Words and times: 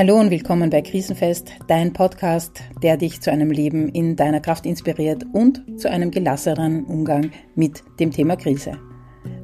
Hallo 0.00 0.18
und 0.18 0.30
willkommen 0.30 0.70
bei 0.70 0.80
Krisenfest, 0.80 1.52
dein 1.68 1.92
Podcast, 1.92 2.62
der 2.82 2.96
dich 2.96 3.20
zu 3.20 3.30
einem 3.30 3.50
Leben 3.50 3.90
in 3.90 4.16
deiner 4.16 4.40
Kraft 4.40 4.64
inspiriert 4.64 5.26
und 5.34 5.62
zu 5.78 5.90
einem 5.90 6.10
gelasseneren 6.10 6.86
Umgang 6.86 7.32
mit 7.54 7.82
dem 8.00 8.10
Thema 8.10 8.36
Krise. 8.36 8.78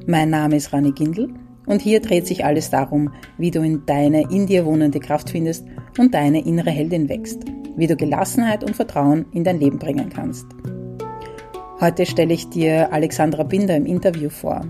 Mein 0.07 0.31
Name 0.31 0.55
ist 0.55 0.73
Rani 0.73 0.93
Gindel 0.93 1.31
und 1.67 1.83
hier 1.83 1.99
dreht 1.99 2.25
sich 2.25 2.43
alles 2.43 2.71
darum, 2.71 3.13
wie 3.37 3.51
du 3.51 3.61
in 3.61 3.85
deine 3.85 4.31
in 4.31 4.47
dir 4.47 4.65
wohnende 4.65 4.99
Kraft 4.99 5.29
findest 5.29 5.63
und 5.99 6.15
deine 6.15 6.43
innere 6.43 6.71
Heldin 6.71 7.07
wächst, 7.07 7.43
wie 7.75 7.85
du 7.85 7.95
Gelassenheit 7.95 8.63
und 8.63 8.75
Vertrauen 8.75 9.27
in 9.33 9.43
dein 9.43 9.59
Leben 9.59 9.77
bringen 9.77 10.09
kannst. 10.09 10.47
Heute 11.79 12.07
stelle 12.07 12.33
ich 12.33 12.49
dir 12.49 12.91
Alexandra 12.91 13.43
Binder 13.43 13.75
im 13.75 13.85
Interview 13.85 14.31
vor. 14.31 14.65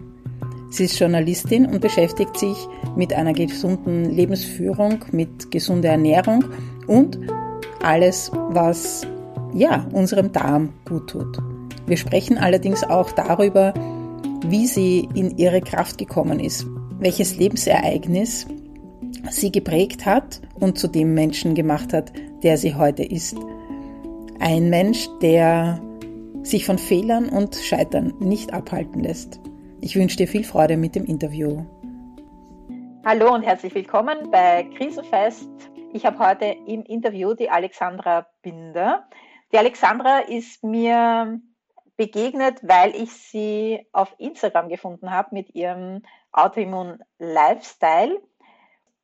Sie 0.70 0.84
ist 0.84 1.00
Journalistin 1.00 1.66
und 1.66 1.80
beschäftigt 1.80 2.38
sich 2.38 2.68
mit 2.98 3.14
einer 3.14 3.34
gesunden 3.34 4.05
Lebensführung, 4.05 5.05
mit 5.11 5.52
gesunder 5.52 5.89
Ernährung 5.89 6.43
und 6.88 7.19
alles, 7.82 8.32
was 8.50 9.07
ja, 9.54 9.88
unserem 9.93 10.32
Darm 10.32 10.74
gut 10.86 11.11
tut. 11.11 11.38
Wir 11.86 11.97
sprechen 11.97 12.38
allerdings 12.38 12.83
auch 12.83 13.11
darüber, 13.11 13.74
wie 14.46 14.68
sie 14.68 15.07
in 15.14 15.38
ihre 15.38 15.61
Kraft 15.61 15.97
gekommen 15.97 16.39
ist, 16.39 16.65
welches 17.00 17.38
Lebensereignis 17.38 18.46
sie 19.29 19.52
geprägt 19.52 20.05
hat 20.05 20.41
und 20.60 20.77
zu 20.77 20.88
dem 20.88 21.14
Menschen 21.14 21.55
gemacht 21.55 21.93
hat, 21.93 22.11
der 22.43 22.57
sie 22.57 22.75
heute 22.75 23.04
ist. 23.04 23.36
Ein 24.39 24.69
Mensch, 24.69 25.07
der 25.21 25.82
sich 26.43 26.66
von 26.66 26.77
Fehlern 26.77 27.29
und 27.29 27.55
Scheitern 27.55 28.14
nicht 28.19 28.54
abhalten 28.54 29.02
lässt. 29.02 29.39
Ich 29.82 29.96
wünsche 29.96 30.18
dir 30.18 30.27
viel 30.27 30.43
Freude 30.43 30.77
mit 30.77 30.96
dem 30.96 31.05
Interview. 31.05 31.64
Hallo 33.06 33.33
und 33.33 33.44
herzlich 33.44 33.73
willkommen 33.73 34.31
bei 34.31 34.64
Krisenfest. 34.75 35.50
Ich 35.94 36.05
habe 36.05 36.19
heute 36.19 36.45
im 36.45 36.83
Interview 36.83 37.33
die 37.33 37.50
Alexandra 37.50 38.27
Binder. 38.41 39.08
Die 39.52 39.58
Alexandra 39.58 40.19
ist 40.19 40.63
mir 40.63 41.39
begegnet, 41.95 42.59
weil 42.63 42.95
ich 42.95 43.11
sie 43.13 43.88
auf 43.94 44.13
Instagram 44.17 44.69
gefunden 44.69 45.11
habe 45.11 45.30
mit 45.31 45.55
ihrem 45.55 46.03
Autoimmun 46.31 46.99
Lifestyle. 47.17 48.22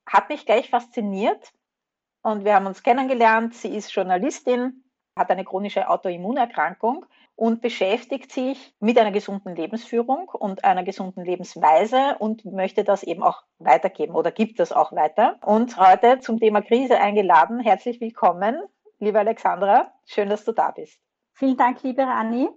Hat 0.05 0.29
mich 0.29 0.45
gleich 0.45 0.69
fasziniert 0.69 1.51
und 2.21 2.43
wir 2.43 2.55
haben 2.55 2.67
uns 2.67 2.83
kennengelernt. 2.83 3.53
Sie 3.53 3.73
ist 3.73 3.93
Journalistin, 3.93 4.83
hat 5.17 5.31
eine 5.31 5.45
chronische 5.45 5.89
Autoimmunerkrankung 5.89 7.05
und 7.35 7.61
beschäftigt 7.61 8.31
sich 8.31 8.73
mit 8.79 8.97
einer 8.97 9.11
gesunden 9.11 9.55
Lebensführung 9.55 10.29
und 10.29 10.63
einer 10.63 10.83
gesunden 10.83 11.25
Lebensweise 11.25 12.15
und 12.19 12.45
möchte 12.45 12.83
das 12.83 13.03
eben 13.03 13.23
auch 13.23 13.43
weitergeben 13.59 14.15
oder 14.15 14.31
gibt 14.31 14.59
das 14.59 14.71
auch 14.71 14.91
weiter. 14.91 15.37
Und 15.45 15.77
heute 15.77 16.19
zum 16.19 16.39
Thema 16.39 16.61
Krise 16.61 16.99
eingeladen. 16.99 17.59
Herzlich 17.59 17.99
willkommen, 17.99 18.61
liebe 18.99 19.19
Alexandra. 19.19 19.91
Schön, 20.05 20.29
dass 20.29 20.45
du 20.45 20.51
da 20.51 20.71
bist. 20.71 20.99
Vielen 21.33 21.57
Dank, 21.57 21.81
liebe 21.83 22.03
Anni. 22.03 22.49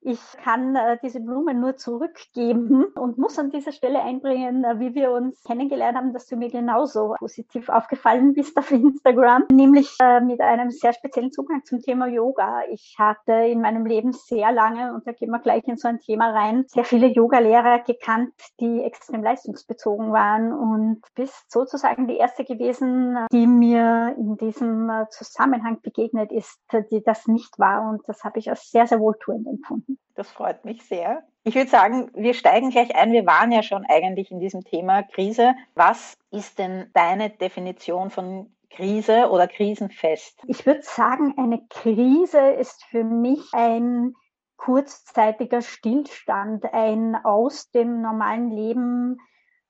Ich 0.00 0.20
kann 0.42 0.76
äh, 0.76 0.98
diese 1.02 1.20
Blumen 1.20 1.60
nur 1.60 1.76
zurückgeben 1.76 2.84
und 2.94 3.18
muss 3.18 3.38
an 3.38 3.50
dieser 3.50 3.72
Stelle 3.72 4.02
einbringen, 4.02 4.62
äh, 4.64 4.78
wie 4.78 4.94
wir 4.94 5.10
uns 5.10 5.42
kennengelernt 5.42 5.96
haben, 5.96 6.12
dass 6.12 6.26
du 6.26 6.36
mir 6.36 6.50
genauso 6.50 7.14
positiv 7.18 7.68
aufgefallen 7.68 8.34
bist 8.34 8.56
auf 8.56 8.70
Instagram, 8.70 9.44
nämlich 9.50 9.96
äh, 10.00 10.20
mit 10.20 10.40
einem 10.40 10.70
sehr 10.70 10.92
speziellen 10.92 11.32
Zugang 11.32 11.64
zum 11.64 11.80
Thema 11.80 12.06
Yoga. 12.06 12.62
Ich 12.70 12.94
hatte 12.98 13.32
in 13.32 13.60
meinem 13.60 13.84
Leben 13.84 14.12
sehr 14.12 14.52
lange, 14.52 14.94
und 14.94 15.06
da 15.06 15.12
gehen 15.12 15.30
wir 15.30 15.40
gleich 15.40 15.66
in 15.66 15.76
so 15.76 15.88
ein 15.88 15.98
Thema 15.98 16.30
rein, 16.30 16.64
sehr 16.68 16.84
viele 16.84 17.08
Yogalehrer 17.08 17.80
gekannt, 17.80 18.32
die 18.60 18.82
extrem 18.82 19.22
leistungsbezogen 19.22 20.12
waren 20.12 20.52
und 20.52 21.02
bist 21.14 21.50
sozusagen 21.50 22.06
die 22.06 22.16
erste 22.16 22.44
gewesen, 22.44 23.18
die 23.32 23.46
mir 23.46 24.14
in 24.16 24.36
diesem 24.36 24.88
äh, 24.88 25.08
Zusammenhang 25.10 25.80
begegnet 25.82 26.30
ist, 26.30 26.60
die 26.90 27.02
das 27.02 27.26
nicht 27.26 27.58
war. 27.58 27.88
Und 27.90 28.02
das 28.06 28.22
habe 28.24 28.38
ich 28.38 28.50
als 28.50 28.70
sehr, 28.70 28.86
sehr 28.86 29.00
wohltuend 29.00 29.46
empfunden. 29.46 29.85
Das 30.14 30.30
freut 30.30 30.64
mich 30.64 30.82
sehr. 30.82 31.22
Ich 31.44 31.54
würde 31.54 31.70
sagen, 31.70 32.10
wir 32.14 32.34
steigen 32.34 32.70
gleich 32.70 32.94
ein. 32.96 33.12
Wir 33.12 33.26
waren 33.26 33.52
ja 33.52 33.62
schon 33.62 33.84
eigentlich 33.86 34.30
in 34.30 34.40
diesem 34.40 34.64
Thema 34.64 35.02
Krise. 35.02 35.54
Was 35.74 36.16
ist 36.30 36.58
denn 36.58 36.90
deine 36.94 37.30
Definition 37.30 38.10
von 38.10 38.56
Krise 38.70 39.30
oder 39.30 39.46
Krisenfest? 39.46 40.42
Ich 40.46 40.66
würde 40.66 40.82
sagen, 40.82 41.34
eine 41.36 41.64
Krise 41.68 42.40
ist 42.40 42.84
für 42.84 43.04
mich 43.04 43.42
ein 43.52 44.14
kurzzeitiger 44.56 45.62
Stillstand, 45.62 46.64
ein 46.72 47.14
aus 47.14 47.70
dem 47.70 48.00
normalen 48.00 48.50
Leben 48.50 49.18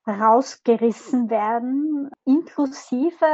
rausgerissen 0.07 1.29
werden, 1.29 2.09
inklusive, 2.23 3.25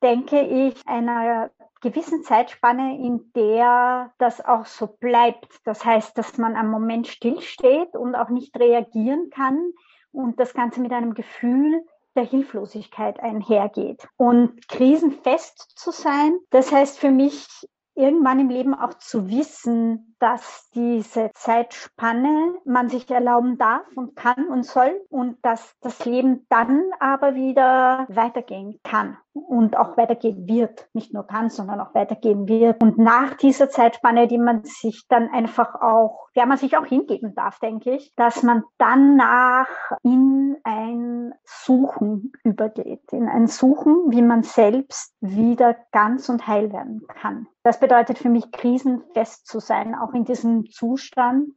denke 0.00 0.40
ich, 0.40 0.80
einer 0.86 1.50
gewissen 1.84 2.24
Zeitspanne, 2.24 2.98
in 2.98 3.30
der 3.34 4.12
das 4.18 4.44
auch 4.44 4.66
so 4.66 4.86
bleibt. 4.86 5.60
Das 5.64 5.84
heißt, 5.84 6.16
dass 6.16 6.38
man 6.38 6.56
am 6.56 6.70
Moment 6.70 7.06
stillsteht 7.06 7.94
und 7.94 8.14
auch 8.14 8.30
nicht 8.30 8.58
reagieren 8.58 9.30
kann 9.30 9.72
und 10.10 10.40
das 10.40 10.54
Ganze 10.54 10.80
mit 10.80 10.92
einem 10.92 11.14
Gefühl 11.14 11.84
der 12.16 12.24
Hilflosigkeit 12.24 13.20
einhergeht. 13.20 14.08
Und 14.16 14.66
krisenfest 14.68 15.78
zu 15.78 15.90
sein, 15.90 16.38
das 16.50 16.72
heißt 16.72 16.98
für 16.98 17.10
mich 17.10 17.46
irgendwann 17.94 18.40
im 18.40 18.48
Leben 18.48 18.74
auch 18.74 18.94
zu 18.94 19.28
wissen, 19.28 20.13
dass 20.24 20.70
diese 20.74 21.30
Zeitspanne 21.34 22.54
man 22.64 22.88
sich 22.88 23.10
erlauben 23.10 23.58
darf 23.58 23.84
und 23.94 24.16
kann 24.16 24.48
und 24.48 24.64
soll 24.64 25.04
und 25.10 25.36
dass 25.44 25.74
das 25.82 26.02
Leben 26.06 26.46
dann 26.48 26.82
aber 26.98 27.34
wieder 27.34 28.06
weitergehen 28.08 28.80
kann 28.82 29.18
und 29.34 29.76
auch 29.76 29.98
weitergehen 29.98 30.48
wird. 30.48 30.88
Nicht 30.94 31.12
nur 31.12 31.26
kann, 31.26 31.50
sondern 31.50 31.80
auch 31.80 31.94
weitergehen 31.94 32.48
wird. 32.48 32.82
Und 32.82 32.96
nach 32.96 33.34
dieser 33.34 33.68
Zeitspanne, 33.68 34.26
die 34.26 34.38
man 34.38 34.64
sich 34.64 35.04
dann 35.08 35.28
einfach 35.28 35.74
auch, 35.74 36.28
der 36.36 36.46
man 36.46 36.56
sich 36.56 36.76
auch 36.78 36.86
hingeben 36.86 37.34
darf, 37.34 37.58
denke 37.58 37.92
ich, 37.92 38.14
dass 38.16 38.42
man 38.42 38.64
danach 38.78 39.68
in 40.02 40.56
ein 40.64 41.34
Suchen 41.44 42.32
übergeht, 42.44 43.12
in 43.12 43.28
ein 43.28 43.46
Suchen, 43.46 44.10
wie 44.10 44.22
man 44.22 44.42
selbst 44.42 45.14
wieder 45.20 45.76
ganz 45.92 46.28
und 46.28 46.46
heil 46.46 46.72
werden 46.72 47.02
kann. 47.08 47.46
Das 47.62 47.80
bedeutet 47.80 48.18
für 48.18 48.28
mich, 48.28 48.52
krisenfest 48.52 49.46
zu 49.46 49.58
sein, 49.58 49.94
auch 49.94 50.12
in 50.14 50.24
diesem 50.24 50.70
Zustand, 50.70 51.48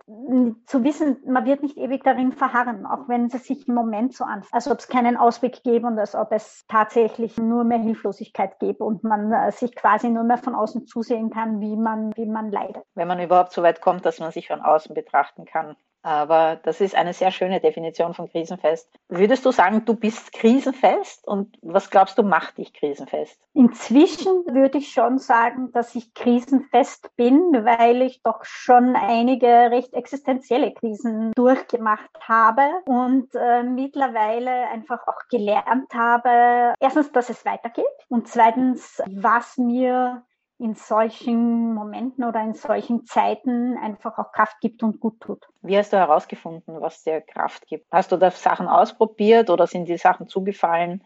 zu 0.66 0.84
wissen, 0.84 1.18
man 1.26 1.46
wird 1.46 1.64
nicht 1.64 1.78
ewig 1.78 2.04
darin 2.04 2.32
verharren, 2.32 2.86
auch 2.86 3.08
wenn 3.08 3.28
es 3.28 3.46
sich 3.46 3.68
im 3.68 3.76
Moment 3.76 4.14
so 4.14 4.24
anfühlt, 4.24 4.54
als 4.54 4.68
ob 4.68 4.80
es 4.80 4.88
keinen 4.88 5.18
Ausweg 5.18 5.64
gäbe 5.64 5.88
und 5.88 6.00
als 6.00 6.16
ob 6.16 6.32
es 6.32 6.66
tatsächlich 6.68 7.38
nur 7.38 7.64
mehr 7.64 7.80
Hilflosigkeit 7.80 8.60
gäbe 8.60 8.84
und 8.84 9.04
man 9.04 9.32
äh, 9.32 9.52
sich 9.52 9.76
quasi 9.76 10.10
nur 10.10 10.24
mehr 10.24 10.38
von 10.38 10.56
außen 10.56 10.86
zusehen 10.86 11.30
kann, 11.30 11.62
wie 11.62 11.76
man, 11.76 12.16
wie 12.16 12.26
man 12.26 12.52
leidet. 12.52 12.84
Wenn 12.96 13.08
man 13.08 13.20
überhaupt 13.20 13.52
so 13.52 13.64
weit 13.64 13.82
kommt, 13.82 14.06
dass 14.06 14.20
man 14.20 14.32
sich 14.32 14.48
von 14.48 14.62
außen 14.62 14.94
betrachten 14.94 15.46
kann. 15.46 15.76
Aber 16.08 16.56
das 16.56 16.80
ist 16.80 16.96
eine 16.96 17.12
sehr 17.12 17.32
schöne 17.32 17.60
Definition 17.60 18.14
von 18.14 18.30
krisenfest. 18.30 18.90
Würdest 19.10 19.46
du 19.46 19.52
sagen, 19.52 19.84
du 19.84 19.94
bist 19.94 20.32
krisenfest? 20.32 21.28
Und 21.28 21.58
was 21.62 21.90
glaubst 21.90 22.18
du, 22.18 22.24
macht 22.24 22.60
dich 22.60 22.72
krisenfest? 22.72 23.38
Inzwischen 23.54 24.32
würde 24.46 24.78
ich 24.78 24.94
schon 24.94 25.18
sagen, 25.18 25.74
dass 25.74 25.96
ich 25.96 26.14
krisenfest 26.14 27.14
bin, 27.18 27.52
weil 27.66 28.04
ich 28.04 28.22
doch 28.24 28.46
schon 28.46 28.96
einige 28.96 29.48
recht 29.48 29.94
existenzielle 29.94 30.74
Krisen 30.74 31.34
durchgemacht 31.36 32.12
habe 32.22 32.62
und 32.86 33.36
äh, 33.36 33.64
mittlerweile 33.64 34.70
einfach 34.70 35.06
auch 35.10 35.28
gelernt 35.30 35.94
habe, 35.94 36.74
erstens, 36.80 37.12
dass 37.12 37.30
es 37.30 37.44
weitergeht 37.44 37.84
und 38.08 38.30
zweitens, 38.30 39.02
was 39.12 39.58
mir 39.58 40.24
in 40.60 40.74
solchen 40.74 41.74
Momenten 41.74 42.24
oder 42.24 42.42
in 42.42 42.54
solchen 42.54 43.06
Zeiten 43.06 43.78
einfach 43.78 44.18
auch 44.18 44.32
Kraft 44.32 44.60
gibt 44.60 44.82
und 44.82 45.00
gut 45.00 45.20
tut. 45.20 45.48
Wie 45.62 45.78
hast 45.78 45.94
du 45.94 45.98
herausgefunden, 45.98 46.82
was 46.82 47.04
dir 47.04 47.22
Kraft 47.22 47.68
gibt? 47.68 47.86
Hast 47.92 48.12
du 48.12 48.18
da 48.18 48.32
Sachen 48.32 48.68
ausprobiert 48.68 49.50
oder 49.50 49.68
sind 49.68 49.88
die 49.88 49.98
Sachen 49.98 50.28
zugefallen? 50.28 51.04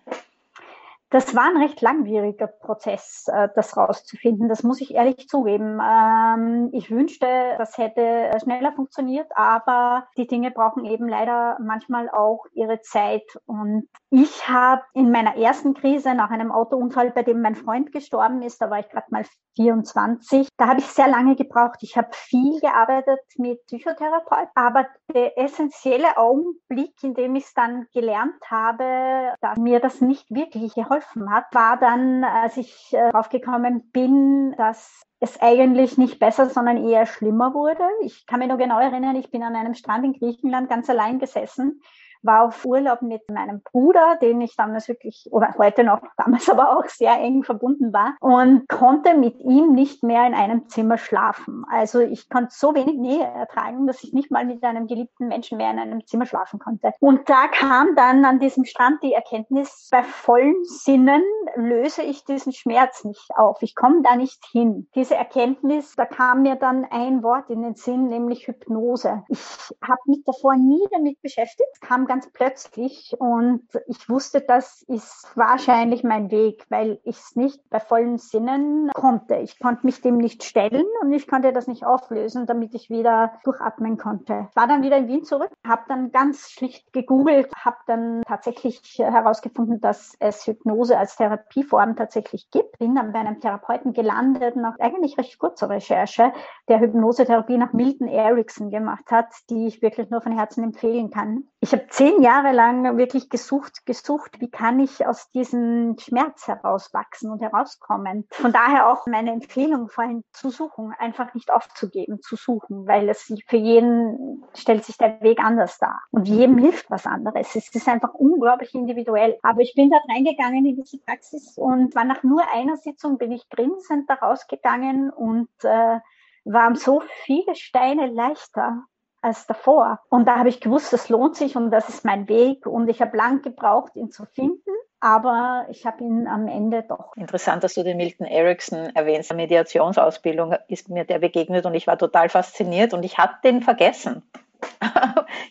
Das 1.11 1.35
war 1.35 1.43
ein 1.43 1.57
recht 1.57 1.81
langwieriger 1.81 2.47
Prozess, 2.47 3.25
äh, 3.27 3.49
das 3.53 3.75
rauszufinden. 3.75 4.47
Das 4.47 4.63
muss 4.63 4.79
ich 4.79 4.93
ehrlich 4.93 5.27
zugeben. 5.27 5.77
Ähm, 5.83 6.69
ich 6.71 6.89
wünschte, 6.89 7.27
das 7.57 7.77
hätte 7.77 8.31
schneller 8.41 8.71
funktioniert, 8.71 9.29
aber 9.35 10.07
die 10.15 10.25
Dinge 10.25 10.51
brauchen 10.51 10.85
eben 10.85 11.09
leider 11.09 11.57
manchmal 11.59 12.09
auch 12.09 12.45
ihre 12.53 12.79
Zeit. 12.79 13.25
Und 13.45 13.89
ich 14.09 14.47
habe 14.47 14.83
in 14.93 15.11
meiner 15.11 15.35
ersten 15.35 15.73
Krise 15.73 16.15
nach 16.15 16.29
einem 16.29 16.49
Autounfall, 16.49 17.11
bei 17.11 17.23
dem 17.23 17.41
mein 17.41 17.55
Freund 17.55 17.91
gestorben 17.91 18.41
ist, 18.41 18.61
da 18.61 18.69
war 18.69 18.79
ich 18.79 18.87
gerade 18.87 19.07
mal 19.09 19.25
24, 19.57 20.47
da 20.55 20.67
habe 20.67 20.79
ich 20.79 20.85
sehr 20.85 21.09
lange 21.09 21.35
gebraucht. 21.35 21.79
Ich 21.81 21.97
habe 21.97 22.07
viel 22.13 22.61
gearbeitet 22.61 23.19
mit 23.35 23.65
Psychotherapeut, 23.65 24.47
aber 24.55 24.87
der 25.13 25.37
essentielle 25.37 26.15
Augenblick, 26.15 26.93
in 27.03 27.15
dem 27.15 27.35
ich 27.35 27.43
es 27.43 27.53
dann 27.53 27.87
gelernt 27.93 28.41
habe, 28.49 29.33
dass 29.41 29.57
mir 29.57 29.81
das 29.81 29.99
nicht 29.99 30.31
wirklich 30.31 30.73
geholfen 30.73 31.00
geholfen 31.01 31.31
hat, 31.31 31.45
war 31.53 31.77
dann, 31.77 32.23
als 32.23 32.57
ich 32.57 32.93
äh, 32.93 33.11
draufgekommen 33.11 33.91
bin, 33.91 34.53
dass 34.57 35.03
es 35.19 35.39
eigentlich 35.41 35.97
nicht 35.97 36.19
besser, 36.19 36.49
sondern 36.49 36.77
eher 36.77 37.05
schlimmer 37.05 37.53
wurde. 37.53 37.83
Ich 38.01 38.25
kann 38.25 38.39
mich 38.39 38.47
noch 38.47 38.57
genau 38.57 38.79
erinnern, 38.79 39.15
ich 39.15 39.29
bin 39.31 39.43
an 39.43 39.55
einem 39.55 39.75
Strand 39.75 40.05
in 40.05 40.13
Griechenland 40.13 40.69
ganz 40.69 40.89
allein 40.89 41.19
gesessen 41.19 41.81
war 42.23 42.45
auf 42.45 42.65
Urlaub 42.65 43.01
mit 43.01 43.29
meinem 43.29 43.61
Bruder, 43.61 44.17
den 44.21 44.41
ich 44.41 44.55
damals 44.55 44.87
wirklich, 44.87 45.27
oder 45.31 45.55
heute 45.57 45.83
noch, 45.83 46.01
damals 46.17 46.49
aber 46.49 46.77
auch 46.77 46.85
sehr 46.85 47.17
eng 47.19 47.43
verbunden 47.43 47.93
war 47.93 48.15
und 48.19 48.67
konnte 48.67 49.15
mit 49.15 49.39
ihm 49.39 49.73
nicht 49.73 50.03
mehr 50.03 50.25
in 50.25 50.33
einem 50.33 50.67
Zimmer 50.69 50.97
schlafen. 50.97 51.65
Also 51.69 51.99
ich 51.99 52.29
konnte 52.29 52.49
so 52.51 52.75
wenig 52.75 52.97
Nähe 52.97 53.23
ertragen, 53.23 53.87
dass 53.87 54.03
ich 54.03 54.13
nicht 54.13 54.31
mal 54.31 54.45
mit 54.45 54.63
einem 54.63 54.87
geliebten 54.87 55.27
Menschen 55.27 55.57
mehr 55.57 55.71
in 55.71 55.79
einem 55.79 56.05
Zimmer 56.05 56.25
schlafen 56.25 56.59
konnte. 56.59 56.91
Und 56.99 57.29
da 57.29 57.47
kam 57.47 57.95
dann 57.95 58.25
an 58.25 58.39
diesem 58.39 58.65
Strand 58.65 59.01
die 59.03 59.13
Erkenntnis, 59.13 59.89
bei 59.91 60.03
vollen 60.03 60.63
Sinnen 60.63 61.23
löse 61.55 62.03
ich 62.03 62.25
diesen 62.25 62.53
Schmerz 62.53 63.03
nicht 63.03 63.29
auf. 63.35 63.61
Ich 63.61 63.75
komme 63.75 64.01
da 64.01 64.15
nicht 64.15 64.43
hin. 64.51 64.87
Diese 64.95 65.15
Erkenntnis, 65.15 65.95
da 65.95 66.05
kam 66.05 66.43
mir 66.43 66.55
dann 66.55 66.85
ein 66.89 67.23
Wort 67.23 67.49
in 67.49 67.61
den 67.61 67.75
Sinn, 67.75 68.07
nämlich 68.07 68.47
Hypnose. 68.47 69.23
Ich 69.27 69.39
habe 69.81 70.01
mich 70.05 70.23
davor 70.25 70.55
nie 70.55 70.83
damit 70.91 71.21
beschäftigt, 71.21 71.81
kam 71.81 72.07
ganz 72.11 72.29
plötzlich 72.29 73.15
und 73.19 73.63
ich 73.87 74.09
wusste, 74.09 74.41
das 74.41 74.81
ist 74.81 75.31
wahrscheinlich 75.35 76.03
mein 76.03 76.29
Weg, 76.29 76.65
weil 76.67 76.99
ich 77.05 77.17
es 77.17 77.37
nicht 77.37 77.61
bei 77.69 77.79
vollen 77.79 78.17
Sinnen 78.17 78.91
konnte. 78.93 79.35
Ich 79.35 79.57
konnte 79.59 79.85
mich 79.85 80.01
dem 80.01 80.17
nicht 80.17 80.43
stellen 80.43 80.85
und 81.01 81.13
ich 81.13 81.25
konnte 81.25 81.53
das 81.53 81.67
nicht 81.67 81.85
auflösen, 81.85 82.47
damit 82.47 82.75
ich 82.75 82.89
wieder 82.89 83.39
durchatmen 83.45 83.97
konnte. 83.97 84.49
War 84.55 84.67
dann 84.67 84.83
wieder 84.83 84.97
in 84.97 85.07
Wien 85.07 85.23
zurück, 85.23 85.51
habe 85.65 85.83
dann 85.87 86.11
ganz 86.11 86.49
schlicht 86.49 86.91
gegoogelt, 86.91 87.49
habe 87.55 87.77
dann 87.87 88.23
tatsächlich 88.27 88.99
herausgefunden, 88.99 89.79
dass 89.79 90.13
es 90.19 90.45
Hypnose 90.45 90.97
als 90.97 91.15
Therapieform 91.15 91.95
tatsächlich 91.95 92.51
gibt. 92.51 92.77
Bin 92.77 92.93
dann 92.93 93.13
bei 93.13 93.19
einem 93.19 93.39
Therapeuten 93.39 93.93
gelandet, 93.93 94.57
nach 94.57 94.77
eigentlich 94.79 95.17
recht 95.17 95.39
kurzer 95.39 95.69
Recherche, 95.69 96.33
der 96.67 96.81
Hypnosetherapie 96.81 97.57
nach 97.57 97.71
Milton 97.71 98.09
Erickson 98.09 98.69
gemacht 98.69 99.11
hat, 99.11 99.29
die 99.49 99.67
ich 99.67 99.81
wirklich 99.81 100.09
nur 100.09 100.19
von 100.19 100.33
Herzen 100.33 100.65
empfehlen 100.65 101.09
kann. 101.09 101.45
Ich 101.63 101.73
habe 101.73 101.85
zehn 101.89 102.23
Jahre 102.23 102.53
lang 102.53 102.97
wirklich 102.97 103.29
gesucht, 103.29 103.85
gesucht, 103.85 104.41
wie 104.41 104.49
kann 104.49 104.79
ich 104.79 105.05
aus 105.05 105.29
diesem 105.29 105.95
Schmerz 105.99 106.47
herauswachsen 106.47 107.29
und 107.29 107.39
herauskommen. 107.39 108.25
Von 108.31 108.51
daher 108.51 108.89
auch 108.89 109.05
meine 109.05 109.31
Empfehlung 109.31 109.87
vorhin 109.87 110.23
zu 110.31 110.49
suchen, 110.49 110.91
einfach 110.97 111.35
nicht 111.35 111.51
aufzugeben, 111.51 112.19
zu 112.19 112.35
suchen, 112.35 112.87
weil 112.87 113.07
es 113.09 113.31
für 113.45 113.57
jeden 113.57 114.43
stellt 114.55 114.85
sich 114.85 114.97
der 114.97 115.21
Weg 115.21 115.39
anders 115.39 115.77
dar 115.77 116.01
und 116.09 116.27
jedem 116.27 116.57
hilft 116.57 116.89
was 116.89 117.05
anderes. 117.05 117.55
Es 117.55 117.75
ist 117.75 117.87
einfach 117.87 118.15
unglaublich 118.15 118.73
individuell. 118.73 119.37
Aber 119.43 119.61
ich 119.61 119.75
bin 119.75 119.91
da 119.91 119.97
reingegangen 120.09 120.65
in 120.65 120.77
diese 120.77 120.97
Praxis 120.97 121.59
und 121.59 121.93
war 121.93 122.05
nach 122.05 122.23
nur 122.23 122.41
einer 122.51 122.77
Sitzung 122.77 123.19
bin 123.19 123.31
ich 123.31 123.47
grinsend 123.51 124.09
da 124.09 124.15
rausgegangen 124.15 125.11
und 125.11 125.49
äh, 125.61 125.99
waren 126.43 126.73
so 126.73 127.03
viele 127.23 127.53
Steine 127.53 128.07
leichter 128.07 128.83
als 129.21 129.47
davor. 129.47 129.99
Und 130.09 130.27
da 130.27 130.37
habe 130.37 130.49
ich 130.49 130.59
gewusst, 130.59 130.93
das 130.93 131.09
lohnt 131.09 131.35
sich 131.35 131.55
und 131.55 131.71
das 131.71 131.89
ist 131.89 132.05
mein 132.05 132.27
Weg. 132.27 132.65
Und 132.65 132.89
ich 132.89 133.01
habe 133.01 133.15
lang 133.15 133.41
gebraucht, 133.41 133.95
ihn 133.95 134.11
zu 134.11 134.25
finden. 134.25 134.71
Aber 134.99 135.65
ich 135.69 135.85
habe 135.87 136.03
ihn 136.03 136.27
am 136.27 136.47
Ende 136.47 136.83
doch. 136.83 137.15
Interessant, 137.15 137.63
dass 137.63 137.73
du 137.73 137.83
den 137.83 137.97
Milton 137.97 138.27
Erickson 138.27 138.95
erwähnst. 138.95 139.33
Mediationsausbildung 139.33 140.55
ist 140.67 140.89
mir 140.89 141.05
der 141.05 141.17
begegnet 141.17 141.65
und 141.65 141.73
ich 141.73 141.87
war 141.87 141.97
total 141.97 142.29
fasziniert 142.29 142.93
und 142.93 143.03
ich 143.03 143.17
hatte 143.17 143.37
den 143.43 143.61
vergessen. 143.61 144.21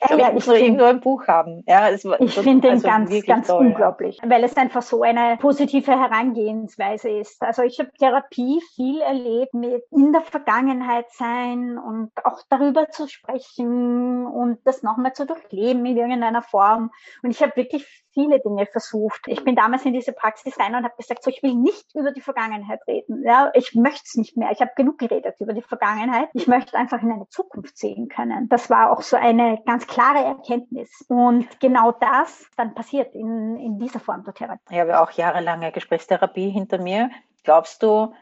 Ich 0.01 0.09
glaube, 0.09 0.39
ich 0.39 0.47
nur 0.47 0.57
irgendwo 0.57 0.85
ein 0.85 1.01
Buch 1.01 1.27
haben. 1.27 1.63
Ja, 1.67 1.89
es 1.89 2.05
war, 2.05 2.21
ich 2.21 2.35
finde 2.35 2.69
den 2.69 2.71
also 2.73 2.89
ganz, 2.89 3.27
ganz 3.27 3.47
toll, 3.47 3.67
unglaublich, 3.67 4.19
ja. 4.23 4.31
weil 4.31 4.45
es 4.45 4.57
einfach 4.57 4.83
so 4.83 5.03
eine 5.03 5.37
positive 5.39 5.91
Herangehensweise 5.91 7.11
ist. 7.11 7.43
Also 7.43 7.63
ich 7.63 7.79
habe 7.79 7.91
Therapie 7.99 8.61
viel 8.75 9.01
erlebt 9.01 9.55
mit 9.55 9.83
in 9.91 10.13
der 10.13 10.23
Vergangenheit 10.23 11.11
sein 11.13 11.79
und 11.79 12.11
auch 12.25 12.41
darüber 12.49 12.91
zu 12.91 13.09
sprechen 13.09 14.27
und 14.27 14.59
das 14.65 14.83
nochmal 14.83 15.13
zu 15.13 15.27
durchleben 15.27 15.85
in 15.87 15.97
irgendeiner 15.97 16.43
Form. 16.43 16.91
Und 17.23 17.31
ich 17.31 17.43
habe 17.43 17.57
wirklich 17.57 17.87
viele 18.21 18.41
Dinge 18.41 18.67
versucht. 18.67 19.21
Ich 19.27 19.45
bin 19.45 19.57
damals 19.57 19.85
in 19.85 19.93
diese 19.93 20.13
Praxis 20.13 20.59
rein 20.59 20.75
und 20.75 20.85
habe 20.85 20.97
gesagt, 20.97 21.23
so 21.23 21.31
ich 21.31 21.43
will 21.43 21.55
nicht 21.55 21.95
über 21.95 22.13
die 22.13 22.21
Vergangenheit 22.21 22.81
reden. 22.87 23.23
Ja, 23.25 23.51
ich 23.55 23.75
möchte 23.75 24.03
es 24.05 24.17
nicht 24.17 24.37
mehr. 24.37 24.51
Ich 24.53 24.61
habe 24.61 24.73
genug 24.77 24.99
geredet 24.99 25.37
über 25.39 25.53
die 25.53 25.63
Vergangenheit. 25.63 26.29
Ich 26.35 26.47
möchte 26.47 26.77
einfach 26.77 27.03
in 27.03 27.11
eine 27.11 27.29
Zukunft 27.29 27.79
sehen 27.79 28.09
können. 28.09 28.49
Das 28.49 28.71
war 28.71 28.91
auch 28.93 29.03
so 29.03 29.17
eine 29.17 29.63
ganz 29.65 29.87
klare 29.87 30.25
Erkenntnis. 30.25 31.05
Und 31.09 31.61
genau 31.61 31.93
das 31.93 32.47
dann 32.57 32.75
passiert 32.75 33.15
in, 33.15 33.57
in 33.57 33.79
dieser 33.79 34.01
Form 34.01 34.25
der 34.25 34.35
Therapie. 34.35 34.75
Ich 34.75 34.79
habe 34.79 35.01
auch 35.01 35.11
jahrelange 35.13 35.73
Gesprächstherapie 35.73 36.51
hinter 36.51 36.79
mir. 36.79 37.11
Glaubst 37.45 37.83
du, 37.83 38.13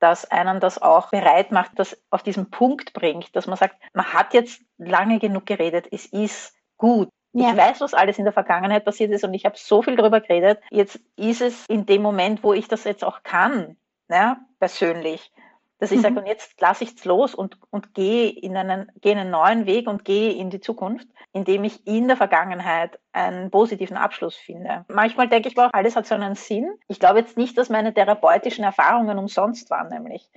dass 0.00 0.30
einen 0.30 0.60
das 0.60 0.82
auch 0.82 1.10
bereit 1.10 1.52
macht, 1.52 1.78
das 1.78 1.96
auf 2.10 2.22
diesen 2.22 2.50
Punkt 2.50 2.92
bringt, 2.92 3.34
dass 3.36 3.46
man 3.46 3.56
sagt, 3.56 3.76
man 3.94 4.12
hat 4.12 4.34
jetzt 4.34 4.60
lange 4.76 5.18
genug 5.18 5.46
geredet, 5.46 5.86
es 5.90 6.06
ist 6.06 6.54
gut. 6.76 7.08
Ja. 7.34 7.50
Ich 7.50 7.56
weiß, 7.56 7.80
was 7.80 7.94
alles 7.94 8.18
in 8.18 8.24
der 8.24 8.32
Vergangenheit 8.32 8.84
passiert 8.84 9.10
ist 9.10 9.24
und 9.24 9.34
ich 9.34 9.44
habe 9.44 9.56
so 9.58 9.82
viel 9.82 9.96
darüber 9.96 10.20
geredet. 10.20 10.60
Jetzt 10.70 11.00
ist 11.16 11.40
es 11.40 11.66
in 11.66 11.84
dem 11.84 12.00
Moment, 12.00 12.44
wo 12.44 12.52
ich 12.52 12.68
das 12.68 12.84
jetzt 12.84 13.04
auch 13.04 13.24
kann, 13.24 13.76
ja, 14.08 14.36
persönlich, 14.60 15.32
dass 15.80 15.90
ich 15.90 15.98
mhm. 15.98 16.02
sage, 16.02 16.20
und 16.20 16.26
jetzt 16.26 16.60
lasse 16.60 16.84
ich 16.84 16.94
es 16.94 17.04
los 17.04 17.34
und, 17.34 17.58
und 17.70 17.92
gehe 17.92 18.30
in 18.30 18.56
einen, 18.56 18.90
gehe 19.00 19.16
einen 19.16 19.30
neuen 19.30 19.66
Weg 19.66 19.88
und 19.88 20.04
gehe 20.04 20.32
in 20.32 20.48
die 20.50 20.60
Zukunft, 20.60 21.08
indem 21.32 21.64
ich 21.64 21.84
in 21.88 22.06
der 22.06 22.16
Vergangenheit 22.16 23.00
einen 23.12 23.50
positiven 23.50 23.96
Abschluss 23.96 24.36
finde. 24.36 24.84
Manchmal 24.86 25.28
denke 25.28 25.48
ich 25.48 25.56
mir 25.56 25.66
auch, 25.66 25.72
alles 25.72 25.96
hat 25.96 26.06
so 26.06 26.14
einen 26.14 26.36
Sinn. 26.36 26.72
Ich 26.86 27.00
glaube 27.00 27.18
jetzt 27.18 27.36
nicht, 27.36 27.58
dass 27.58 27.68
meine 27.68 27.92
therapeutischen 27.92 28.62
Erfahrungen 28.62 29.18
umsonst 29.18 29.70
waren, 29.70 29.88
nämlich, 29.88 30.30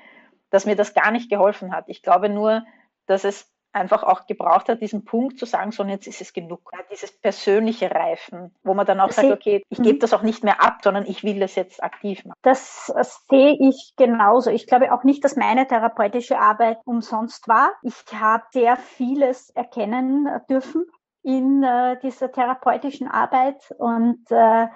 dass 0.49 0.65
mir 0.65 0.75
das 0.75 0.95
gar 0.95 1.11
nicht 1.11 1.29
geholfen 1.29 1.71
hat. 1.71 1.85
Ich 1.87 2.01
glaube 2.01 2.29
nur, 2.29 2.65
dass 3.05 3.23
es 3.23 3.47
einfach 3.73 4.03
auch 4.03 4.25
gebraucht 4.25 4.69
hat, 4.69 4.81
diesen 4.81 5.05
Punkt 5.05 5.37
zu 5.37 5.45
sagen, 5.45 5.71
so 5.71 5.83
und 5.83 5.89
jetzt 5.89 6.07
ist 6.07 6.21
es 6.21 6.33
genug. 6.33 6.61
Ja, 6.73 6.79
dieses 6.91 7.11
persönliche 7.11 7.91
Reifen, 7.91 8.53
wo 8.63 8.73
man 8.73 8.85
dann 8.85 8.99
auch 8.99 9.11
sagt, 9.11 9.31
okay, 9.31 9.63
ich 9.69 9.77
gebe 9.77 9.95
mhm. 9.95 9.99
das 9.99 10.13
auch 10.13 10.23
nicht 10.23 10.43
mehr 10.43 10.61
ab, 10.63 10.79
sondern 10.83 11.05
ich 11.05 11.23
will 11.23 11.39
das 11.39 11.55
jetzt 11.55 11.83
aktiv 11.83 12.25
machen. 12.25 12.37
Das 12.41 12.91
sehe 13.29 13.55
ich 13.59 13.93
genauso. 13.97 14.49
Ich 14.49 14.67
glaube 14.67 14.93
auch 14.93 15.03
nicht, 15.03 15.23
dass 15.23 15.35
meine 15.35 15.67
therapeutische 15.67 16.39
Arbeit 16.39 16.79
umsonst 16.85 17.47
war. 17.47 17.71
Ich 17.83 17.95
habe 18.13 18.43
sehr 18.51 18.77
vieles 18.77 19.49
erkennen 19.51 20.27
dürfen 20.49 20.85
in 21.23 21.63
äh, 21.63 21.99
dieser 22.01 22.31
therapeutischen 22.31 23.07
Arbeit 23.07 23.73
und 23.77 24.19
äh, 24.29 24.67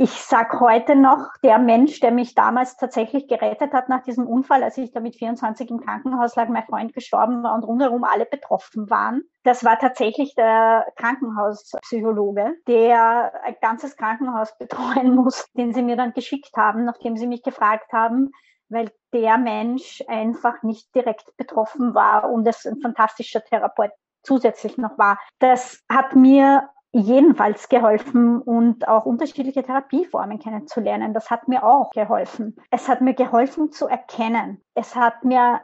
ich 0.00 0.12
sag 0.12 0.60
heute 0.60 0.94
noch, 0.94 1.26
der 1.42 1.58
Mensch, 1.58 1.98
der 1.98 2.12
mich 2.12 2.36
damals 2.36 2.76
tatsächlich 2.76 3.26
gerettet 3.26 3.72
hat 3.72 3.88
nach 3.88 4.04
diesem 4.04 4.28
Unfall, 4.28 4.62
als 4.62 4.78
ich 4.78 4.92
da 4.92 5.00
mit 5.00 5.16
24 5.16 5.68
im 5.70 5.80
Krankenhaus 5.80 6.36
lag, 6.36 6.48
mein 6.48 6.62
Freund 6.62 6.94
gestorben 6.94 7.42
war 7.42 7.52
und 7.56 7.64
rundherum 7.64 8.04
alle 8.04 8.24
betroffen 8.24 8.88
waren, 8.90 9.24
das 9.42 9.64
war 9.64 9.76
tatsächlich 9.76 10.36
der 10.36 10.86
Krankenhauspsychologe, 10.94 12.54
der 12.68 13.32
ein 13.42 13.56
ganzes 13.60 13.96
Krankenhaus 13.96 14.56
betreuen 14.56 15.16
muss, 15.16 15.50
den 15.54 15.74
sie 15.74 15.82
mir 15.82 15.96
dann 15.96 16.12
geschickt 16.12 16.56
haben, 16.56 16.84
nachdem 16.84 17.16
sie 17.16 17.26
mich 17.26 17.42
gefragt 17.42 17.92
haben, 17.92 18.30
weil 18.68 18.92
der 19.12 19.36
Mensch 19.36 20.04
einfach 20.06 20.62
nicht 20.62 20.94
direkt 20.94 21.36
betroffen 21.36 21.96
war 21.96 22.30
und 22.30 22.46
es 22.46 22.64
ein 22.66 22.80
fantastischer 22.80 23.42
Therapeut 23.42 23.90
zusätzlich 24.22 24.78
noch 24.78 24.96
war. 24.96 25.18
Das 25.40 25.82
hat 25.88 26.14
mir 26.14 26.68
jedenfalls 26.92 27.68
geholfen 27.68 28.40
und 28.40 28.88
auch 28.88 29.04
unterschiedliche 29.04 29.62
Therapieformen 29.62 30.38
kennenzulernen. 30.38 31.14
Das 31.14 31.30
hat 31.30 31.48
mir 31.48 31.64
auch 31.64 31.90
geholfen. 31.90 32.56
Es 32.70 32.88
hat 32.88 33.00
mir 33.00 33.14
geholfen 33.14 33.72
zu 33.72 33.86
erkennen. 33.86 34.62
Es 34.74 34.96
hat 34.96 35.24
mir 35.24 35.60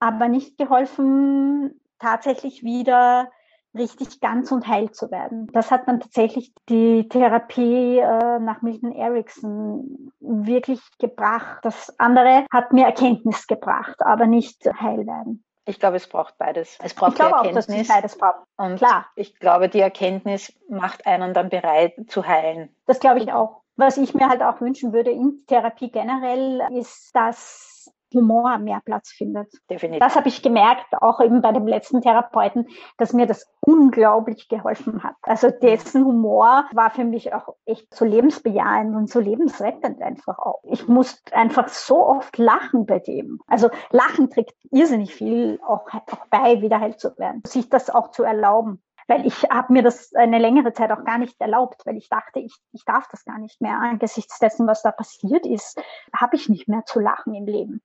aber 0.00 0.28
nicht 0.28 0.58
geholfen, 0.58 1.80
tatsächlich 1.98 2.62
wieder 2.62 3.30
richtig 3.74 4.20
ganz 4.20 4.52
und 4.52 4.68
heil 4.68 4.90
zu 4.92 5.10
werden. 5.10 5.48
Das 5.52 5.70
hat 5.70 5.88
dann 5.88 6.00
tatsächlich 6.00 6.52
die 6.68 7.08
Therapie 7.08 7.98
äh, 7.98 8.38
nach 8.38 8.62
Milton 8.62 8.92
Erickson 8.92 10.12
wirklich 10.20 10.80
gebracht. 10.98 11.58
Das 11.62 11.92
andere 11.98 12.46
hat 12.52 12.72
mir 12.72 12.86
Erkenntnis 12.86 13.46
gebracht, 13.46 13.96
aber 14.00 14.26
nicht 14.26 14.64
heil 14.80 15.06
werden. 15.06 15.43
Ich 15.66 15.80
glaube, 15.80 15.96
es 15.96 16.06
braucht 16.06 16.36
beides. 16.38 16.78
Es 16.82 16.94
braucht 16.94 17.12
ich 17.12 17.16
glaube 17.16 17.38
die 17.42 17.48
Erkenntnis. 17.48 17.64
Auch, 17.64 17.76
dass 17.76 17.80
es 17.80 17.88
beides 17.88 18.18
braucht. 18.18 18.46
Und 18.56 18.76
Klar. 18.76 19.06
ich 19.16 19.38
glaube, 19.38 19.68
die 19.68 19.80
Erkenntnis 19.80 20.52
macht 20.68 21.06
einen 21.06 21.32
dann 21.32 21.48
bereit 21.48 21.94
zu 22.08 22.26
heilen. 22.26 22.74
Das 22.86 23.00
glaube 23.00 23.20
ich 23.20 23.32
auch. 23.32 23.62
Was 23.76 23.96
ich 23.96 24.14
mir 24.14 24.28
halt 24.28 24.42
auch 24.42 24.60
wünschen 24.60 24.92
würde 24.92 25.10
in 25.10 25.44
Therapie 25.46 25.90
generell, 25.90 26.62
ist, 26.78 27.10
dass 27.16 27.73
Humor 28.14 28.58
mehr 28.58 28.80
Platz 28.84 29.10
findet. 29.10 29.52
Definitiv. 29.68 30.00
Das 30.00 30.16
habe 30.16 30.28
ich 30.28 30.42
gemerkt, 30.42 30.86
auch 31.00 31.20
eben 31.20 31.42
bei 31.42 31.52
dem 31.52 31.66
letzten 31.66 32.00
Therapeuten, 32.00 32.68
dass 32.96 33.12
mir 33.12 33.26
das 33.26 33.46
unglaublich 33.60 34.48
geholfen 34.48 35.02
hat. 35.02 35.16
Also 35.22 35.50
dessen 35.50 36.04
Humor 36.04 36.66
war 36.72 36.90
für 36.90 37.04
mich 37.04 37.34
auch 37.34 37.54
echt 37.64 37.92
so 37.94 38.04
lebensbejahend 38.04 38.94
und 38.94 39.10
so 39.10 39.20
lebensrettend 39.20 40.02
einfach 40.02 40.38
auch. 40.38 40.60
Ich 40.64 40.88
musste 40.88 41.34
einfach 41.34 41.68
so 41.68 42.06
oft 42.06 42.38
lachen 42.38 42.86
bei 42.86 42.98
dem. 42.98 43.40
Also 43.46 43.70
Lachen 43.90 44.30
trägt 44.30 44.54
irrsinnig 44.70 45.14
viel 45.14 45.58
auch, 45.66 45.86
auch 45.92 46.26
bei, 46.30 46.60
wieder 46.60 46.80
heil 46.80 46.96
zu 46.96 47.16
werden. 47.18 47.42
Sich 47.46 47.68
das 47.68 47.90
auch 47.90 48.10
zu 48.10 48.22
erlauben 48.22 48.80
weil 49.06 49.26
ich 49.26 49.42
habe 49.44 49.72
mir 49.72 49.82
das 49.82 50.14
eine 50.14 50.38
längere 50.38 50.72
Zeit 50.72 50.90
auch 50.90 51.04
gar 51.04 51.18
nicht 51.18 51.40
erlaubt, 51.40 51.84
weil 51.84 51.96
ich 51.96 52.08
dachte, 52.08 52.40
ich, 52.40 52.54
ich 52.72 52.84
darf 52.84 53.06
das 53.08 53.24
gar 53.24 53.38
nicht 53.38 53.60
mehr. 53.60 53.78
Angesichts 53.78 54.38
dessen, 54.38 54.66
was 54.66 54.82
da 54.82 54.92
passiert 54.92 55.46
ist, 55.46 55.80
habe 56.14 56.36
ich 56.36 56.48
nicht 56.48 56.68
mehr 56.68 56.84
zu 56.84 57.00
lachen 57.00 57.34
im 57.34 57.46
Leben. 57.46 57.82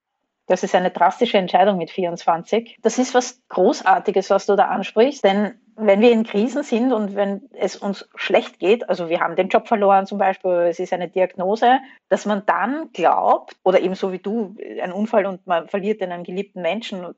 Das 0.49 0.63
ist 0.63 0.73
eine 0.73 0.89
drastische 0.89 1.37
Entscheidung 1.37 1.77
mit 1.77 1.91
24. 1.91 2.79
Das 2.81 2.97
ist 2.97 3.13
was 3.13 3.39
Großartiges, 3.49 4.31
was 4.31 4.47
du 4.47 4.55
da 4.55 4.65
ansprichst, 4.65 5.23
denn 5.23 5.53
wenn 5.75 6.01
wir 6.01 6.11
in 6.11 6.23
Krisen 6.23 6.63
sind 6.63 6.91
und 6.91 7.15
wenn 7.15 7.47
es 7.53 7.75
uns 7.75 8.09
schlecht 8.15 8.57
geht, 8.57 8.89
also 8.89 9.09
wir 9.09 9.19
haben 9.19 9.35
den 9.35 9.49
Job 9.49 9.67
verloren 9.67 10.07
zum 10.07 10.17
Beispiel, 10.17 10.65
es 10.67 10.79
ist 10.79 10.91
eine 10.91 11.07
Diagnose, 11.07 11.77
dass 12.09 12.25
man 12.25 12.47
dann 12.47 12.91
glaubt, 12.93 13.57
oder 13.63 13.79
eben 13.79 13.93
so 13.93 14.11
wie 14.11 14.17
du, 14.17 14.55
ein 14.81 14.91
Unfall 14.91 15.27
und 15.27 15.45
man 15.45 15.67
verliert 15.67 16.01
einen 16.01 16.23
geliebten 16.23 16.63
Menschen, 16.63 17.13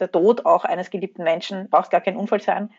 der 0.00 0.10
Tod 0.10 0.44
auch 0.44 0.64
eines 0.64 0.90
geliebten 0.90 1.22
Menschen 1.22 1.70
braucht 1.70 1.92
gar 1.92 2.00
kein 2.00 2.16
Unfall 2.16 2.40
sein. 2.40 2.72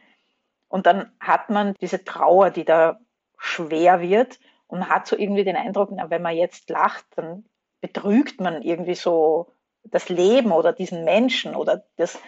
Und 0.67 0.87
dann 0.87 1.09
hat 1.21 1.49
man 1.49 1.73
diese 1.79 2.03
Trauer, 2.03 2.49
die 2.49 2.65
da 2.65 2.99
schwer 3.37 4.01
wird 4.01 4.41
und 4.67 4.89
hat 4.89 5.07
so 5.07 5.17
irgendwie 5.17 5.45
den 5.45 5.55
Eindruck, 5.55 5.89
na, 5.93 6.09
wenn 6.09 6.21
man 6.21 6.35
jetzt 6.35 6.69
lacht, 6.69 7.05
dann 7.15 7.45
betrügt 7.79 8.41
man 8.41 8.61
irgendwie 8.61 8.95
so 8.95 9.47
das 9.85 10.09
Leben 10.09 10.51
oder 10.51 10.73
diesen 10.73 11.03
Menschen 11.03 11.55
oder 11.55 11.83
das 11.97 12.19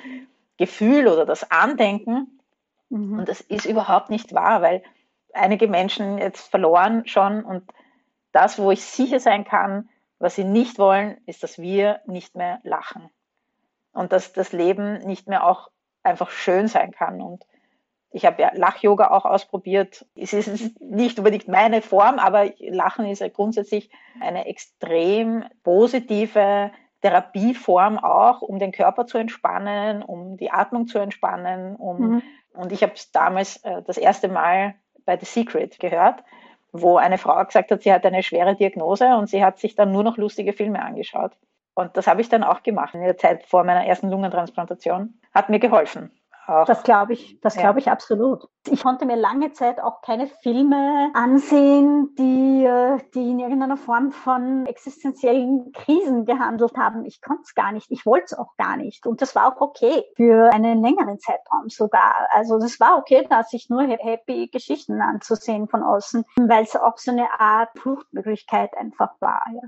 Gefühl 0.58 1.08
oder 1.08 1.26
das 1.26 1.50
Andenken. 1.52 2.40
Mhm. 2.90 3.20
Und 3.20 3.30
das 3.30 3.42
ist 3.42 3.66
überhaupt 3.66 4.10
nicht 4.10 4.34
wahr, 4.34 4.62
weil 4.62 4.84
einige 5.34 5.68
Menschen 5.68 6.18
jetzt 6.18 6.50
verloren 6.50 7.08
schon 7.08 7.44
und 7.44 7.64
das, 8.32 8.60
wo 8.60 8.72
ich 8.72 8.84
sicher 8.84 9.20
sein 9.20 9.46
kann, 9.46 9.90
was 10.20 10.36
sie 10.36 10.44
nicht 10.44 10.80
wollen, 10.80 11.18
ist, 11.26 11.44
dass 11.44 11.60
wir 11.60 12.02
nicht 12.06 12.36
mehr 12.36 12.60
lachen 12.64 13.10
und 13.94 14.12
dass 14.12 14.34
das 14.34 14.52
Leben 14.52 15.00
nicht 15.00 15.28
mehr 15.28 15.46
auch 15.46 15.70
einfach 16.04 16.30
schön 16.30 16.68
sein 16.68 16.92
kann. 16.92 17.22
Und 17.22 17.46
ich 18.12 18.26
habe 18.26 18.42
ja 18.42 18.52
Lach-Yoga 18.54 19.10
auch 19.12 19.26
ausprobiert. 19.26 20.06
Es 20.16 20.34
ist 20.34 20.80
nicht 20.82 21.18
unbedingt 21.18 21.48
meine 21.48 21.82
Form, 21.82 22.20
aber 22.20 22.52
Lachen 22.60 23.06
ist 23.06 23.20
ja 23.20 23.28
grundsätzlich 23.28 23.90
eine 24.20 24.46
extrem 24.48 25.46
positive 25.64 26.72
Therapieform 27.02 27.98
auch, 27.98 28.42
um 28.42 28.60
den 28.60 28.72
Körper 28.72 29.06
zu 29.06 29.18
entspannen, 29.18 30.02
um 30.02 30.38
die 30.38 30.52
Atmung 30.52 30.88
zu 30.88 31.00
entspannen. 31.00 31.76
Um, 31.76 32.00
mhm. 32.00 32.24
Und 32.54 32.72
ich 32.72 32.82
habe 32.82 32.94
es 32.94 33.12
damals 33.12 33.58
äh, 33.64 33.82
das 33.84 33.98
erste 33.98 34.28
Mal 34.30 34.76
bei 35.06 35.18
The 35.18 35.26
Secret 35.26 35.80
gehört, 35.80 36.24
wo 36.72 36.98
eine 36.98 37.18
Frau 37.18 37.44
gesagt 37.46 37.72
hat, 37.72 37.82
sie 37.82 37.94
hat 37.94 38.06
eine 38.06 38.24
schwere 38.24 38.56
Diagnose 38.56 39.16
und 39.16 39.30
sie 39.30 39.44
hat 39.44 39.60
sich 39.60 39.76
dann 39.76 39.92
nur 39.92 40.04
noch 40.04 40.18
lustige 40.18 40.54
Filme 40.54 40.82
angeschaut. 40.82 41.32
Und 41.76 41.96
das 41.96 42.08
habe 42.08 42.22
ich 42.22 42.30
dann 42.30 42.44
auch 42.44 42.64
gemacht 42.64 42.96
in 42.96 43.02
der 43.02 43.18
Zeit 43.18 43.46
vor 43.46 43.64
meiner 43.64 43.86
ersten 43.86 44.10
Lungentransplantation. 44.10 45.20
Hat 45.34 45.50
mir 45.50 45.60
geholfen. 45.60 46.12
Auch. 46.48 46.66
Das 46.66 46.84
glaube 46.84 47.12
ich, 47.12 47.42
das 47.42 47.58
glaube 47.58 47.80
ich 47.80 47.90
absolut. 47.90 48.48
Ich 48.70 48.82
konnte 48.82 49.06
mir 49.06 49.18
lange 49.18 49.52
Zeit 49.52 49.82
auch 49.82 50.02
keine 50.02 50.28
Filme 50.28 51.12
ansehen, 51.14 52.16
die, 52.18 52.64
äh, 52.64 53.00
die 53.14 53.32
in 53.32 53.40
irgendeiner 53.40 53.76
Form 53.76 54.12
von 54.12 54.66
existenziellen 54.66 55.74
Krisen 55.74 56.26
gehandelt 56.26 56.78
haben. 56.78 57.04
Ich 57.04 57.22
konnte 57.22 57.44
es 57.44 57.54
gar 57.54 57.74
nicht. 57.74 57.92
Ich 57.92 58.06
wollte 58.06 58.26
es 58.28 58.34
auch 58.34 58.56
gar 58.58 58.78
nicht. 58.78 59.06
Und 59.06 59.22
das 59.22 59.36
war 59.36 59.54
auch 59.54 59.60
okay 59.60 60.06
für 60.16 60.50
einen 60.54 60.82
längeren 60.82 61.20
Zeitraum 61.20 61.68
sogar. 61.68 62.16
Also 62.32 62.60
das 62.60 62.80
war 62.80 62.98
okay, 62.98 63.28
dass 63.30 63.52
ich 63.52 63.70
nur 63.70 63.82
happy 63.82 64.48
Geschichten 64.48 65.02
anzusehen 65.02 65.68
von 65.68 65.84
außen, 65.84 66.24
weil 66.40 66.64
es 66.64 66.78
auch 66.78 66.98
so 66.98 67.12
eine 67.12 67.28
Art 67.42 67.78
Fluchtmöglichkeit 67.78 68.76
einfach 68.78 69.12
war. 69.20 69.44
Ja. 69.54 69.62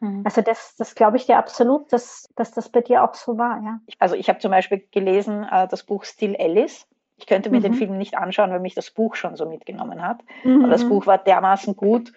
Mhm. 0.00 0.22
Also 0.24 0.42
das, 0.42 0.76
das 0.76 0.94
glaube 0.94 1.16
ich 1.16 1.26
dir 1.26 1.38
absolut, 1.38 1.92
dass, 1.92 2.28
dass 2.36 2.52
das 2.52 2.68
bei 2.68 2.80
dir 2.80 3.02
auch 3.04 3.14
so 3.14 3.38
war. 3.38 3.60
Ja. 3.62 3.80
Also 3.98 4.14
ich 4.14 4.28
habe 4.28 4.38
zum 4.38 4.50
Beispiel 4.50 4.86
gelesen 4.90 5.44
äh, 5.50 5.68
das 5.68 5.82
Buch 5.84 6.04
Still 6.04 6.36
Alice. 6.38 6.86
Ich 7.16 7.26
könnte 7.26 7.50
mir 7.50 7.58
mhm. 7.58 7.64
den 7.64 7.74
Film 7.74 7.98
nicht 7.98 8.16
anschauen, 8.16 8.50
weil 8.50 8.60
mich 8.60 8.74
das 8.74 8.90
Buch 8.90 9.16
schon 9.16 9.36
so 9.36 9.46
mitgenommen 9.46 10.02
hat. 10.02 10.20
Mhm. 10.44 10.64
Aber 10.64 10.72
das 10.72 10.88
Buch 10.88 11.06
war 11.06 11.18
dermaßen 11.18 11.74
gut, 11.74 12.12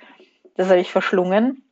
das 0.55 0.69
habe 0.69 0.79
ich 0.79 0.91
verschlungen, 0.91 1.63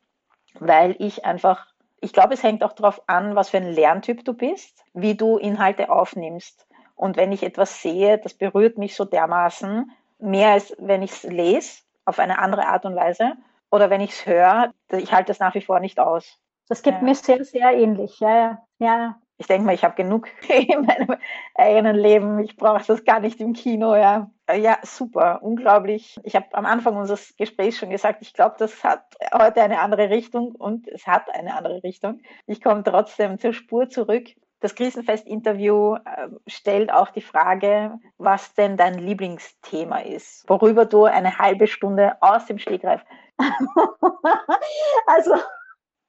weil 0.60 0.96
ich 1.00 1.26
einfach, 1.26 1.68
ich 2.02 2.12
glaube, 2.12 2.34
es 2.34 2.42
hängt 2.42 2.64
auch 2.64 2.74
darauf 2.74 3.04
an, 3.08 3.36
was 3.36 3.50
für 3.50 3.58
ein 3.58 3.72
Lerntyp 3.72 4.26
du 4.26 4.34
bist, 4.34 4.84
wie 4.94 5.16
du 5.16 5.38
Inhalte 5.38 5.92
aufnimmst. 5.92 6.66
Und 6.96 7.18
wenn 7.18 7.32
ich 7.32 7.44
etwas 7.44 7.82
sehe, 7.82 8.18
das 8.18 8.34
berührt 8.34 8.78
mich 8.78 8.96
so 8.96 9.06
dermaßen, 9.06 9.92
mehr 10.18 10.50
als 10.50 10.76
wenn 10.80 11.04
ich 11.04 11.12
es 11.12 11.24
lese, 11.24 11.82
auf 12.06 12.20
eine 12.20 12.40
andere 12.40 12.66
Art 12.66 12.86
und 12.86 12.96
Weise, 12.96 13.34
oder 13.72 13.90
wenn 13.90 14.02
ich 14.02 14.12
es 14.12 14.26
höre, 14.26 14.74
ich 14.92 15.12
halte 15.14 15.28
das 15.28 15.40
nach 15.40 15.56
wie 15.56 15.62
vor 15.62 15.80
nicht 15.80 16.00
aus. 16.00 16.40
Das 16.68 16.84
geht 16.84 16.94
ja. 16.94 17.02
mir 17.02 17.16
sehr, 17.16 17.44
sehr 17.44 17.72
ähnlich. 17.72 18.20
Ja, 18.20 18.30
ja. 18.30 18.64
ja. 18.80 19.22
Ich 19.38 19.48
denke 19.48 19.66
mal, 19.66 19.74
ich 19.74 19.86
habe 19.86 19.96
genug 19.96 20.28
in 20.50 20.86
meinem 20.86 21.16
eigenen 21.56 21.96
Leben. 21.96 22.40
Ich 22.40 22.58
brauche 22.58 22.86
das 22.86 23.06
gar 23.06 23.22
nicht 23.22 23.40
im 23.40 23.54
Kino. 23.54 23.96
Ja, 23.96 24.30
ja 24.54 24.78
super, 24.84 25.40
unglaublich. 25.42 26.20
Ich 26.24 26.36
habe 26.36 26.48
am 26.52 26.66
Anfang 26.66 26.98
unseres 26.98 27.36
Gesprächs 27.38 27.78
schon 27.78 27.90
gesagt, 27.90 28.22
ich 28.22 28.34
glaube, 28.34 28.56
das 28.60 28.84
hat 28.84 29.16
heute 29.34 29.62
eine 29.64 29.80
andere 29.80 30.10
Richtung 30.10 30.54
und 30.56 30.88
es 30.90 31.08
hat 31.08 31.34
eine 31.34 31.56
andere 31.56 31.82
Richtung. 31.84 32.22
Ich 32.48 32.62
komme 32.62 32.84
trotzdem 32.84 33.40
zur 33.40 33.54
Spur 33.54 33.90
zurück. 33.90 34.28
Das 34.62 34.76
Krisenfest-Interview 34.76 35.96
äh, 35.96 36.30
stellt 36.48 36.92
auch 36.92 37.10
die 37.12 37.22
Frage, 37.22 37.98
was 38.18 38.54
denn 38.56 38.76
dein 38.76 38.96
Lieblingsthema 38.96 40.00
ist, 40.00 40.48
worüber 40.50 40.86
du 40.86 41.06
eine 41.06 41.38
halbe 41.38 41.68
Stunde 41.68 42.18
aus 42.22 42.46
dem 42.46 42.58
Stegreif 42.58 43.04
also 45.08 45.34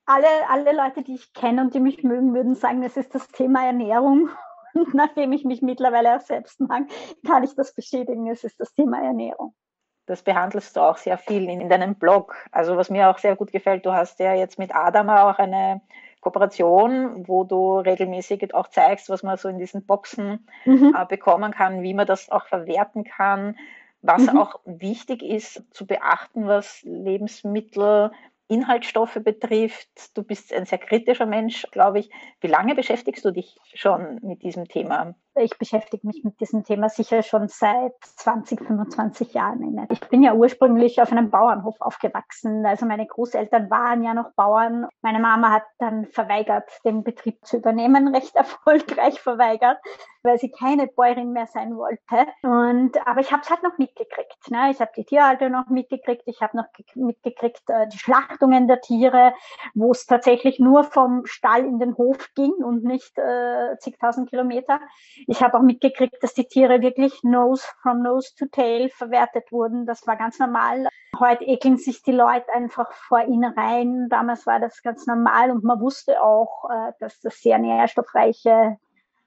alle, 0.07 0.27
alle 0.49 0.73
Leute, 0.73 1.03
die 1.03 1.15
ich 1.15 1.33
kenne 1.33 1.63
und 1.63 1.75
die 1.75 1.81
mich 1.81 2.03
mögen, 2.03 2.35
würden 2.35 2.55
sagen, 2.55 2.83
es 2.83 2.97
ist 2.97 3.15
das 3.15 3.29
Thema 3.29 3.65
Ernährung. 3.67 4.31
Und 4.75 4.95
nachdem 4.95 5.33
ich 5.33 5.45
mich 5.45 5.63
mittlerweile 5.63 6.17
auch 6.17 6.21
selbst 6.21 6.61
mag, 6.61 6.85
kann 7.27 7.43
ich 7.43 7.57
das 7.57 7.75
bestätigen, 7.75 8.29
es 8.29 8.45
ist 8.45 8.61
das 8.61 8.73
Thema 8.73 9.03
Ernährung. 9.03 9.53
Das 10.07 10.23
behandelst 10.23 10.77
du 10.77 10.81
auch 10.81 10.97
sehr 10.97 11.19
viel 11.19 11.49
in, 11.49 11.61
in 11.61 11.69
deinem 11.69 11.97
Blog. 11.97 12.37
Also 12.53 12.77
was 12.77 12.89
mir 12.89 13.11
auch 13.11 13.19
sehr 13.19 13.35
gut 13.35 13.51
gefällt, 13.51 13.85
du 13.85 13.93
hast 13.93 14.21
ja 14.21 14.33
jetzt 14.33 14.61
mit 14.61 14.75
Adama 14.75 15.29
auch 15.29 15.39
eine 15.39 15.81
Kooperation, 16.21 17.27
wo 17.27 17.45
du 17.45 17.79
regelmäßig 17.79 18.55
auch 18.55 18.69
zeigst, 18.69 19.09
was 19.09 19.23
man 19.23 19.37
so 19.37 19.49
in 19.49 19.59
diesen 19.59 19.85
Boxen 19.87 20.47
mhm. 20.65 20.95
äh, 20.97 21.07
bekommen 21.07 21.53
kann, 21.53 21.83
wie 21.83 21.95
man 21.95 22.07
das 22.07 22.31
auch 22.31 22.47
verwerten 22.47 23.05
kann, 23.05 23.57
was 24.03 24.23
mhm. 24.23 24.39
auch 24.39 24.61
wichtig 24.65 25.23
ist 25.23 25.63
zu 25.71 25.87
beachten, 25.87 26.47
was 26.47 26.83
Lebensmittel, 26.83 28.11
Inhaltsstoffe 28.49 29.19
betrifft. 29.23 29.89
Du 30.17 30.25
bist 30.25 30.53
ein 30.53 30.67
sehr 30.67 30.79
kritischer 30.79 31.27
Mensch, 31.27 31.67
glaube 31.71 32.01
ich. 32.01 32.11
Wie 32.41 32.49
lange 32.49 32.75
beschäftigst 32.75 33.25
du 33.25 33.31
dich 33.31 33.57
schon 33.75 34.19
mit 34.23 34.43
diesem 34.43 34.67
Thema? 34.67 35.15
Ich 35.37 35.57
beschäftige 35.59 36.05
mich 36.07 36.25
mit 36.25 36.41
diesem 36.41 36.65
Thema 36.65 36.89
sicher 36.89 37.23
schon 37.23 37.47
seit 37.47 37.95
20, 38.03 38.67
25 38.67 39.33
Jahren. 39.33 39.87
Ich 39.89 40.01
bin 40.09 40.25
ja 40.25 40.35
ursprünglich 40.35 41.01
auf 41.01 41.13
einem 41.13 41.31
Bauernhof 41.31 41.81
aufgewachsen. 41.81 42.67
Also 42.67 42.85
meine 42.85 43.07
Großeltern 43.07 43.71
waren 43.71 44.03
ja 44.03 44.13
noch 44.13 44.33
Bauern. 44.33 44.89
Meine 45.03 45.21
Mama 45.21 45.53
hat 45.53 45.63
dann 45.79 46.07
verweigert, 46.07 46.69
den 46.85 47.05
Betrieb 47.05 47.39
zu 47.47 47.59
übernehmen, 47.59 48.09
recht 48.15 48.35
erfolgreich 48.35 49.21
verweigert, 49.21 49.79
weil 50.25 50.39
sie 50.39 50.51
keine 50.51 50.89
Bäuerin 50.89 51.33
mehr 51.33 51.47
sein 51.47 51.77
wollte. 51.77 52.27
Und 52.43 52.97
aber 53.07 53.21
ich 53.21 53.31
habe 53.31 53.43
es 53.43 53.51
halt 53.51 53.63
noch 53.63 53.79
mitgekriegt. 53.79 54.51
Ne? 54.51 54.73
Ich 54.73 54.81
habe 54.81 54.91
die 54.97 55.05
Tierhalter 55.05 55.49
noch 55.49 55.69
mitgekriegt. 55.69 56.23
Ich 56.27 56.43
habe 56.43 56.57
noch 56.57 56.67
mitgekriegt 56.97 57.63
äh, 57.69 57.87
die 57.87 57.99
Schlachtungen 57.99 58.67
der 58.67 58.81
Tiere, 58.81 59.33
wo 59.75 59.93
es 59.93 60.07
tatsächlich 60.07 60.59
nur 60.59 60.83
vom 60.83 61.25
Stall 61.25 61.65
in 61.65 61.79
den 61.79 61.97
Hof 61.97 62.31
ging 62.35 62.53
und 62.53 62.83
nicht 62.83 63.17
äh, 63.17 63.79
zigtausend 63.79 64.29
Kilometer. 64.29 64.81
Ich 65.27 65.43
habe 65.43 65.59
auch 65.59 65.63
mitgekriegt, 65.63 66.23
dass 66.23 66.35
die 66.35 66.47
Tiere 66.47 66.81
wirklich 66.81 67.23
nose 67.23 67.67
from 67.83 68.03
nose 68.03 68.35
to 68.37 68.47
tail 68.47 68.91
verwertet 68.91 69.53
wurden. 69.53 69.87
Das 69.87 70.07
war 70.07 70.17
ganz 70.17 70.39
normal. 70.39 70.89
Heute 71.19 71.45
ekeln 71.45 71.77
sich 71.77 72.03
die 72.03 72.13
Leute 72.13 72.53
einfach 72.55 72.93
vor 72.93 73.25
ihnen 73.25 73.53
rein. 73.53 74.09
Damals 74.09 74.47
war 74.47 74.61
das 74.61 74.83
ganz 74.83 75.07
normal 75.07 75.51
und 75.51 75.65
man 75.65 75.81
wusste 75.81 76.23
auch, 76.23 76.71
äh, 76.71 76.93
dass 77.01 77.21
das 77.21 77.41
sehr 77.41 77.59
nährstoffreiche 77.59 78.79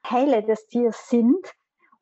Teile 0.03 0.43
des 0.43 0.67
Tiers 0.67 1.09
sind. 1.09 1.53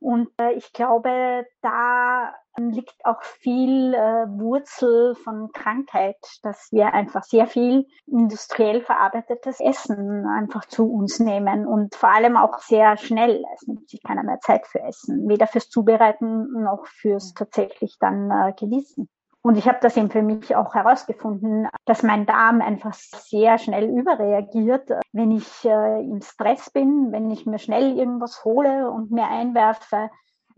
Und 0.02 0.30
äh, 0.40 0.54
ich 0.54 0.74
glaube, 0.74 1.46
da 1.62 2.34
liegt 2.58 3.06
auch 3.06 3.22
viel 3.22 3.94
äh, 3.94 4.28
Wurzel 4.28 5.14
von 5.14 5.52
Krankheit, 5.54 6.18
dass 6.42 6.70
wir 6.72 6.94
einfach 6.94 7.24
sehr 7.24 7.46
viel 7.46 7.86
industriell 8.08 8.82
verarbeitetes 8.82 9.60
Essen 9.60 10.26
einfach 10.26 10.66
zu 10.66 10.92
uns 10.92 11.20
nehmen 11.20 11.68
und 11.68 11.94
vor 11.96 12.10
allem 12.10 12.36
auch 12.36 12.58
sehr 12.60 12.98
schnell. 12.98 13.44
Es 13.54 13.68
nimmt 13.68 13.88
sich 13.90 14.02
keiner 14.02 14.24
mehr 14.24 14.40
Zeit 14.40 14.66
für 14.66 14.82
Essen, 14.82 15.30
weder 15.30 15.46
fürs 15.46 15.70
Zubereiten 15.70 16.52
noch 16.64 16.88
fürs 16.88 17.34
tatsächlich 17.34 17.98
dann 18.00 18.32
äh, 18.32 18.54
Genießen. 18.54 19.08
Und 19.44 19.58
ich 19.58 19.68
habe 19.68 19.80
das 19.82 19.98
eben 19.98 20.12
für 20.12 20.22
mich 20.22 20.56
auch 20.56 20.76
herausgefunden, 20.76 21.68
dass 21.86 22.04
mein 22.04 22.28
Darm 22.28 22.62
einfach 22.62 22.94
sehr 22.94 23.58
schnell 23.58 23.90
überreagiert, 23.90 24.90
wenn 25.14 25.32
ich 25.32 25.66
äh, 25.66 26.02
im 26.02 26.22
Stress 26.22 26.70
bin, 26.70 27.12
wenn 27.12 27.32
ich 27.32 27.48
mir 27.48 27.58
schnell 27.58 27.98
irgendwas 27.98 28.46
hole 28.46 28.92
und 28.92 29.10
mir 29.10 29.28
einwerfe, 29.28 30.12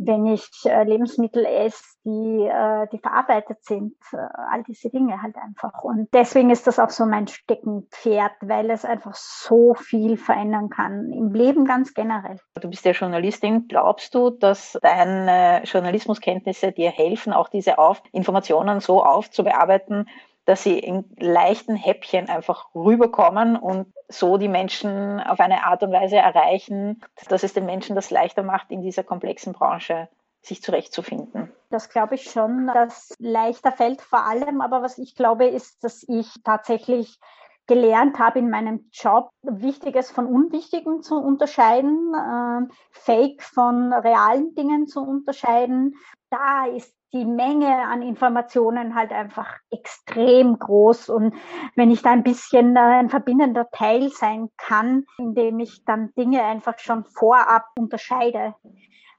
wenn 0.06 0.26
ich 0.26 0.50
äh, 0.66 0.84
Lebensmittel 0.84 1.46
esse, 1.46 1.84
die, 2.06 2.46
äh, 2.46 2.88
die 2.92 3.00
verarbeitet 3.00 3.64
sind, 3.64 3.96
äh, 4.12 4.18
all 4.52 4.64
diese 4.64 4.90
Dinge 4.90 5.22
halt 5.22 5.36
einfach. 5.38 5.84
Und 5.84 6.10
deswegen 6.14 6.50
ist 6.50 6.68
das 6.68 6.80
auch 6.80 6.90
so 6.90 7.06
mein 7.06 7.28
Steckenpferd, 7.28 8.34
weil 8.42 8.70
es 8.70 8.86
einfach 8.86 9.16
so 9.16 9.74
viel 9.74 10.18
verändern 10.18 10.70
kann 10.70 11.12
im 11.12 11.34
Leben 11.34 11.66
ganz 11.66 11.94
generell. 11.94 12.40
Du 12.60 12.70
bist 12.70 12.86
ja 12.86 12.92
Journalistin. 12.92 13.68
Glaubst 13.68 14.14
du, 14.16 14.30
dass 14.30 14.78
deine 14.82 15.64
Journalismuskenntnisse 15.66 16.72
dir 16.72 16.92
helfen, 16.92 17.34
auch 17.34 17.50
diese 17.50 17.78
auf 17.78 18.02
Informationen 18.12 18.80
so 18.80 19.04
aufzubearbeiten, 19.04 20.08
dass 20.46 20.64
sie 20.64 20.78
in 20.78 21.06
leichten 21.18 21.76
Häppchen 21.76 22.30
einfach 22.30 22.74
rüberkommen 22.76 23.56
und 23.56 23.94
so 24.10 24.38
die 24.38 24.50
Menschen 24.50 25.20
auf 25.20 25.40
eine 25.40 25.66
Art 25.66 25.84
und 25.84 25.92
Weise 25.92 26.18
erreichen, 26.18 27.02
dass 27.30 27.44
es 27.44 27.54
den 27.54 27.66
Menschen 27.66 27.96
das 27.96 28.12
leichter 28.12 28.44
macht, 28.44 28.72
in 28.72 28.82
dieser 28.82 29.04
komplexen 29.04 29.54
Branche 29.54 30.10
sich 30.42 30.62
zurechtzufinden. 30.62 31.52
Das 31.70 31.90
glaube 31.90 32.16
ich 32.16 32.30
schon, 32.30 32.68
dass 32.68 33.16
leichter 33.18 33.72
fällt 33.72 34.02
vor 34.02 34.26
allem. 34.26 34.60
Aber 34.60 34.82
was 34.82 34.98
ich 34.98 35.16
glaube, 35.16 35.46
ist, 35.46 35.84
dass 35.84 36.04
ich 36.08 36.28
tatsächlich 36.44 37.18
gelernt 37.66 38.20
habe 38.20 38.40
in 38.40 38.50
meinem 38.50 38.90
Job, 38.92 39.30
Wichtiges 39.42 40.12
von 40.12 40.28
Unwichtigem 40.28 41.02
zu 41.02 41.16
unterscheiden, 41.16 42.14
äh, 42.14 42.74
Fake 42.92 43.42
von 43.42 43.94
realen 43.94 44.54
Dingen 44.56 44.88
zu 44.88 45.02
unterscheiden. 45.02 45.96
Da 46.30 46.66
ist 46.66 46.94
die 47.14 47.26
Menge 47.26 47.88
an 47.88 48.02
Informationen 48.02 48.96
halt 48.96 49.12
einfach 49.12 49.58
extrem 49.70 50.58
groß. 50.58 51.10
Und 51.10 51.36
wenn 51.76 51.92
ich 51.92 52.02
da 52.02 52.12
ein 52.12 52.24
bisschen 52.24 52.76
äh, 52.76 52.80
ein 52.80 53.10
verbindender 53.10 53.70
Teil 53.70 54.10
sein 54.10 54.50
kann, 54.58 55.06
indem 55.18 55.60
ich 55.60 55.86
dann 55.86 56.14
Dinge 56.16 56.44
einfach 56.44 56.80
schon 56.80 57.06
vorab 57.06 57.66
unterscheide, 57.78 58.56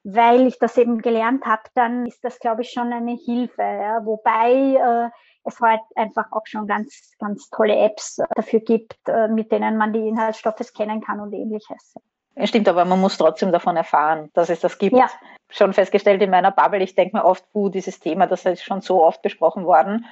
weil 0.03 0.47
ich 0.47 0.59
das 0.59 0.77
eben 0.77 1.01
gelernt 1.01 1.47
habe, 1.47 1.63
dann 1.75 2.07
ist 2.07 2.23
das, 2.25 2.39
glaube 2.39 2.63
ich, 2.63 2.71
schon 2.71 2.93
eine 2.93 3.17
Hilfe. 3.17 3.63
Ja. 3.63 4.05
Wobei 4.05 4.75
äh, 4.75 5.11
es 5.45 5.61
halt 5.61 5.81
einfach 5.95 6.31
auch 6.33 6.47
schon 6.47 6.67
ganz, 6.67 7.13
ganz 7.19 7.49
tolle 7.51 7.77
Apps 7.77 8.21
dafür 8.35 8.61
gibt, 8.61 8.99
äh, 9.09 9.29
mit 9.29 9.53
denen 9.53 9.77
man 9.77 9.93
die 9.93 10.07
Inhaltsstoffe 10.07 10.63
scannen 10.63 11.01
kann 11.01 11.21
und 11.21 11.33
ähnliches. 11.33 11.95
Stimmt, 12.43 12.69
aber 12.69 12.85
man 12.85 13.00
muss 13.00 13.17
trotzdem 13.17 13.53
davon 13.53 13.76
erfahren, 13.76 14.31
dass 14.35 14.50
es 14.50 14.61
das 14.61 14.79
gibt. 14.79 14.97
Ja. 14.97 15.09
Schon 15.50 15.73
festgestellt 15.73 16.21
in 16.21 16.31
meiner 16.31 16.50
Bubble, 16.50 16.83
ich 16.83 16.95
denke 16.95 17.17
mir 17.17 17.25
oft, 17.25 17.45
puh, 17.53 17.69
dieses 17.69 18.00
Thema, 18.00 18.26
das 18.26 18.45
ist 18.45 18.64
schon 18.64 18.81
so 18.81 19.05
oft 19.05 19.23
besprochen 19.23 19.64
worden. 19.64 20.07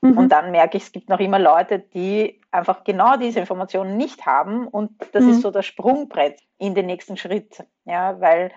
Mhm. 0.00 0.16
Und 0.16 0.28
dann 0.30 0.50
merke 0.50 0.78
ich, 0.78 0.84
es 0.84 0.92
gibt 0.92 1.08
noch 1.08 1.20
immer 1.20 1.38
Leute, 1.38 1.78
die 1.78 2.40
einfach 2.50 2.84
genau 2.84 3.16
diese 3.16 3.40
Informationen 3.40 3.96
nicht 3.96 4.24
haben. 4.24 4.66
Und 4.68 4.92
das 5.12 5.24
mhm. 5.24 5.30
ist 5.30 5.42
so 5.42 5.50
das 5.50 5.66
Sprungbrett 5.66 6.40
in 6.58 6.74
den 6.74 6.86
nächsten 6.86 7.16
Schritt. 7.16 7.62
Ja, 7.84 8.20
weil 8.20 8.52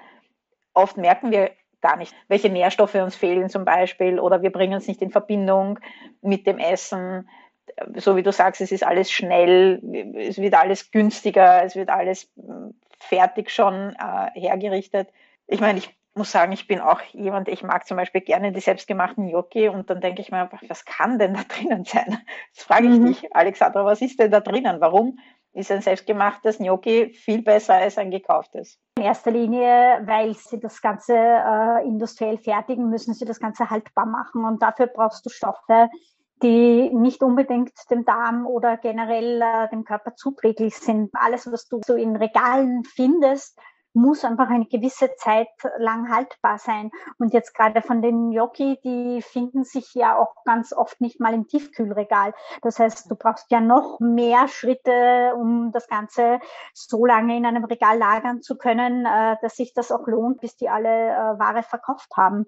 oft 0.73 0.97
merken 0.97 1.31
wir 1.31 1.51
gar 1.81 1.97
nicht, 1.97 2.13
welche 2.27 2.49
Nährstoffe 2.49 2.95
uns 2.95 3.15
fehlen 3.15 3.49
zum 3.49 3.65
Beispiel 3.65 4.19
oder 4.19 4.41
wir 4.41 4.51
bringen 4.51 4.77
es 4.77 4.87
nicht 4.87 5.01
in 5.01 5.11
Verbindung 5.11 5.79
mit 6.21 6.45
dem 6.45 6.57
Essen. 6.57 7.29
So 7.95 8.15
wie 8.15 8.23
du 8.23 8.31
sagst, 8.31 8.61
es 8.61 8.71
ist 8.71 8.85
alles 8.85 9.11
schnell, 9.11 9.81
es 10.15 10.37
wird 10.37 10.55
alles 10.55 10.91
günstiger, 10.91 11.63
es 11.63 11.75
wird 11.75 11.89
alles 11.89 12.29
fertig 12.99 13.49
schon 13.51 13.95
äh, 13.95 14.39
hergerichtet. 14.39 15.09
Ich 15.47 15.61
meine, 15.61 15.79
ich 15.79 15.95
muss 16.15 16.31
sagen, 16.31 16.51
ich 16.51 16.67
bin 16.67 16.81
auch 16.81 17.01
jemand, 17.13 17.47
ich 17.47 17.63
mag 17.63 17.87
zum 17.87 17.97
Beispiel 17.97 18.21
gerne 18.21 18.51
die 18.51 18.59
selbstgemachten 18.59 19.29
Gnocchi 19.29 19.69
und 19.69 19.89
dann 19.89 20.01
denke 20.01 20.21
ich 20.21 20.31
mir, 20.31 20.49
was 20.67 20.85
kann 20.85 21.17
denn 21.17 21.33
da 21.33 21.41
drinnen 21.47 21.85
sein? 21.85 22.21
Jetzt 22.53 22.63
frage 22.63 22.87
ich 22.87 22.99
mhm. 22.99 23.07
dich, 23.07 23.35
Alexandra, 23.35 23.85
was 23.85 24.01
ist 24.01 24.19
denn 24.19 24.31
da 24.31 24.39
drinnen? 24.39 24.81
Warum 24.81 25.17
ist 25.53 25.71
ein 25.71 25.81
selbstgemachtes 25.81 26.59
Gnocchi 26.59 27.13
viel 27.13 27.41
besser 27.41 27.75
als 27.75 27.97
ein 27.97 28.11
gekauftes? 28.11 28.79
In 28.97 29.05
erster 29.05 29.31
Linie, 29.31 30.01
weil 30.05 30.35
sie 30.35 30.59
das 30.59 30.81
Ganze 30.81 31.15
äh, 31.15 31.85
industriell 31.85 32.37
fertigen, 32.37 32.89
müssen 32.89 33.13
sie 33.13 33.25
das 33.25 33.39
Ganze 33.39 33.69
haltbar 33.69 34.05
machen 34.05 34.45
und 34.45 34.61
dafür 34.61 34.87
brauchst 34.87 35.25
du 35.25 35.29
Stoffe, 35.29 35.89
die 36.41 36.89
nicht 36.93 37.21
unbedingt 37.21 37.73
dem 37.89 38.05
Darm 38.05 38.45
oder 38.45 38.77
generell 38.77 39.41
äh, 39.41 39.69
dem 39.69 39.83
Körper 39.83 40.15
zuträglich 40.15 40.75
sind. 40.75 41.11
Alles, 41.13 41.51
was 41.51 41.67
du 41.67 41.81
so 41.85 41.95
in 41.95 42.15
Regalen 42.15 42.83
findest, 42.83 43.59
muss 43.93 44.23
einfach 44.23 44.49
eine 44.49 44.65
gewisse 44.65 45.15
Zeit 45.15 45.49
lang 45.77 46.13
haltbar 46.13 46.57
sein. 46.57 46.91
Und 47.17 47.33
jetzt 47.33 47.53
gerade 47.53 47.81
von 47.81 48.01
den 48.01 48.31
Gnocchi, 48.31 48.79
die 48.83 49.21
finden 49.21 49.63
sich 49.63 49.93
ja 49.93 50.17
auch 50.17 50.43
ganz 50.45 50.73
oft 50.73 51.01
nicht 51.01 51.19
mal 51.19 51.33
im 51.33 51.47
Tiefkühlregal. 51.47 52.33
Das 52.61 52.79
heißt, 52.79 53.09
du 53.09 53.15
brauchst 53.15 53.49
ja 53.51 53.59
noch 53.59 53.99
mehr 53.99 54.47
Schritte, 54.47 55.33
um 55.35 55.71
das 55.71 55.87
Ganze 55.87 56.39
so 56.73 57.05
lange 57.05 57.37
in 57.37 57.45
einem 57.45 57.65
Regal 57.65 57.97
lagern 57.97 58.41
zu 58.41 58.57
können, 58.57 59.05
äh, 59.05 59.37
dass 59.41 59.55
sich 59.55 59.73
das 59.73 59.91
auch 59.91 60.07
lohnt, 60.07 60.41
bis 60.41 60.55
die 60.55 60.69
alle 60.69 60.89
äh, 60.89 61.39
Ware 61.39 61.63
verkauft 61.63 62.09
haben. 62.15 62.45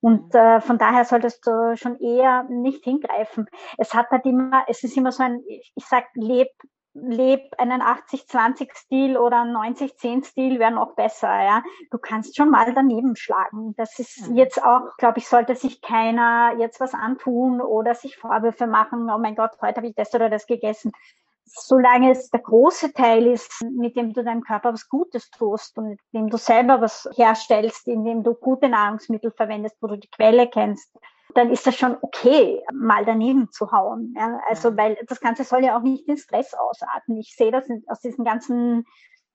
Und 0.00 0.34
äh, 0.34 0.60
von 0.60 0.78
daher 0.78 1.04
solltest 1.04 1.46
du 1.46 1.76
schon 1.76 1.98
eher 1.98 2.44
nicht 2.44 2.84
hingreifen. 2.84 3.48
Es 3.78 3.94
hat 3.94 4.10
halt 4.10 4.24
immer, 4.26 4.64
es 4.68 4.84
ist 4.84 4.96
immer 4.96 5.12
so 5.12 5.22
ein, 5.22 5.42
ich 5.46 5.86
sag, 5.86 6.04
leb 6.14 6.48
leb 6.94 7.52
einen 7.58 7.82
80-20-Stil 7.82 9.16
oder 9.16 9.42
einen 9.42 9.56
90-10-Stil 9.56 10.58
wäre 10.58 10.70
noch 10.70 10.94
besser, 10.94 11.28
ja. 11.28 11.62
Du 11.90 11.98
kannst 11.98 12.36
schon 12.36 12.50
mal 12.50 12.72
daneben 12.72 13.16
schlagen. 13.16 13.74
Das 13.76 13.98
ist 13.98 14.30
mhm. 14.30 14.36
jetzt 14.36 14.62
auch, 14.64 14.96
glaube 14.96 15.18
ich, 15.18 15.28
sollte 15.28 15.56
sich 15.56 15.82
keiner 15.82 16.54
jetzt 16.58 16.80
was 16.80 16.94
antun 16.94 17.60
oder 17.60 17.94
sich 17.94 18.16
Vorwürfe 18.16 18.66
machen, 18.66 19.10
oh 19.10 19.18
mein 19.18 19.34
Gott, 19.34 19.52
heute 19.60 19.78
habe 19.78 19.88
ich 19.88 19.94
das 19.94 20.14
oder 20.14 20.30
das 20.30 20.46
gegessen. 20.46 20.92
Solange 21.46 22.12
es 22.12 22.30
der 22.30 22.40
große 22.40 22.94
Teil 22.94 23.26
ist, 23.26 23.62
mit 23.62 23.96
dem 23.96 24.12
du 24.12 24.24
deinem 24.24 24.42
Körper 24.42 24.72
was 24.72 24.88
Gutes 24.88 25.30
tust 25.30 25.76
und 25.76 25.90
mit 25.90 26.00
dem 26.12 26.30
du 26.30 26.38
selber 26.38 26.80
was 26.80 27.08
herstellst, 27.14 27.86
indem 27.86 28.22
du 28.22 28.34
gute 28.34 28.68
Nahrungsmittel 28.68 29.30
verwendest, 29.30 29.76
wo 29.80 29.88
du 29.88 29.98
die 29.98 30.08
Quelle 30.08 30.48
kennst, 30.48 30.90
dann 31.34 31.50
ist 31.50 31.66
das 31.66 31.76
schon 31.76 31.96
okay, 32.00 32.62
mal 32.72 33.04
daneben 33.04 33.50
zu 33.50 33.72
hauen. 33.72 34.14
Ja? 34.16 34.40
Also, 34.48 34.76
weil 34.76 34.96
das 35.06 35.20
Ganze 35.20 35.44
soll 35.44 35.64
ja 35.64 35.76
auch 35.76 35.82
nicht 35.82 36.08
den 36.08 36.16
Stress 36.16 36.54
ausarten. 36.54 37.18
Ich 37.18 37.34
sehe 37.36 37.50
das 37.50 37.68
aus 37.86 38.00
diesen 38.00 38.24
ganzen 38.24 38.86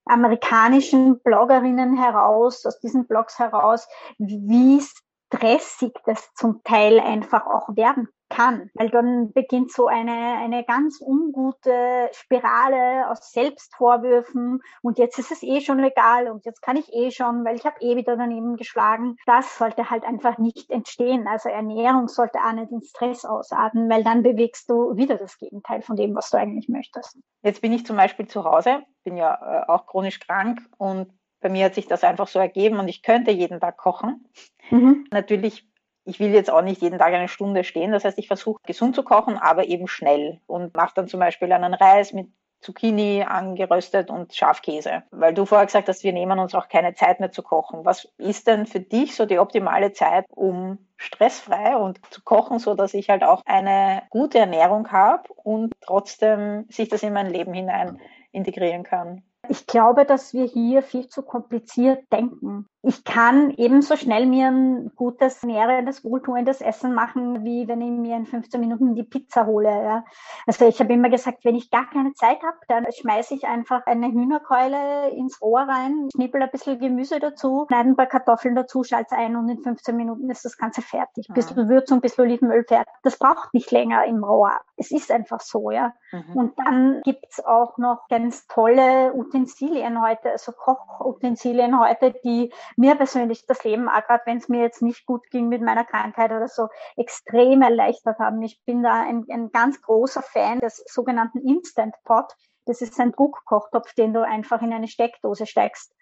amerikanischen 0.05 1.19
Bloggerinnen 1.21 1.95
heraus, 1.95 2.65
aus 2.65 2.79
diesen 2.79 3.07
Blogs 3.07 3.37
heraus, 3.37 3.87
wie 4.17 4.81
stressig 4.81 5.93
das 6.05 6.33
zum 6.33 6.63
Teil 6.63 6.99
einfach 6.99 7.45
auch 7.45 7.75
werden 7.75 8.07
kann, 8.29 8.69
weil 8.75 8.89
dann 8.89 9.31
beginnt 9.33 9.71
so 9.71 9.87
eine, 9.87 10.37
eine 10.37 10.63
ganz 10.63 11.01
ungute 11.01 12.09
Spirale 12.13 13.09
aus 13.09 13.31
Selbstvorwürfen 13.31 14.61
und 14.81 14.97
jetzt 14.97 15.19
ist 15.19 15.31
es 15.31 15.43
eh 15.43 15.61
schon 15.61 15.79
legal 15.79 16.29
und 16.29 16.45
jetzt 16.45 16.61
kann 16.61 16.77
ich 16.77 16.93
eh 16.93 17.11
schon, 17.11 17.43
weil 17.43 17.55
ich 17.55 17.65
habe 17.65 17.81
eh 17.81 17.95
wieder 17.95 18.15
daneben 18.15 18.55
geschlagen. 18.55 19.17
Das 19.25 19.57
sollte 19.57 19.89
halt 19.89 20.03
einfach 20.03 20.37
nicht 20.37 20.69
entstehen. 20.69 21.27
Also 21.27 21.49
Ernährung 21.49 22.07
sollte 22.07 22.39
auch 22.39 22.53
nicht 22.53 22.71
den 22.71 22.81
Stress 22.81 23.25
ausarten, 23.25 23.89
weil 23.89 24.03
dann 24.03 24.23
bewegst 24.23 24.69
du 24.69 24.95
wieder 24.95 25.17
das 25.17 25.37
Gegenteil 25.37 25.81
von 25.81 25.95
dem, 25.95 26.15
was 26.15 26.29
du 26.29 26.37
eigentlich 26.37 26.69
möchtest. 26.69 27.17
Jetzt 27.41 27.61
bin 27.61 27.73
ich 27.73 27.85
zum 27.85 27.97
Beispiel 27.97 28.27
zu 28.27 28.43
Hause, 28.43 28.83
bin 29.03 29.17
ja 29.17 29.63
äh, 29.65 29.69
auch 29.69 29.85
chronisch 29.87 30.19
krank 30.19 30.61
und 30.77 31.11
bei 31.41 31.49
mir 31.49 31.65
hat 31.65 31.75
sich 31.75 31.87
das 31.87 32.03
einfach 32.03 32.27
so 32.27 32.39
ergeben 32.39 32.79
und 32.79 32.87
ich 32.87 33.01
könnte 33.01 33.31
jeden 33.31 33.59
Tag 33.59 33.77
kochen. 33.77 34.25
Mhm. 34.71 35.07
Natürlich 35.11 35.69
ich 36.05 36.19
will 36.19 36.31
jetzt 36.31 36.51
auch 36.51 36.61
nicht 36.61 36.81
jeden 36.81 36.99
Tag 36.99 37.13
eine 37.13 37.27
Stunde 37.27 37.63
stehen. 37.63 37.91
Das 37.91 38.05
heißt, 38.05 38.17
ich 38.17 38.27
versuche 38.27 38.61
gesund 38.65 38.95
zu 38.95 39.03
kochen, 39.03 39.37
aber 39.37 39.65
eben 39.65 39.87
schnell 39.87 40.39
und 40.47 40.75
mache 40.75 40.93
dann 40.95 41.07
zum 41.07 41.19
Beispiel 41.19 41.51
einen 41.51 41.73
Reis 41.73 42.13
mit 42.13 42.27
Zucchini 42.61 43.23
angeröstet 43.23 44.09
und 44.09 44.33
Schafkäse. 44.33 45.03
Weil 45.11 45.33
du 45.33 45.45
vorher 45.45 45.65
gesagt 45.65 45.87
hast, 45.87 46.03
wir 46.03 46.13
nehmen 46.13 46.39
uns 46.39 46.55
auch 46.55 46.67
keine 46.67 46.93
Zeit 46.93 47.19
mehr 47.19 47.31
zu 47.31 47.41
kochen. 47.41 47.85
Was 47.85 48.07
ist 48.17 48.47
denn 48.47 48.65
für 48.65 48.81
dich 48.81 49.15
so 49.15 49.25
die 49.25 49.39
optimale 49.39 49.93
Zeit, 49.93 50.25
um 50.29 50.77
stressfrei 50.97 51.77
und 51.77 51.99
zu 52.11 52.21
kochen, 52.21 52.59
so 52.59 52.73
dass 52.73 52.93
ich 52.93 53.09
halt 53.09 53.23
auch 53.23 53.41
eine 53.45 54.03
gute 54.09 54.39
Ernährung 54.39 54.91
habe 54.91 55.31
und 55.35 55.73
trotzdem 55.81 56.65
sich 56.69 56.89
das 56.89 57.03
in 57.03 57.13
mein 57.13 57.29
Leben 57.29 57.53
hinein 57.53 57.99
integrieren 58.31 58.83
kann? 58.83 59.23
Ich 59.47 59.65
glaube, 59.65 60.05
dass 60.05 60.33
wir 60.33 60.45
hier 60.45 60.83
viel 60.83 61.07
zu 61.07 61.23
kompliziert 61.23 62.03
denken 62.11 62.67
ich 62.81 63.03
kann 63.03 63.51
ebenso 63.57 63.97
schnell 63.97 64.25
mir 64.25 64.47
ein 64.47 64.91
gutes, 64.95 65.43
nährendes, 65.43 66.05
wohltuendes 66.05 66.61
Essen 66.61 66.93
machen, 66.93 67.43
wie 67.43 67.67
wenn 67.67 67.81
ich 67.81 67.91
mir 67.91 68.15
in 68.15 68.25
15 68.25 68.59
Minuten 68.61 68.95
die 68.95 69.03
Pizza 69.03 69.45
hole. 69.45 69.69
Ja. 69.69 70.05
Also 70.47 70.65
ich 70.65 70.79
habe 70.79 70.93
immer 70.93 71.09
gesagt, 71.09 71.43
wenn 71.43 71.55
ich 71.55 71.71
gar 71.71 71.89
keine 71.89 72.13
Zeit 72.13 72.41
habe, 72.41 72.57
dann 72.69 72.85
schmeiße 72.89 73.35
ich 73.35 73.45
einfach 73.45 73.85
eine 73.85 74.07
Hühnerkeule 74.07 75.09
ins 75.09 75.41
Rohr 75.41 75.61
rein, 75.61 76.07
schnippel 76.15 76.41
ein 76.41 76.51
bisschen 76.51 76.79
Gemüse 76.79 77.19
dazu, 77.19 77.65
schneide 77.67 77.89
ein 77.89 77.95
paar 77.97 78.05
Kartoffeln 78.05 78.55
dazu, 78.55 78.83
schalte 78.85 79.15
ein 79.15 79.35
und 79.35 79.49
in 79.49 79.61
15 79.61 79.95
Minuten 79.97 80.29
ist 80.29 80.45
das 80.45 80.57
Ganze 80.57 80.81
fertig. 80.81 81.27
Ein 81.29 81.33
bisschen 81.33 81.61
mhm. 81.65 81.69
Würzung, 81.69 81.97
ein 81.97 82.01
bisschen 82.01 82.23
Olivenöl 82.23 82.63
fertig. 82.63 82.93
Das 83.03 83.19
braucht 83.19 83.53
nicht 83.53 83.71
länger 83.71 84.05
im 84.05 84.23
Rohr. 84.23 84.53
Es 84.77 84.91
ist 84.91 85.11
einfach 85.11 85.41
so, 85.41 85.71
ja. 85.71 85.93
Mhm. 86.13 86.33
Und 86.33 86.59
dann 86.59 87.01
gibt's 87.03 87.43
auch 87.43 87.77
noch 87.77 88.07
ganz 88.07 88.47
tolle 88.47 89.13
Utensilien 89.13 90.01
heute, 90.01 90.31
also 90.31 90.53
Kochutensilien 90.53 91.77
heute, 91.77 92.13
die 92.23 92.53
mir 92.75 92.95
persönlich 92.95 93.45
das 93.45 93.63
Leben, 93.63 93.89
auch 93.89 94.05
gerade 94.05 94.23
wenn 94.25 94.37
es 94.37 94.49
mir 94.49 94.61
jetzt 94.61 94.81
nicht 94.81 95.05
gut 95.05 95.29
ging 95.31 95.47
mit 95.47 95.61
meiner 95.61 95.85
Krankheit 95.85 96.31
oder 96.31 96.47
so, 96.47 96.67
extrem 96.95 97.61
erleichtert 97.61 98.19
haben. 98.19 98.41
Ich 98.41 98.61
bin 98.65 98.83
da 98.83 99.01
ein, 99.01 99.25
ein 99.29 99.51
ganz 99.51 99.81
großer 99.81 100.21
Fan 100.21 100.59
des 100.59 100.83
sogenannten 100.87 101.39
Instant 101.39 101.95
Pot. 102.03 102.33
Das 102.65 102.81
ist 102.81 102.99
ein 102.99 103.11
Druckkochtopf, 103.11 103.93
den 103.93 104.13
du 104.13 104.25
einfach 104.25 104.61
in 104.61 104.73
eine 104.73 104.87
Steckdose 104.87 105.45
steckst. 105.45 105.93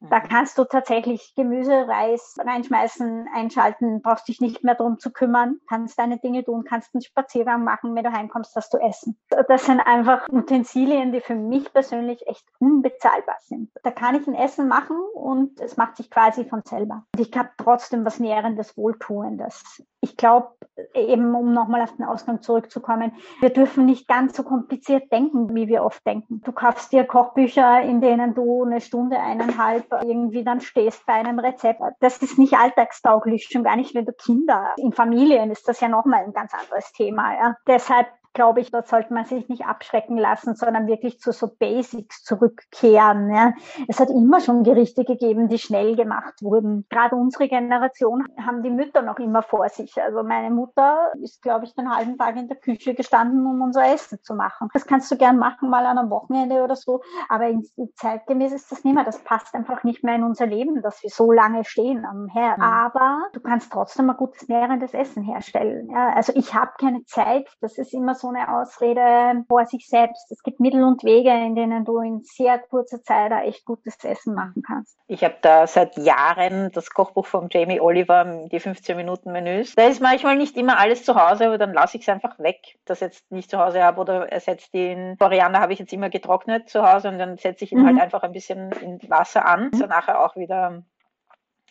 Da 0.00 0.20
mhm. 0.20 0.28
kannst 0.28 0.58
du 0.58 0.64
tatsächlich 0.64 1.34
Gemüse, 1.34 1.88
Reis 1.88 2.36
reinschmeißen, 2.38 3.28
einschalten, 3.34 4.00
brauchst 4.02 4.28
dich 4.28 4.40
nicht 4.40 4.62
mehr 4.62 4.74
drum 4.74 4.98
zu 4.98 5.10
kümmern, 5.10 5.58
kannst 5.68 5.98
deine 5.98 6.18
Dinge 6.18 6.44
tun, 6.44 6.64
kannst 6.64 6.94
einen 6.94 7.02
Spaziergang 7.02 7.64
machen, 7.64 7.94
wenn 7.94 8.04
du 8.04 8.12
heimkommst, 8.12 8.54
hast 8.54 8.72
du 8.72 8.78
Essen. 8.78 9.18
Das 9.48 9.66
sind 9.66 9.80
einfach 9.80 10.28
Utensilien, 10.28 11.12
die 11.12 11.20
für 11.20 11.34
mich 11.34 11.72
persönlich 11.72 12.26
echt 12.26 12.44
unbezahlbar 12.58 13.36
sind. 13.40 13.70
Da 13.82 13.90
kann 13.90 14.14
ich 14.14 14.26
ein 14.26 14.34
Essen 14.34 14.68
machen 14.68 14.96
und 15.14 15.60
es 15.60 15.76
macht 15.76 15.96
sich 15.96 16.10
quasi 16.10 16.44
von 16.44 16.62
selber. 16.64 17.04
Und 17.14 17.20
ich 17.20 17.36
habe 17.36 17.50
trotzdem 17.56 18.04
was 18.04 18.20
Nährendes, 18.20 18.76
Wohltuendes. 18.76 19.82
Ich 20.00 20.16
glaube, 20.16 20.48
eben 20.94 21.34
um 21.34 21.52
nochmal 21.52 21.82
auf 21.82 21.96
den 21.96 22.04
Ausgang 22.04 22.40
zurückzukommen, 22.40 23.12
wir 23.40 23.50
dürfen 23.50 23.86
nicht 23.86 24.06
ganz 24.06 24.36
so 24.36 24.44
kompliziert 24.44 25.10
denken, 25.10 25.54
wie 25.54 25.66
wir 25.66 25.82
oft 25.82 26.06
denken. 26.06 26.40
Du 26.44 26.52
kaufst 26.52 26.92
dir 26.92 27.04
Kochbücher, 27.04 27.82
in 27.82 28.00
denen 28.00 28.34
du 28.34 28.64
eine 28.64 28.80
Stunde, 28.80 29.18
eineinhalb 29.18 29.86
irgendwie 30.04 30.44
dann 30.44 30.60
stehst 30.60 31.04
bei 31.06 31.14
einem 31.14 31.38
Rezept. 31.38 31.80
Das 32.00 32.18
ist 32.18 32.38
nicht 32.38 32.54
alltagstauglich, 32.54 33.48
schon 33.50 33.64
gar 33.64 33.76
nicht, 33.76 33.94
wenn 33.94 34.04
du 34.04 34.12
Kinder 34.12 34.74
in 34.76 34.92
Familien 34.92 35.50
ist 35.50 35.68
das 35.68 35.80
ja 35.80 35.88
nochmal 35.88 36.24
ein 36.24 36.32
ganz 36.32 36.52
anderes 36.54 36.92
Thema. 36.92 37.34
Ja. 37.34 37.56
Deshalb 37.66 38.06
glaube 38.34 38.60
ich, 38.60 38.70
dort 38.70 38.88
sollte 38.88 39.12
man 39.12 39.24
sich 39.24 39.48
nicht 39.48 39.66
abschrecken 39.66 40.16
lassen, 40.16 40.54
sondern 40.54 40.86
wirklich 40.86 41.20
zu 41.20 41.32
so 41.32 41.48
Basics 41.48 42.22
zurückkehren. 42.22 43.34
Ja. 43.34 43.52
Es 43.88 44.00
hat 44.00 44.10
immer 44.10 44.40
schon 44.40 44.64
Gerichte 44.64 45.04
gegeben, 45.04 45.48
die 45.48 45.58
schnell 45.58 45.96
gemacht 45.96 46.42
wurden. 46.42 46.86
Gerade 46.90 47.16
unsere 47.16 47.48
Generation 47.48 48.24
haben 48.44 48.62
die 48.62 48.70
Mütter 48.70 49.02
noch 49.02 49.18
immer 49.18 49.42
vor 49.42 49.68
sich. 49.68 50.00
Also 50.02 50.22
meine 50.22 50.50
Mutter 50.50 51.12
ist, 51.22 51.42
glaube 51.42 51.64
ich, 51.64 51.74
den 51.74 51.94
halben 51.94 52.16
Tag 52.18 52.36
in 52.36 52.48
der 52.48 52.56
Küche 52.56 52.94
gestanden, 52.94 53.46
um 53.46 53.60
unser 53.60 53.92
Essen 53.92 54.18
zu 54.22 54.34
machen. 54.34 54.68
Das 54.72 54.86
kannst 54.86 55.10
du 55.10 55.16
gern 55.16 55.38
machen, 55.38 55.70
mal 55.70 55.86
an 55.86 55.98
einem 55.98 56.10
Wochenende 56.10 56.62
oder 56.62 56.76
so, 56.76 57.02
aber 57.28 57.48
in, 57.48 57.66
in 57.76 57.90
zeitgemäß 57.96 58.52
ist 58.52 58.70
das 58.70 58.84
nicht 58.84 58.94
mehr. 58.94 59.04
Das 59.04 59.18
passt 59.18 59.54
einfach 59.54 59.84
nicht 59.84 60.04
mehr 60.04 60.14
in 60.14 60.22
unser 60.22 60.46
Leben, 60.46 60.82
dass 60.82 61.02
wir 61.02 61.10
so 61.10 61.32
lange 61.32 61.64
stehen 61.64 62.04
am 62.04 62.26
Herd. 62.28 62.58
Mhm. 62.58 62.64
Aber 62.64 63.18
du 63.32 63.40
kannst 63.40 63.72
trotzdem 63.72 64.10
ein 64.10 64.16
gutes 64.16 64.48
nährendes 64.48 64.94
Essen 64.94 65.22
herstellen. 65.22 65.90
Ja. 65.90 66.14
Also 66.14 66.32
ich 66.34 66.54
habe 66.54 66.72
keine 66.78 67.04
Zeit. 67.04 67.48
Das 67.60 67.78
ist 67.78 67.92
immer 67.92 68.14
so 68.18 68.28
eine 68.28 68.56
Ausrede 68.56 69.44
vor 69.48 69.66
sich 69.66 69.88
selbst. 69.88 70.30
Es 70.30 70.42
gibt 70.42 70.60
Mittel 70.60 70.82
und 70.82 71.04
Wege, 71.04 71.30
in 71.30 71.54
denen 71.54 71.84
du 71.84 71.98
in 72.00 72.22
sehr 72.22 72.58
kurzer 72.58 73.02
Zeit 73.02 73.32
echt 73.44 73.64
gutes 73.64 74.02
Essen 74.04 74.34
machen 74.34 74.62
kannst. 74.66 74.96
Ich 75.06 75.24
habe 75.24 75.36
da 75.40 75.66
seit 75.66 75.96
Jahren 75.96 76.70
das 76.72 76.90
Kochbuch 76.90 77.26
von 77.26 77.48
Jamie 77.50 77.80
Oliver, 77.80 78.46
die 78.50 78.60
15 78.60 78.96
Minuten 78.96 79.32
Menüs. 79.32 79.74
Da 79.74 79.86
ist 79.86 80.00
manchmal 80.00 80.36
nicht 80.36 80.56
immer 80.56 80.78
alles 80.78 81.04
zu 81.04 81.14
Hause, 81.14 81.46
aber 81.46 81.58
dann 81.58 81.72
lasse 81.72 81.96
ich 81.96 82.02
es 82.02 82.08
einfach 82.08 82.38
weg, 82.38 82.78
dass 82.84 82.98
ich 82.98 83.08
jetzt 83.08 83.30
nicht 83.30 83.50
zu 83.50 83.58
Hause 83.58 83.82
habe 83.82 84.00
oder 84.00 84.30
ersetze 84.30 84.70
den 84.72 85.16
Koriander 85.18 85.60
habe 85.60 85.72
ich 85.72 85.78
jetzt 85.78 85.92
immer 85.92 86.10
getrocknet 86.10 86.68
zu 86.68 86.82
Hause 86.82 87.08
und 87.08 87.18
dann 87.18 87.36
setze 87.38 87.64
ich 87.64 87.72
ihn 87.72 87.84
halt 87.84 87.94
mhm. 87.94 88.00
halt 88.00 88.04
einfach 88.04 88.22
ein 88.22 88.32
bisschen 88.32 88.72
in 88.72 88.98
Wasser 89.08 89.46
an, 89.46 89.70
mhm. 89.72 89.80
er 89.80 89.88
nachher 89.88 90.24
auch 90.24 90.36
wieder 90.36 90.82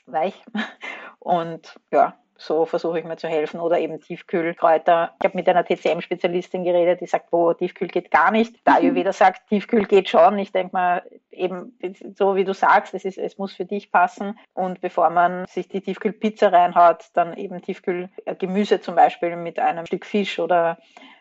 weich 0.05 0.43
und 1.19 1.75
ja, 1.91 2.17
so 2.37 2.65
versuche 2.65 2.99
ich 2.99 3.05
mir 3.05 3.17
zu 3.17 3.27
helfen 3.27 3.59
oder 3.59 3.79
eben 3.79 3.99
Tiefkühlkräuter. 3.99 5.15
Ich 5.19 5.25
habe 5.25 5.37
mit 5.37 5.49
einer 5.49 5.65
TCM-Spezialistin 5.65 6.63
geredet, 6.63 7.01
die 7.01 7.07
sagt, 7.07 7.31
wo 7.31 7.53
Tiefkühl 7.53 7.87
geht 7.87 8.11
gar 8.11 8.31
nicht. 8.31 8.55
Da 8.63 8.73
mhm. 8.73 8.77
Ayurveda 8.77 9.13
sagt, 9.13 9.49
Tiefkühl 9.49 9.85
geht 9.85 10.09
schon. 10.09 10.37
Ich 10.39 10.51
denke 10.51 10.73
mal, 10.73 11.03
eben 11.31 11.77
so 12.15 12.35
wie 12.35 12.43
du 12.43 12.53
sagst, 12.53 12.93
es, 12.93 13.05
ist, 13.05 13.17
es 13.17 13.37
muss 13.37 13.53
für 13.53 13.65
dich 13.65 13.91
passen. 13.91 14.37
Und 14.53 14.81
bevor 14.81 15.09
man 15.09 15.45
sich 15.47 15.67
die 15.67 15.81
Tiefkühlpizza 15.81 16.49
reinhaut, 16.49 17.05
dann 17.13 17.35
eben 17.35 17.61
Tiefkühlgemüse 17.61 18.81
zum 18.81 18.95
Beispiel 18.95 19.35
mit 19.35 19.59
einem 19.59 19.85
Stück 19.85 20.05
Fisch 20.05 20.39
oder, 20.39 20.77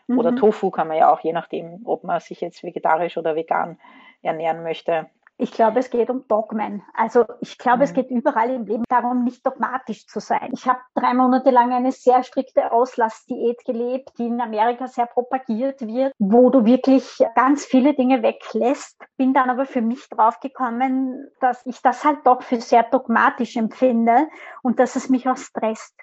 mhm. 0.07 0.19
oder 0.19 0.35
Tofu 0.35 0.71
kann 0.71 0.87
man 0.87 0.97
ja 0.97 1.11
auch, 1.11 1.21
je 1.21 1.33
nachdem, 1.33 1.81
ob 1.85 2.03
man 2.03 2.19
sich 2.19 2.41
jetzt 2.41 2.63
vegetarisch 2.63 3.17
oder 3.17 3.35
vegan 3.35 3.79
ernähren 4.21 4.63
möchte, 4.63 5.07
ich 5.37 5.51
glaube, 5.51 5.79
es 5.79 5.89
geht 5.89 6.09
um 6.09 6.27
Dogmen. 6.27 6.83
Also 6.93 7.25
ich 7.41 7.57
glaube, 7.57 7.77
mhm. 7.77 7.83
es 7.83 7.93
geht 7.93 8.09
überall 8.09 8.49
im 8.49 8.65
Leben 8.65 8.83
darum, 8.89 9.23
nicht 9.23 9.45
dogmatisch 9.45 10.07
zu 10.07 10.19
sein. 10.19 10.49
Ich 10.53 10.67
habe 10.67 10.79
drei 10.95 11.13
Monate 11.13 11.51
lang 11.51 11.71
eine 11.71 11.91
sehr 11.91 12.23
strikte 12.23 12.71
Auslassdiät 12.71 13.63
gelebt, 13.63 14.11
die 14.17 14.25
in 14.25 14.41
Amerika 14.41 14.87
sehr 14.87 15.05
propagiert 15.05 15.81
wird, 15.81 16.13
wo 16.17 16.49
du 16.49 16.65
wirklich 16.65 17.23
ganz 17.35 17.65
viele 17.65 17.93
Dinge 17.93 18.23
weglässt. 18.23 18.97
Bin 19.17 19.33
dann 19.33 19.49
aber 19.49 19.65
für 19.65 19.81
mich 19.81 20.09
draufgekommen, 20.09 21.29
dass 21.39 21.65
ich 21.65 21.81
das 21.81 22.03
halt 22.03 22.25
doch 22.25 22.41
für 22.41 22.59
sehr 22.59 22.83
dogmatisch 22.83 23.55
empfinde 23.57 24.27
und 24.63 24.79
dass 24.79 24.95
es 24.95 25.09
mich 25.09 25.29
auch 25.29 25.37
stresst. 25.37 25.93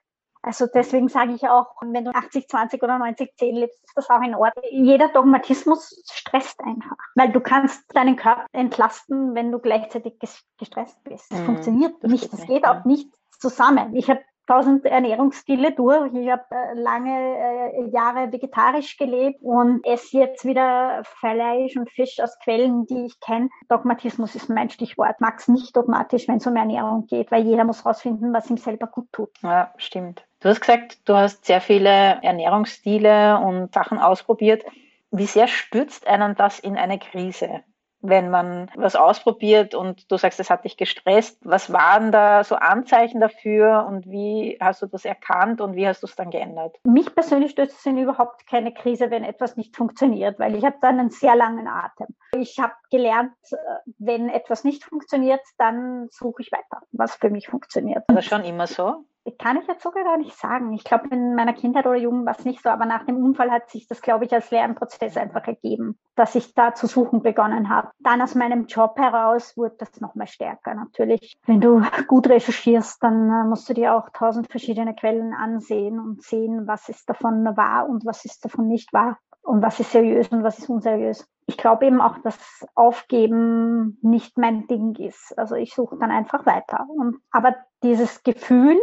Also 0.45 0.67
deswegen 0.67 1.09
sage 1.09 1.33
ich 1.33 1.49
auch, 1.49 1.67
wenn 1.81 2.05
du 2.05 2.11
80, 2.11 2.49
20 2.49 2.83
oder 2.83 2.99
90, 2.99 3.35
10 3.37 3.57
lebst, 3.57 3.83
ist 3.83 3.97
das 3.97 4.11
auch 4.11 4.21
in 4.21 4.35
Ordnung. 4.35 4.65
Jeder 4.71 5.09
Dogmatismus 5.09 6.03
stresst 6.13 6.61
einfach, 6.61 6.97
weil 7.15 7.33
du 7.33 7.41
kannst 7.41 7.83
deinen 7.97 8.17
Körper 8.17 8.45
entlasten, 8.53 9.35
wenn 9.35 9.51
du 9.51 9.59
gleichzeitig 9.59 10.19
gestresst 10.59 11.03
bist. 11.05 11.33
Das 11.33 11.41
mhm, 11.41 11.47
funktioniert 11.47 11.95
das 12.03 12.11
nicht. 12.11 12.33
Das 12.33 12.47
geht 12.47 12.67
auch 12.67 12.85
nicht 12.85 13.09
zusammen. 13.39 13.97
Ich 13.97 14.11
habe 14.11 14.21
tausend 14.47 14.85
Ernährungsstile 14.85 15.73
durch. 15.73 16.13
Ich 16.15 16.31
habe 16.31 16.45
äh, 16.51 16.75
lange 16.75 17.73
äh, 17.73 17.91
Jahre 17.91 18.33
vegetarisch 18.33 18.97
gelebt 18.97 19.41
und 19.43 19.85
esse 19.87 20.19
jetzt 20.19 20.45
wieder 20.45 21.03
Fleisch 21.05 21.77
und 21.77 21.91
Fisch 21.91 22.21
aus 22.21 22.39
Quellen, 22.41 22.87
die 22.87 23.07
ich 23.07 23.21
kenne. 23.21 23.49
Dogmatismus 23.69 24.35
ist 24.35 24.49
mein 24.49 24.71
Stichwort. 24.71 25.21
Mag 25.21 25.39
es 25.39 25.49
nicht 25.49 25.77
dogmatisch, 25.77 26.29
wenn 26.29 26.37
es 26.37 26.47
um 26.47 26.57
Ernährung 26.57 27.07
geht, 27.07 27.31
weil 27.31 27.45
jeder 27.45 27.65
muss 27.65 27.87
rausfinden, 27.87 28.33
was 28.33 28.51
ihm 28.51 28.59
selber 28.59 28.87
gut 28.87 29.09
tut. 29.13 29.31
Ja, 29.43 29.73
stimmt. 29.77 30.25
Du 30.45 30.51
hast 30.51 30.61
gesagt, 30.61 30.99
du 31.09 31.15
hast 31.15 31.47
sehr 31.47 31.63
viele 31.63 31.89
Ernährungsstile 31.89 33.39
und 33.39 33.73
Sachen 33.73 33.99
ausprobiert. 33.99 34.63
Wie 35.11 35.25
sehr 35.25 35.49
stürzt 35.49 36.07
einen 36.07 36.35
das 36.35 36.59
in 36.59 36.77
eine 36.77 36.99
Krise? 36.99 37.65
wenn 38.07 38.29
man 38.29 38.71
was 38.75 38.97
ausprobiert 38.97 39.75
und 39.75 40.13
du 40.13 40.19
sagst, 40.19 40.39
es 40.39 40.51
hat 40.51 40.65
dich 40.65 40.77
gestresst. 40.77 41.39
Was 41.43 41.73
waren 41.73 42.13
da 42.13 42.45
so 42.45 42.57
Anzeichen 42.57 43.19
dafür 43.19 43.87
und 43.89 44.05
wie 44.05 44.59
hast 44.61 44.83
du 44.83 44.87
das 44.87 45.07
erkannt 45.07 45.63
und 45.63 45.75
wie 45.75 45.89
hast 45.89 46.03
du 46.03 46.07
es 46.07 46.15
dann 46.15 46.29
geändert? 46.29 46.77
Mich 46.85 47.15
persönlich 47.15 47.53
stößt 47.53 47.73
es 47.73 47.87
in 47.87 47.97
überhaupt 47.97 48.47
keine 48.47 48.75
Krise, 48.75 49.11
wenn 49.11 49.25
etwas 49.25 49.57
nicht 49.57 49.75
funktioniert, 49.75 50.39
weil 50.39 50.55
ich 50.55 50.67
habe 50.67 50.77
dann 50.83 51.01
einen 51.01 51.09
sehr 51.09 51.35
langen 51.35 51.67
Atem. 51.67 52.09
Ich 52.37 52.59
habe 52.59 52.75
gelernt, 52.91 53.33
äh, 53.53 53.57
wenn 53.97 54.29
etwas 54.29 54.65
nicht 54.65 54.85
funktioniert, 54.85 55.41
dann 55.57 56.09
suche 56.11 56.43
ich 56.43 56.53
weiter, 56.53 56.83
was 56.93 57.15
für 57.15 57.31
mich 57.31 57.49
funktioniert. 57.49 58.05
War 58.07 58.17
das 58.17 58.27
schon 58.27 58.45
immer 58.45 58.67
so? 58.67 59.07
Kann 59.39 59.57
ich 59.57 59.67
jetzt 59.67 59.83
sogar 59.83 60.05
gar 60.05 60.19
nicht 60.19 60.37
sagen. 60.37 60.73
Ich 60.73 60.85
glaube, 60.85 61.09
in 61.11 61.35
meiner 61.35 61.55
Kindheit 61.55 61.87
oder 61.87 61.97
Jugend 61.97 62.27
war 62.27 62.37
es 62.39 62.45
nicht 62.45 62.63
so, 62.63 62.69
aber 62.69 62.85
nach 62.85 63.05
dem 63.05 63.17
Unfall 63.17 63.51
hat 63.51 63.71
sich 63.71 63.87
das, 63.87 64.03
glaube 64.03 64.27
ich, 64.27 64.33
als 64.33 64.51
Lernprozess 64.51 65.17
einfach 65.17 65.47
ergeben, 65.47 65.99
dass 66.15 66.35
ich 66.35 66.55
da 66.55 66.75
zu 66.75 66.87
suchen 66.87 67.23
begonnen 67.23 67.69
habe. 67.69 67.91
Dann 68.01 68.21
aus 68.21 68.35
meinem 68.35 68.67
Job 68.67 68.99
heraus 68.99 69.57
wurde 69.57 69.77
das 69.79 70.01
nochmal 70.01 70.27
stärker. 70.27 70.75
Natürlich, 70.75 71.37
wenn 71.47 71.61
du 71.61 71.83
gut 72.07 72.29
recherchierst, 72.29 73.03
dann 73.03 73.31
äh, 73.31 73.45
musst 73.45 73.69
du 73.69 73.75
dir 73.75 73.95
auch 73.97 74.11
tausend 74.11 74.51
verschiedene 74.51 74.95
Quellen 74.95 75.33
ansehen 75.33 75.99
und 75.99 76.23
sehen, 76.23 76.67
was 76.67 76.89
ist 76.89 77.09
davon 77.09 77.45
wahr 77.57 77.89
und 77.89 78.05
was 78.05 78.25
ist 78.25 78.45
davon 78.45 78.69
nicht 78.69 78.93
wahr 78.93 79.19
und 79.43 79.63
was 79.63 79.81
ist 79.81 79.93
seriös 79.93 80.29
und 80.29 80.43
was 80.43 80.59
ist 80.59 80.69
unseriös. 80.69 81.27
Ich 81.47 81.57
glaube 81.59 81.87
eben 81.87 82.01
auch, 82.01 82.19
dass 82.19 82.67
Aufgeben 82.75 83.99
nicht 84.01 84.39
mein 84.39 84.67
Ding 84.67 84.97
ist. 84.97 85.39
Also 85.39 85.57
ich 85.57 85.75
suche 85.75 85.97
dann 85.99 86.11
einfach 86.11 86.47
weiter. 86.47 86.87
Und, 86.89 87.19
aber 87.31 87.55
dieses 87.83 88.23
Gefühl, 88.23 88.79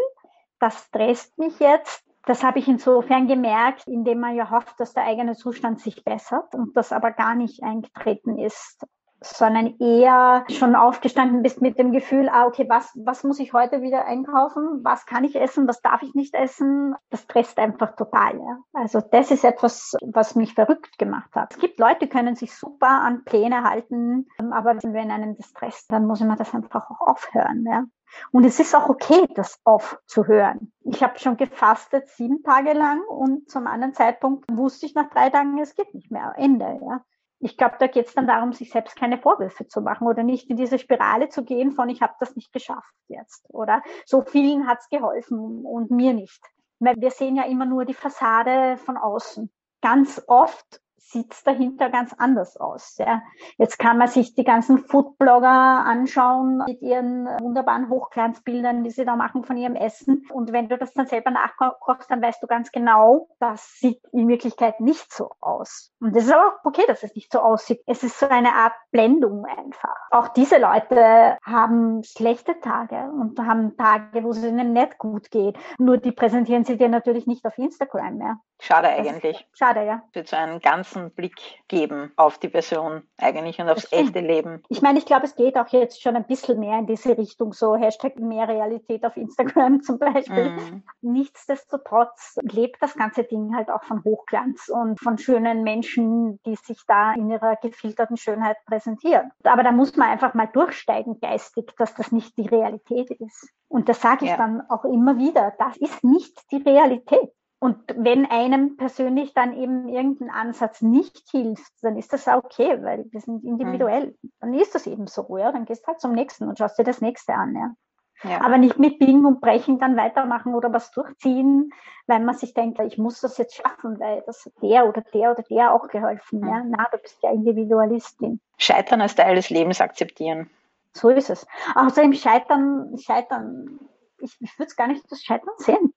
das 0.62 0.86
stresst 0.86 1.38
mich 1.38 1.60
jetzt. 1.60 2.06
Das 2.26 2.44
habe 2.44 2.60
ich 2.60 2.68
insofern 2.68 3.28
gemerkt, 3.28 3.88
indem 3.88 4.20
man 4.20 4.36
ja 4.36 4.52
hofft, 4.52 4.80
dass 4.80 4.94
der 4.94 5.04
eigene 5.04 5.36
Zustand 5.36 5.82
sich 5.82 6.04
bessert 6.04 6.54
und 6.54 6.78
das 6.78 6.94
aber 6.94 7.12
gar 7.12 7.34
nicht 7.34 7.64
eingetreten 7.64 8.38
ist, 8.38 8.86
sondern 9.24 9.76
eher 9.80 10.44
schon 10.50 10.76
aufgestanden 10.76 11.44
bist 11.44 11.62
mit 11.62 11.78
dem 11.78 11.92
Gefühl, 11.92 12.28
ah, 12.30 12.46
okay, 12.46 12.66
was, 12.68 12.92
was 12.96 13.24
muss 13.24 13.40
ich 13.40 13.54
heute 13.54 13.82
wieder 13.82 14.06
einkaufen? 14.06 14.82
Was 14.84 15.06
kann 15.06 15.24
ich 15.24 15.36
essen? 15.36 15.68
Was 15.68 15.82
darf 15.82 16.02
ich 16.02 16.16
nicht 16.16 16.34
essen? 16.34 16.96
Das 17.10 17.22
stresst 17.22 17.60
einfach 17.60 17.96
total. 17.96 18.38
Ja? 18.38 18.58
Also 18.74 19.00
das 19.00 19.30
ist 19.30 19.44
etwas, 19.44 19.96
was 20.02 20.36
mich 20.36 20.56
verrückt 20.56 20.98
gemacht 20.98 21.30
hat. 21.36 21.54
Es 21.54 21.60
gibt 21.60 21.80
Leute, 21.80 22.00
die 22.02 22.10
können 22.10 22.36
sich 22.36 22.56
super 22.56 23.02
an 23.02 23.24
Pläne 23.24 23.64
halten, 23.64 24.28
aber 24.52 24.78
wenn 24.82 25.12
einem 25.12 25.36
das 25.36 25.48
stresst, 25.48 25.92
dann 25.92 26.08
muss 26.08 26.20
man 26.22 26.38
das 26.38 26.54
einfach 26.56 26.90
auch 26.90 27.08
aufhören. 27.08 27.66
Ja? 27.66 27.84
Und 28.32 28.46
es 28.46 28.60
ist 28.60 28.76
auch 28.76 28.90
okay, 28.90 29.28
das 29.36 29.60
aufzuhören. 29.64 30.72
Ich 30.84 31.04
habe 31.04 31.20
schon 31.20 31.38
gefastet 31.38 32.10
sieben 32.10 32.44
Tage 32.44 32.74
lang 32.74 33.02
und 33.08 33.50
zum 33.50 33.68
anderen 33.68 33.94
Zeitpunkt 33.94 34.46
wusste 34.52 34.86
ich 34.86 34.96
nach 34.96 35.10
drei 35.10 35.30
Tagen, 35.30 35.58
es 35.60 35.76
geht 35.76 35.94
nicht 35.94 36.12
mehr. 36.12 36.34
Ende. 36.38 36.80
Ja. 36.82 37.06
Ich 37.40 37.58
glaube, 37.58 37.76
da 37.80 37.88
geht 37.88 38.08
es 38.08 38.14
dann 38.14 38.28
darum, 38.28 38.54
sich 38.54 38.72
selbst 38.72 38.96
keine 38.96 39.18
Vorwürfe 39.18 39.68
zu 39.68 39.82
machen 39.82 40.08
oder 40.08 40.24
nicht 40.24 40.50
in 40.50 40.58
diese 40.58 40.78
Spirale 40.78 41.30
zu 41.30 41.44
gehen 41.44 41.72
von 41.72 41.90
ich 41.90 42.02
habe 42.02 42.14
das 42.20 42.36
nicht 42.36 42.54
geschafft 42.54 42.94
jetzt 43.08 43.48
oder 43.50 43.82
so 44.06 44.22
vielen 44.22 44.68
hat 44.68 44.80
es 44.80 44.90
geholfen 44.90 45.66
und 45.66 45.90
mir 45.90 46.14
nicht. 46.14 46.44
Weil 46.80 46.96
wir 46.98 47.12
sehen 47.12 47.36
ja 47.36 47.44
immer 47.44 47.66
nur 47.66 47.86
die 47.86 47.94
Fassade 47.94 48.78
von 48.78 48.98
außen. 48.98 49.52
Ganz 49.82 50.22
oft 50.28 50.82
sieht 51.02 51.34
es 51.34 51.44
dahinter 51.44 51.90
ganz 51.90 52.14
anders 52.18 52.58
aus. 52.58 52.98
Ja. 52.98 53.22
Jetzt 53.58 53.78
kann 53.80 53.98
man 53.98 54.08
sich 54.08 54.34
die 54.34 54.44
ganzen 54.44 54.78
Foodblogger 54.78 55.50
anschauen 55.50 56.64
mit 56.66 56.82
ihren 56.82 57.26
wunderbaren 57.26 57.90
Hochglanzbildern, 57.90 58.84
die 58.84 58.92
sie 58.92 59.06
da 59.06 59.16
machen 59.16 59.44
von 59.44 59.58
ihrem 59.58 59.76
Essen. 59.76 60.26
Und 60.32 60.52
wenn 60.54 60.70
du 60.70 60.78
das 60.78 60.94
dann 60.94 61.08
selber 61.08 61.32
nachkochst, 61.32 62.10
dann 62.10 62.22
weißt 62.22 62.42
du 62.42 62.48
ganz 62.48 62.72
genau, 62.72 63.28
das 63.40 63.78
sieht 63.80 64.02
in 64.12 64.28
Wirklichkeit 64.28 64.80
nicht 64.80 65.12
so 65.12 65.32
aus. 65.42 65.92
Und 66.00 66.16
es 66.16 66.26
ist 66.26 66.34
aber 66.34 66.48
auch 66.48 66.66
okay, 66.66 66.84
dass 66.88 67.04
es 67.04 67.16
nicht 67.16 67.32
so 67.32 67.40
aussieht. 67.40 67.82
Es 67.86 68.04
ist 68.04 68.20
so 68.20 68.28
eine 68.28 68.54
Art 68.54 68.74
Blendung 68.92 69.46
einfach. 69.46 69.96
Auch 70.12 70.30
diese 70.30 70.60
Leute 70.60 71.38
haben 71.44 72.04
schlechte 72.04 72.60
Tage 72.60 73.12
und 73.12 73.40
haben 73.40 73.76
Tage, 73.76 74.24
wo 74.24 74.32
es 74.32 74.44
ihnen 74.44 74.74
nicht 74.74 74.98
gut 74.98 75.32
geht. 75.32 75.58
Nur 75.78 75.98
die 75.98 76.12
präsentieren 76.12 76.64
sie 76.64 76.78
dir 76.78 76.90
natürlich 76.90 77.28
nicht 77.28 77.46
auf 77.46 77.58
Instagram 77.58 78.18
mehr. 78.18 78.38
Schade 78.62 78.90
eigentlich. 78.90 79.48
Schade, 79.54 79.84
ja. 79.84 80.04
Wird 80.14 80.28
so 80.28 80.36
einen 80.36 80.60
ganzen 80.60 81.10
Blick 81.10 81.36
geben 81.68 82.12
auf 82.16 82.38
die 82.38 82.48
Person 82.48 83.02
eigentlich 83.18 83.60
und 83.60 83.68
aufs 83.68 83.92
echte 83.92 84.20
Leben. 84.20 84.62
Ich 84.70 84.84
meine, 84.84 85.00
ich 85.00 85.06
glaube, 85.08 85.26
es 85.26 85.36
geht 85.36 85.58
auch 85.58 85.68
jetzt 85.70 86.00
schon 86.00 86.16
ein 86.16 86.26
bisschen 86.26 86.60
mehr 86.60 86.78
in 86.78 86.86
diese 86.86 87.18
Richtung, 87.18 87.54
so 87.54 87.76
Hashtag 87.76 88.20
mehr 88.20 88.48
Realität 88.48 89.04
auf 89.04 89.18
Instagram 89.18 89.82
zum 89.82 89.98
Beispiel. 89.98 90.52
Mm. 90.52 90.84
Nichtsdestotrotz 91.02 92.38
lebt 92.44 92.78
das 92.84 92.94
ganze 92.94 93.24
Ding 93.24 93.56
halt 93.56 93.72
auch 93.72 93.84
von 93.84 94.04
Hochglanz 94.04 94.70
und 94.70 95.00
von 95.00 95.18
schönen 95.18 95.64
Menschen, 95.64 96.40
die 96.46 96.56
sich 96.56 96.84
da 96.86 97.14
in 97.14 97.32
ihrer 97.32 97.56
gefilterten 97.56 98.18
Schönheit 98.18 98.58
präsentieren. 98.68 99.32
Aber 99.44 99.64
da 99.64 99.72
muss 99.72 99.96
man 99.96 100.10
einfach 100.10 100.36
mal 100.36 100.48
durchsteigen 100.48 101.20
geistig, 101.20 101.74
dass 101.80 101.96
das 101.96 102.12
nicht 102.12 102.38
die 102.38 102.48
Realität 102.48 103.10
ist. 103.10 103.50
Und 103.68 103.90
das 103.90 104.02
sage 104.02 104.26
ich 104.26 104.32
ja. 104.32 104.38
dann 104.38 104.62
auch 104.70 104.86
immer 104.86 105.18
wieder. 105.18 105.54
Das 105.58 105.78
ist 105.78 106.04
nicht 106.04 106.38
die 106.52 106.62
Realität. 106.62 107.32
Und 107.64 107.78
wenn 107.96 108.26
einem 108.26 108.76
persönlich 108.76 109.36
dann 109.36 109.56
eben 109.56 109.88
irgendein 109.88 110.32
Ansatz 110.32 110.82
nicht 110.82 111.30
hilft, 111.30 111.72
dann 111.84 111.96
ist 111.96 112.12
das 112.12 112.28
auch 112.28 112.44
okay, 112.44 112.82
weil 112.82 113.06
wir 113.12 113.22
sind 113.22 113.44
individuell. 113.44 114.16
Mhm. 114.24 114.32
Dann 114.40 114.54
ist 114.56 114.74
das 114.74 114.88
eben 114.88 115.06
so, 115.06 115.38
ja. 115.38 115.52
Dann 115.52 115.66
gehst 115.66 115.84
du 115.84 115.90
halt 115.90 116.02
zum 116.02 116.14
nächsten 116.14 116.48
und 116.48 116.58
schaust 116.58 116.80
dir 116.80 116.84
das 116.84 117.02
nächste 117.02 117.36
an, 117.36 117.54
ja. 117.54 118.32
ja. 118.32 118.42
Aber 118.44 118.58
nicht 118.58 118.80
mit 118.80 118.98
Biegen 118.98 119.28
und 119.28 119.42
Brechen 119.42 119.78
dann 119.78 119.96
weitermachen 119.96 120.56
oder 120.56 120.74
was 120.74 120.90
durchziehen, 120.90 121.72
weil 122.08 122.22
man 122.22 122.34
sich 122.34 122.56
denkt, 122.56 122.80
ich 122.80 122.98
muss 122.98 123.22
das 123.22 123.38
jetzt 123.38 123.54
schaffen, 123.54 124.00
weil 124.00 124.24
das 124.26 124.50
der 124.60 124.88
oder 124.88 125.04
der 125.14 125.34
oder 125.34 125.44
der 125.44 125.72
auch 125.76 125.88
geholfen. 125.88 126.40
Mhm. 126.40 126.48
Ja. 126.48 126.64
Na, 126.66 126.88
du 126.92 126.98
bist 126.98 127.22
ja 127.22 127.30
Individualistin. 127.30 128.42
Scheitern 128.58 129.02
als 129.02 129.14
Teil 129.14 129.36
des 129.36 129.52
Lebens 129.52 129.82
akzeptieren. 129.82 130.50
So 130.94 131.10
ist 131.10 131.30
es. 131.30 131.46
Außerdem 131.76 132.14
Scheitern, 132.14 132.98
Scheitern, 132.98 133.80
ich, 134.18 134.36
ich 134.40 134.58
würde 134.58 134.68
es 134.68 134.76
gar 134.76 134.88
nicht 134.88 135.04
das 135.12 135.22
Scheitern 135.22 135.54
sehen 135.58 135.94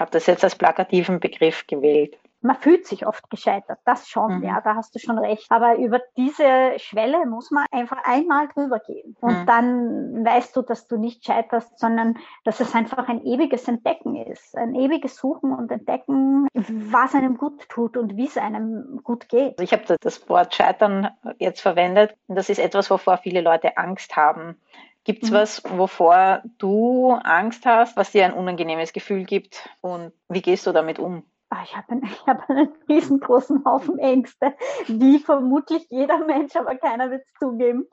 habe 0.00 0.10
das 0.10 0.26
jetzt 0.26 0.44
als 0.44 0.56
plakativen 0.56 1.20
Begriff 1.20 1.66
gewählt. 1.66 2.16
Man 2.40 2.54
fühlt 2.54 2.86
sich 2.86 3.04
oft 3.04 3.28
gescheitert, 3.30 3.80
das 3.84 4.08
schon, 4.08 4.38
mhm. 4.38 4.44
ja, 4.44 4.60
da 4.60 4.76
hast 4.76 4.94
du 4.94 5.00
schon 5.00 5.18
recht. 5.18 5.46
Aber 5.50 5.76
über 5.76 6.00
diese 6.16 6.78
Schwelle 6.78 7.26
muss 7.26 7.50
man 7.50 7.66
einfach 7.72 7.98
einmal 8.04 8.46
drüber 8.46 8.78
gehen. 8.78 9.16
Und 9.20 9.40
mhm. 9.40 9.46
dann 9.46 10.24
weißt 10.24 10.54
du, 10.54 10.62
dass 10.62 10.86
du 10.86 10.98
nicht 10.98 11.24
scheiterst, 11.24 11.80
sondern 11.80 12.16
dass 12.44 12.60
es 12.60 12.76
einfach 12.76 13.08
ein 13.08 13.24
ewiges 13.24 13.66
Entdecken 13.66 14.14
ist. 14.14 14.56
Ein 14.56 14.76
ewiges 14.76 15.16
Suchen 15.16 15.52
und 15.52 15.72
Entdecken, 15.72 16.46
was 16.54 17.12
einem 17.16 17.38
gut 17.38 17.68
tut 17.68 17.96
und 17.96 18.16
wie 18.16 18.26
es 18.26 18.38
einem 18.38 19.00
gut 19.02 19.28
geht. 19.28 19.58
Also 19.58 19.64
ich 19.64 19.72
habe 19.72 19.96
das 20.00 20.28
Wort 20.28 20.54
Scheitern 20.54 21.08
jetzt 21.38 21.60
verwendet. 21.60 22.14
Und 22.28 22.36
das 22.36 22.48
ist 22.50 22.60
etwas, 22.60 22.88
wovor 22.88 23.18
viele 23.18 23.40
Leute 23.40 23.76
Angst 23.76 24.14
haben. 24.14 24.60
Gibt 25.08 25.22
es 25.22 25.30
mhm. 25.30 25.36
was, 25.36 25.62
wovor 25.64 26.42
du 26.58 27.12
Angst 27.12 27.64
hast, 27.64 27.96
was 27.96 28.12
dir 28.12 28.26
ein 28.26 28.34
unangenehmes 28.34 28.92
Gefühl 28.92 29.24
gibt? 29.24 29.66
Und 29.80 30.12
wie 30.28 30.42
gehst 30.42 30.66
du 30.66 30.72
damit 30.72 30.98
um? 30.98 31.24
Ah, 31.48 31.62
ich 31.64 31.74
habe 31.74 31.92
einen, 31.92 32.02
hab 32.26 32.50
einen 32.50 32.68
riesengroßen 32.90 33.64
Haufen 33.64 33.98
Ängste, 33.98 34.54
wie 34.86 35.18
vermutlich 35.18 35.86
jeder 35.88 36.18
Mensch, 36.26 36.54
aber 36.56 36.76
keiner 36.76 37.10
wird 37.10 37.22
es 37.24 37.32
zugeben. 37.40 37.86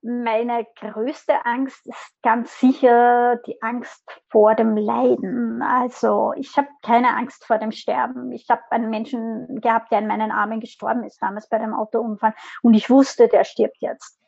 Meine 0.00 0.66
größte 0.80 1.44
Angst 1.44 1.86
ist 1.86 2.14
ganz 2.22 2.58
sicher 2.58 3.36
die 3.46 3.60
Angst 3.60 4.02
vor 4.30 4.54
dem 4.54 4.74
Leiden. 4.74 5.60
Also 5.60 6.32
ich 6.34 6.56
habe 6.56 6.68
keine 6.82 7.14
Angst 7.14 7.44
vor 7.44 7.58
dem 7.58 7.72
Sterben. 7.72 8.32
Ich 8.32 8.48
habe 8.48 8.62
einen 8.70 8.88
Menschen 8.88 9.60
gehabt, 9.60 9.92
der 9.92 9.98
in 9.98 10.06
meinen 10.06 10.30
Armen 10.30 10.60
gestorben 10.60 11.04
ist, 11.04 11.20
damals 11.20 11.50
bei 11.50 11.58
dem 11.58 11.74
Autounfall. 11.74 12.34
Und 12.62 12.72
ich 12.72 12.88
wusste, 12.88 13.28
der 13.28 13.44
stirbt 13.44 13.76
jetzt 13.80 14.21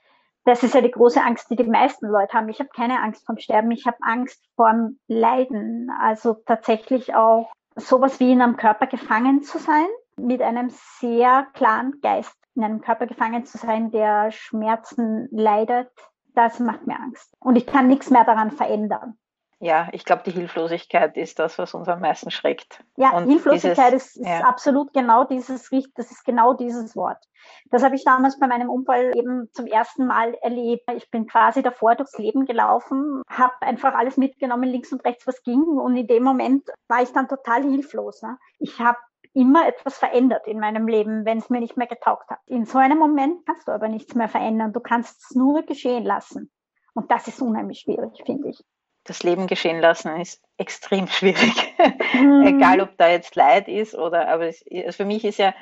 das 0.44 0.62
ist 0.62 0.74
ja 0.74 0.80
die 0.80 0.90
große 0.90 1.22
Angst, 1.22 1.50
die 1.50 1.56
die 1.56 1.64
meisten 1.64 2.06
Leute 2.06 2.34
haben. 2.34 2.48
Ich 2.48 2.60
habe 2.60 2.70
keine 2.74 3.02
Angst 3.02 3.24
vorm 3.24 3.38
Sterben, 3.38 3.70
ich 3.70 3.86
habe 3.86 3.96
Angst 4.02 4.44
vorm 4.56 4.98
Leiden. 5.08 5.90
Also 6.00 6.34
tatsächlich 6.34 7.14
auch 7.14 7.50
sowas 7.76 8.20
wie 8.20 8.32
in 8.32 8.42
einem 8.42 8.56
Körper 8.56 8.86
gefangen 8.86 9.42
zu 9.42 9.58
sein, 9.58 9.86
mit 10.16 10.42
einem 10.42 10.70
sehr 11.00 11.46
klaren 11.54 12.00
Geist 12.02 12.34
in 12.54 12.62
einem 12.62 12.80
Körper 12.80 13.06
gefangen 13.06 13.44
zu 13.44 13.58
sein, 13.58 13.90
der 13.90 14.30
Schmerzen 14.30 15.28
leidet, 15.32 15.90
das 16.34 16.60
macht 16.60 16.86
mir 16.86 16.96
Angst. 16.96 17.34
Und 17.40 17.56
ich 17.56 17.66
kann 17.66 17.88
nichts 17.88 18.10
mehr 18.10 18.24
daran 18.24 18.52
verändern 18.52 19.18
ja, 19.64 19.88
ich 19.92 20.04
glaube, 20.04 20.22
die 20.26 20.30
Hilflosigkeit 20.30 21.16
ist 21.16 21.38
das, 21.38 21.58
was 21.58 21.72
uns 21.72 21.88
am 21.88 22.00
meisten 22.00 22.30
schreckt. 22.30 22.84
Ja, 22.96 23.16
und 23.16 23.30
Hilflosigkeit 23.30 23.94
dieses, 23.94 24.08
ist, 24.08 24.16
ist 24.18 24.28
ja. 24.28 24.40
absolut 24.40 24.92
genau 24.92 25.24
dieses, 25.24 25.70
das 25.94 26.10
ist 26.10 26.22
genau 26.26 26.52
dieses 26.52 26.94
Wort. 26.94 27.16
Das 27.70 27.82
habe 27.82 27.94
ich 27.94 28.04
damals 28.04 28.38
bei 28.38 28.46
meinem 28.46 28.68
Unfall 28.68 29.12
eben 29.16 29.48
zum 29.52 29.66
ersten 29.66 30.06
Mal 30.06 30.34
erlebt. 30.42 30.84
Ich 30.94 31.10
bin 31.10 31.26
quasi 31.26 31.62
davor 31.62 31.94
durchs 31.94 32.18
Leben 32.18 32.44
gelaufen, 32.44 33.22
habe 33.26 33.54
einfach 33.60 33.94
alles 33.94 34.18
mitgenommen, 34.18 34.68
links 34.68 34.92
und 34.92 35.02
rechts, 35.02 35.26
was 35.26 35.42
ging. 35.42 35.62
Und 35.62 35.96
in 35.96 36.08
dem 36.08 36.24
Moment 36.24 36.68
war 36.88 37.02
ich 37.02 37.12
dann 37.14 37.26
total 37.26 37.62
hilflos. 37.62 38.20
Ne? 38.20 38.36
Ich 38.58 38.80
habe 38.80 38.98
immer 39.32 39.66
etwas 39.66 39.96
verändert 39.96 40.46
in 40.46 40.60
meinem 40.60 40.86
Leben, 40.86 41.24
wenn 41.24 41.38
es 41.38 41.48
mir 41.48 41.60
nicht 41.60 41.78
mehr 41.78 41.86
getaugt 41.86 42.28
hat. 42.28 42.40
In 42.44 42.66
so 42.66 42.76
einem 42.76 42.98
Moment 42.98 43.46
kannst 43.46 43.66
du 43.66 43.72
aber 43.72 43.88
nichts 43.88 44.14
mehr 44.14 44.28
verändern. 44.28 44.74
Du 44.74 44.80
kannst 44.80 45.22
es 45.22 45.34
nur 45.34 45.62
geschehen 45.62 46.04
lassen. 46.04 46.50
Und 46.92 47.10
das 47.10 47.28
ist 47.28 47.40
unheimlich 47.40 47.80
schwierig, 47.80 48.22
finde 48.26 48.50
ich 48.50 48.62
das 49.04 49.22
Leben 49.22 49.46
geschehen 49.46 49.80
lassen 49.80 50.20
ist 50.20 50.42
extrem 50.56 51.06
schwierig. 51.08 51.74
Mhm. 52.14 52.46
Egal, 52.46 52.80
ob 52.80 52.96
da 52.96 53.08
jetzt 53.08 53.36
Leid 53.36 53.68
ist 53.68 53.94
oder, 53.94 54.28
aber 54.28 54.46
es, 54.46 54.64
also 54.70 54.92
für 54.92 55.04
mich 55.04 55.24
ist 55.24 55.38
ja 55.38 55.54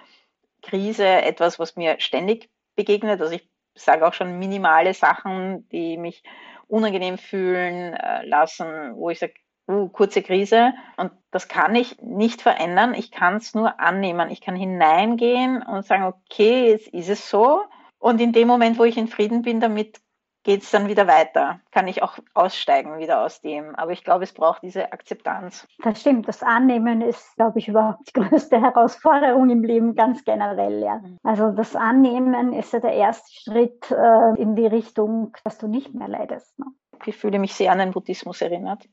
Krise 0.62 1.06
etwas, 1.06 1.58
was 1.58 1.76
mir 1.76 2.00
ständig 2.00 2.48
begegnet. 2.76 3.20
Also 3.20 3.34
ich 3.34 3.48
sage 3.74 4.06
auch 4.06 4.14
schon 4.14 4.38
minimale 4.38 4.94
Sachen, 4.94 5.68
die 5.70 5.96
mich 5.96 6.22
unangenehm 6.68 7.18
fühlen 7.18 7.94
äh, 7.94 8.24
lassen, 8.24 8.94
wo 8.94 9.10
ich 9.10 9.18
sage, 9.18 9.34
uh, 9.68 9.88
kurze 9.88 10.22
Krise. 10.22 10.72
Und 10.96 11.12
das 11.30 11.48
kann 11.48 11.74
ich 11.74 12.00
nicht 12.00 12.42
verändern. 12.42 12.94
Ich 12.94 13.10
kann 13.10 13.36
es 13.36 13.54
nur 13.54 13.80
annehmen. 13.80 14.30
Ich 14.30 14.40
kann 14.40 14.56
hineingehen 14.56 15.62
und 15.62 15.84
sagen, 15.84 16.04
okay, 16.04 16.70
jetzt 16.70 16.88
ist 16.88 17.08
es 17.08 17.28
so. 17.28 17.64
Und 17.98 18.20
in 18.20 18.32
dem 18.32 18.48
Moment, 18.48 18.78
wo 18.78 18.84
ich 18.84 18.96
in 18.96 19.08
Frieden 19.08 19.42
bin 19.42 19.60
damit, 19.60 20.00
geht 20.42 20.62
es 20.62 20.70
dann 20.70 20.88
wieder 20.88 21.06
weiter. 21.06 21.60
Kann 21.70 21.88
ich 21.88 22.02
auch 22.02 22.18
aussteigen 22.34 22.98
wieder 22.98 23.22
aus 23.22 23.40
dem. 23.40 23.74
Aber 23.76 23.92
ich 23.92 24.04
glaube, 24.04 24.24
es 24.24 24.32
braucht 24.32 24.62
diese 24.62 24.92
Akzeptanz. 24.92 25.66
Das 25.82 26.00
stimmt. 26.00 26.28
Das 26.28 26.42
Annehmen 26.42 27.00
ist, 27.00 27.36
glaube 27.36 27.58
ich, 27.58 27.68
überhaupt 27.68 28.08
die 28.08 28.12
größte 28.20 28.60
Herausforderung 28.60 29.50
im 29.50 29.62
Leben 29.62 29.94
ganz 29.94 30.24
generell. 30.24 30.80
Ja. 30.80 30.98
Mhm. 30.98 31.18
Also 31.22 31.50
das 31.50 31.76
Annehmen 31.76 32.52
ist 32.52 32.72
ja 32.72 32.80
der 32.80 32.94
erste 32.94 33.32
Schritt 33.32 33.90
äh, 33.90 34.40
in 34.40 34.56
die 34.56 34.66
Richtung, 34.66 35.32
dass 35.44 35.58
du 35.58 35.68
nicht 35.68 35.94
mehr 35.94 36.08
leidest. 36.08 36.58
Ne? 36.58 36.66
Ich 37.04 37.16
fühle 37.16 37.38
mich 37.38 37.54
sehr 37.54 37.72
an 37.72 37.78
den 37.78 37.92
Buddhismus 37.92 38.40
erinnert. 38.40 38.88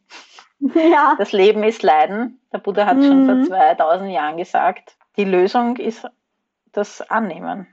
Ja. 0.75 1.15
Das 1.17 1.31
Leben 1.31 1.63
ist 1.63 1.83
Leiden. 1.83 2.41
Der 2.51 2.57
Buddha 2.57 2.85
hat 2.85 2.97
mhm. 2.97 3.03
schon 3.03 3.25
vor 3.25 3.43
2000 3.45 4.11
Jahren 4.11 4.35
gesagt, 4.35 4.97
die 5.15 5.23
Lösung 5.23 5.77
ist 5.77 6.05
das 6.73 6.99
Annehmen. 7.09 7.65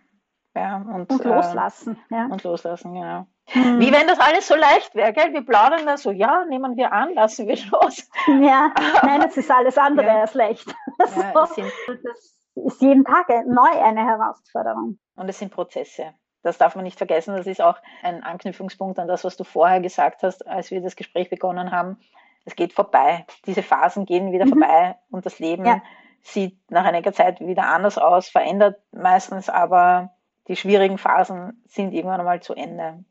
Ja, 0.54 0.76
und, 0.76 1.10
und 1.10 1.24
loslassen. 1.24 1.98
Äh, 2.10 2.14
ja. 2.14 2.26
Und 2.26 2.44
loslassen, 2.44 2.94
genau. 2.94 3.26
Hm. 3.48 3.78
Wie 3.78 3.92
wenn 3.92 4.08
das 4.08 4.18
alles 4.18 4.48
so 4.48 4.56
leicht 4.56 4.94
wäre, 4.94 5.12
gell? 5.12 5.32
Wir 5.32 5.44
plaudern 5.44 5.86
da 5.86 5.96
so, 5.96 6.10
ja, 6.10 6.44
nehmen 6.46 6.76
wir 6.76 6.92
an, 6.92 7.14
lassen 7.14 7.46
wir 7.46 7.56
los. 7.70 8.08
Ja, 8.26 8.72
nein, 9.02 9.22
es 9.22 9.36
ist 9.36 9.50
alles 9.50 9.78
andere 9.78 10.06
ja. 10.06 10.20
als 10.22 10.34
leicht. 10.34 10.66
Ja, 10.98 11.06
so, 11.46 11.62
das 11.86 12.36
ist 12.54 12.80
jeden 12.82 13.04
Tag 13.04 13.28
neu 13.46 13.70
eine 13.82 14.04
Herausforderung. 14.04 14.98
Und 15.14 15.28
es 15.28 15.38
sind 15.38 15.52
Prozesse. 15.52 16.14
Das 16.42 16.58
darf 16.58 16.74
man 16.74 16.84
nicht 16.84 16.98
vergessen. 16.98 17.36
Das 17.36 17.46
ist 17.46 17.60
auch 17.60 17.76
ein 18.02 18.22
Anknüpfungspunkt 18.22 18.98
an 18.98 19.08
das, 19.08 19.24
was 19.24 19.36
du 19.36 19.44
vorher 19.44 19.80
gesagt 19.80 20.22
hast, 20.22 20.46
als 20.46 20.70
wir 20.70 20.80
das 20.80 20.96
Gespräch 20.96 21.30
begonnen 21.30 21.70
haben. 21.70 21.98
Es 22.44 22.54
geht 22.54 22.72
vorbei. 22.72 23.26
Diese 23.46 23.62
Phasen 23.62 24.06
gehen 24.06 24.32
wieder 24.32 24.46
mhm. 24.46 24.50
vorbei 24.50 24.96
und 25.10 25.26
das 25.26 25.38
Leben 25.38 25.66
ja. 25.66 25.82
sieht 26.22 26.58
nach 26.70 26.84
einiger 26.84 27.12
Zeit 27.12 27.40
wieder 27.40 27.64
anders 27.64 27.98
aus, 27.98 28.28
verändert 28.28 28.80
meistens, 28.92 29.48
aber 29.48 30.10
die 30.48 30.56
schwierigen 30.56 30.98
Phasen 30.98 31.62
sind 31.66 31.92
irgendwann 31.92 32.20
einmal 32.20 32.40
zu 32.40 32.54
Ende. 32.54 33.04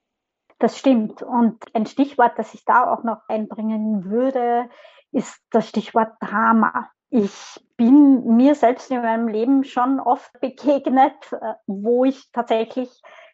Das 0.66 0.80
stimmt. 0.80 1.22
Und 1.22 1.64
ein 1.76 1.86
Stichwort, 1.86 2.40
das 2.40 2.56
ich 2.56 2.66
da 2.66 2.92
auch 2.92 3.04
noch 3.04 3.20
einbringen 3.28 4.10
würde, 4.10 4.68
ist 5.12 5.40
das 5.52 5.70
Stichwort 5.70 6.14
Drama. 6.20 6.90
Ich 7.12 7.64
bin 7.78 8.36
mir 8.36 8.56
selbst 8.56 8.90
in 8.90 9.04
meinem 9.04 9.28
Leben 9.28 9.64
schon 9.64 10.00
oft 10.00 10.32
begegnet, 10.42 11.14
äh, 11.34 11.54
wo 11.68 12.04
ich 12.04 12.32
tatsächlich 12.32 12.90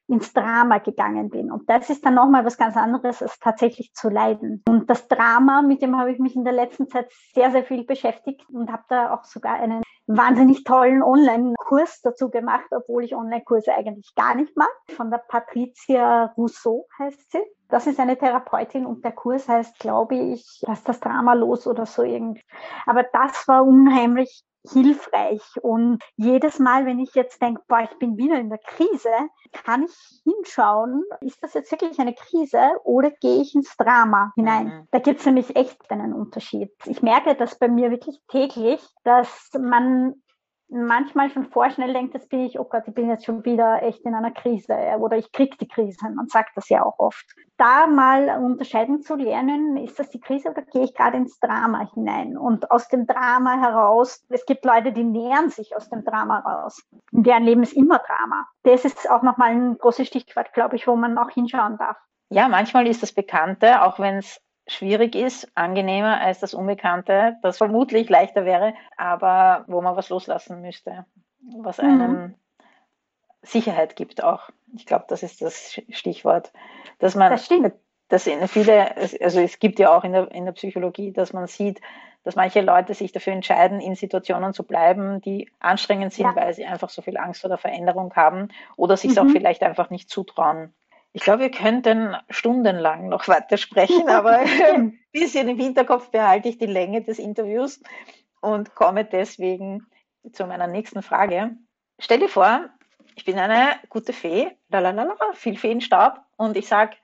ins 0.08 0.34
Drama 0.34 0.80
gegangen 0.80 1.30
bin. 1.30 1.54
Und 1.54 1.70
das 1.70 1.90
ist 1.90 2.06
dann 2.06 2.16
nochmal 2.16 2.44
was 2.44 2.58
ganz 2.58 2.76
anderes, 2.76 3.22
als 3.22 3.40
tatsächlich 3.40 3.94
zu 3.94 4.10
leiden. 4.10 4.62
Und 4.68 4.90
das 4.90 5.08
Drama, 5.08 5.62
mit 5.62 5.82
dem 5.82 5.98
habe 5.98 6.12
ich 6.12 6.20
mich 6.20 6.36
in 6.36 6.44
der 6.44 6.52
letzten 6.52 6.90
Zeit 6.90 7.10
sehr, 7.34 7.50
sehr 7.52 7.64
viel 7.64 7.86
beschäftigt 7.86 8.44
und 8.50 8.70
habe 8.74 8.84
da 8.90 9.14
auch 9.14 9.24
sogar 9.24 9.54
einen 9.54 9.84
wahnsinnig 10.08 10.64
tollen 10.64 11.04
Online-Kurs 11.04 12.02
dazu 12.02 12.30
gemacht, 12.30 12.68
obwohl 12.72 13.04
ich 13.04 13.16
Online-Kurse 13.16 13.74
eigentlich 13.74 14.14
gar 14.16 14.36
nicht 14.36 14.56
mag. 14.58 14.72
Von 14.96 15.12
der 15.12 15.20
Patricia 15.20 16.34
Rousseau 16.38 16.88
heißt 17.00 17.32
sie. 17.32 17.42
Das 17.72 17.88
ist 17.88 18.00
eine 18.00 18.18
Therapeutin 18.18 18.86
und 18.86 19.04
der 19.04 19.14
Kurs 19.14 19.48
heißt, 19.48 19.80
glaube 19.80 20.16
ich, 20.16 20.62
lass 20.62 20.84
das 20.84 21.00
Drama 21.00 21.34
los 21.34 21.66
oder 21.66 21.86
so 21.86 22.04
irgendwie. 22.04 22.44
Aber 22.86 23.04
das 23.04 23.48
war 23.48 23.66
unheimlich 23.66 24.44
hilfreich. 24.70 25.42
Und 25.62 26.04
jedes 26.18 26.60
Mal, 26.60 26.86
wenn 26.86 27.00
ich 27.00 27.16
jetzt 27.16 27.42
denke, 27.42 27.62
boah, 27.68 27.82
ich 27.82 27.98
bin 27.98 28.18
wieder 28.18 28.40
in 28.40 28.50
der 28.50 28.60
Krise, 28.60 29.10
kann 29.52 29.84
ich 29.84 30.22
hinschauen, 30.24 31.04
ist 31.22 31.42
das 31.44 31.54
jetzt 31.54 31.72
wirklich 31.72 32.00
eine 32.00 32.14
Krise 32.14 32.60
oder 32.84 33.12
gehe 33.12 33.42
ich 33.42 33.56
ins 33.56 33.76
Drama 33.78 34.32
hinein? 34.36 34.66
Mhm. 34.66 34.88
Da 34.92 35.00
gibt 35.00 35.20
es 35.20 35.26
nämlich 35.26 35.56
echt 35.56 35.90
einen 35.90 36.14
Unterschied. 36.14 36.72
Ich 36.86 37.02
merke 37.02 37.36
das 37.36 37.58
bei 37.58 37.68
mir 37.68 37.92
wirklich 37.92 38.20
täglich, 38.28 38.82
dass 39.04 39.50
man 39.60 40.22
manchmal 40.72 41.30
schon 41.30 41.46
vorschnell 41.46 41.94
denkt, 41.94 42.16
das 42.16 42.28
bin 42.28 42.42
ich, 42.42 42.58
oh 42.58 42.64
Gott, 42.64 42.84
ich 42.88 42.94
bin 42.94 43.10
jetzt 43.10 43.26
schon 43.26 43.44
wieder 43.44 43.84
echt 43.84 44.02
in 44.06 44.16
einer 44.16 44.32
Krise 44.32 44.76
oder 45.00 45.18
ich 45.18 45.32
krieg 45.32 45.58
die 45.60 45.68
Krise. 45.68 46.10
Man 46.10 46.28
sagt 46.28 46.56
das 46.56 46.70
ja 46.70 46.84
auch 46.84 46.98
oft. 46.98 47.26
Da 47.58 47.88
mal 47.88 48.42
unterscheiden 48.44 49.02
zu 49.02 49.16
lernen, 49.16 49.78
ist 49.78 50.00
das 50.00 50.10
die 50.10 50.20
Krise 50.20 50.50
oder 50.50 50.62
gehe 50.64 50.84
ich 50.84 50.96
gerade 50.96 51.18
ins 51.18 51.40
Drama 51.40 51.90
hinein? 51.94 52.38
Und 52.38 52.72
aus 52.72 52.88
dem 52.88 53.06
Drama 53.06 53.60
heraus, 53.60 54.26
es 54.30 54.46
gibt 54.46 54.66
Leute, 54.66 54.94
die 54.94 55.04
nähern 55.04 55.50
sich 55.50 55.76
aus 55.76 55.90
dem 55.90 56.04
Drama 56.04 56.40
raus. 56.40 56.82
In 57.12 57.24
deren 57.24 57.44
Leben 57.44 57.64
ist 57.64 57.74
immer 57.74 58.00
Drama. 58.00 58.48
Das 58.64 58.86
ist 58.86 59.10
auch 59.10 59.22
nochmal 59.22 59.52
ein 59.52 59.78
großes 59.78 60.08
Stichwort, 60.08 60.54
glaube 60.54 60.78
ich, 60.78 60.88
wo 60.88 60.96
man 60.96 61.18
auch 61.18 61.30
hinschauen 61.30 61.78
darf. 61.78 61.98
Ja, 62.30 62.48
manchmal 62.48 62.88
ist 62.88 63.04
das 63.04 63.12
Bekannte, 63.12 63.84
auch 63.84 64.00
wenn 64.00 64.18
es 64.18 64.42
schwierig 64.72 65.16
ist, 65.16 65.50
angenehmer 65.56 66.22
als 66.22 66.40
das 66.40 66.54
Unbekannte, 66.54 67.38
das 67.42 67.58
vermutlich 67.58 68.10
leichter 68.10 68.46
wäre, 68.46 68.74
aber 68.98 69.66
wo 69.68 69.82
man 69.82 69.96
was 69.96 70.10
loslassen 70.10 70.62
müsste, 70.62 71.06
was 71.58 71.78
mhm. 71.78 71.86
einem 71.86 72.12
mhm. 72.12 72.36
Sicherheit 73.42 73.96
gibt 73.96 74.24
auch. 74.24 74.50
Ich 74.76 74.86
glaube, 74.86 75.06
das 75.08 75.24
ist 75.24 75.42
das 75.42 75.80
Stichwort, 75.90 76.52
dass 77.00 77.16
man, 77.16 77.32
das 77.32 77.46
stimmt. 77.46 77.74
dass 78.08 78.30
viele, 78.48 78.96
also 78.98 79.40
es 79.40 79.60
gibt 79.60 79.80
ja 79.80 79.96
auch 79.96 80.04
in 80.04 80.14
der, 80.14 80.32
in 80.32 80.46
der 80.46 80.54
Psychologie, 80.54 81.12
dass 81.12 81.34
man 81.34 81.48
sieht, 81.48 81.82
dass 82.24 82.36
manche 82.36 82.62
Leute 82.62 82.94
sich 82.94 83.12
dafür 83.12 83.34
entscheiden, 83.34 83.82
in 83.82 83.96
Situationen 83.96 84.54
zu 84.54 84.64
bleiben, 84.64 85.22
die 85.22 85.50
anstrengend 85.60 86.14
sind, 86.14 86.26
ja. 86.26 86.36
weil 86.36 86.54
sie 86.54 86.66
einfach 86.66 86.90
so 86.90 87.02
viel 87.02 87.18
Angst 87.18 87.42
vor 87.42 87.50
der 87.50 87.58
Veränderung 87.58 88.14
haben 88.16 88.50
oder 88.76 88.96
sich 88.96 89.12
mhm. 89.12 89.18
auch 89.18 89.32
vielleicht 89.32 89.64
einfach 89.64 89.90
nicht 89.90 90.10
zutrauen. 90.10 90.74
Ich 91.14 91.24
glaube, 91.24 91.44
wir 91.44 91.52
könnten 91.52 92.16
stundenlang 92.30 93.10
noch 93.10 93.28
weiter 93.28 93.58
sprechen, 93.58 94.08
aber 94.10 94.40
ein 94.40 95.00
bisschen 95.12 95.50
im 95.50 95.58
Hinterkopf 95.58 96.10
behalte 96.10 96.50
ich 96.50 96.58
die 96.58 96.66
Länge 96.66 97.02
des 97.02 97.20
Interviews 97.20 97.82
und 98.40 98.76
komme 98.76 99.06
deswegen 99.06 99.88
zu 100.32 100.46
meiner 100.46 100.68
nächsten 100.68 101.02
Frage. 101.02 101.56
Stell 102.00 102.20
dir 102.20 102.30
vor, 102.30 102.70
ich 103.16 103.26
bin 103.26 103.38
eine 103.38 103.76
gute 103.90 104.14
Fee, 104.14 104.52
lalalala, 104.70 105.16
viel 105.34 105.58
Feenstaub 105.58 106.20
und 106.38 106.56
ich 106.56 106.68
sage, 106.68 106.96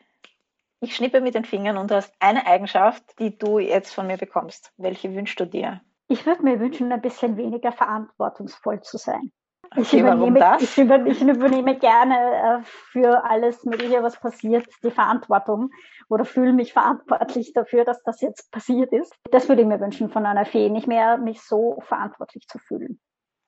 ich 0.79 0.95
schnippe 0.95 1.21
mit 1.21 1.35
den 1.35 1.45
Fingern 1.45 1.77
und 1.77 1.91
du 1.91 1.95
hast 1.95 2.13
eine 2.19 2.45
Eigenschaft, 2.45 3.03
die 3.19 3.37
du 3.37 3.59
jetzt 3.59 3.93
von 3.93 4.07
mir 4.07 4.17
bekommst. 4.17 4.71
Welche 4.77 5.13
wünschst 5.13 5.39
du 5.39 5.45
dir? 5.45 5.81
Ich 6.07 6.25
würde 6.25 6.43
mir 6.43 6.59
wünschen, 6.59 6.91
ein 6.91 7.01
bisschen 7.01 7.35
weniger 7.35 7.71
verantwortungsvoll 7.71 8.81
zu 8.81 8.97
sein. 8.97 9.31
Ich, 9.75 9.87
okay, 9.87 9.99
übernehme, 9.99 10.57
ich, 10.59 10.77
über, 10.77 11.05
ich 11.05 11.21
übernehme 11.21 11.77
gerne 11.77 12.15
äh, 12.15 12.63
für 12.63 13.23
alles 13.23 13.63
Mögliche, 13.63 14.01
was 14.03 14.19
passiert, 14.19 14.65
die 14.83 14.91
Verantwortung 14.91 15.69
oder 16.09 16.25
fühle 16.25 16.53
mich 16.53 16.73
verantwortlich 16.73 17.53
dafür, 17.53 17.85
dass 17.85 18.01
das 18.03 18.21
jetzt 18.21 18.51
passiert 18.51 18.91
ist. 18.93 19.13
Das 19.31 19.49
würde 19.49 19.61
ich 19.61 19.67
mir 19.67 19.79
wünschen 19.79 20.09
von 20.09 20.25
einer 20.25 20.45
Fee, 20.45 20.69
nicht 20.69 20.87
mehr 20.87 21.17
mich 21.17 21.41
so 21.41 21.79
verantwortlich 21.81 22.47
zu 22.47 22.59
fühlen. 22.59 22.99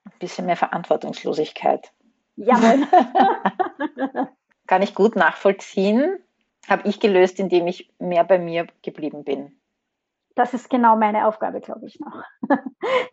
Ein 0.04 0.18
bisschen 0.18 0.46
mehr 0.46 0.56
Verantwortungslosigkeit. 0.56 1.92
Jawohl. 2.36 2.86
Kann 4.66 4.82
ich 4.82 4.94
gut 4.94 5.16
nachvollziehen. 5.16 6.18
Habe 6.68 6.88
ich 6.88 7.00
gelöst, 7.00 7.40
indem 7.40 7.66
ich 7.66 7.90
mehr 7.98 8.24
bei 8.24 8.38
mir 8.38 8.66
geblieben 8.82 9.24
bin 9.24 9.59
das 10.40 10.54
ist 10.54 10.70
genau 10.70 10.96
meine 10.96 11.26
Aufgabe, 11.26 11.60
glaube 11.60 11.86
ich, 11.86 12.00
noch, 12.00 12.22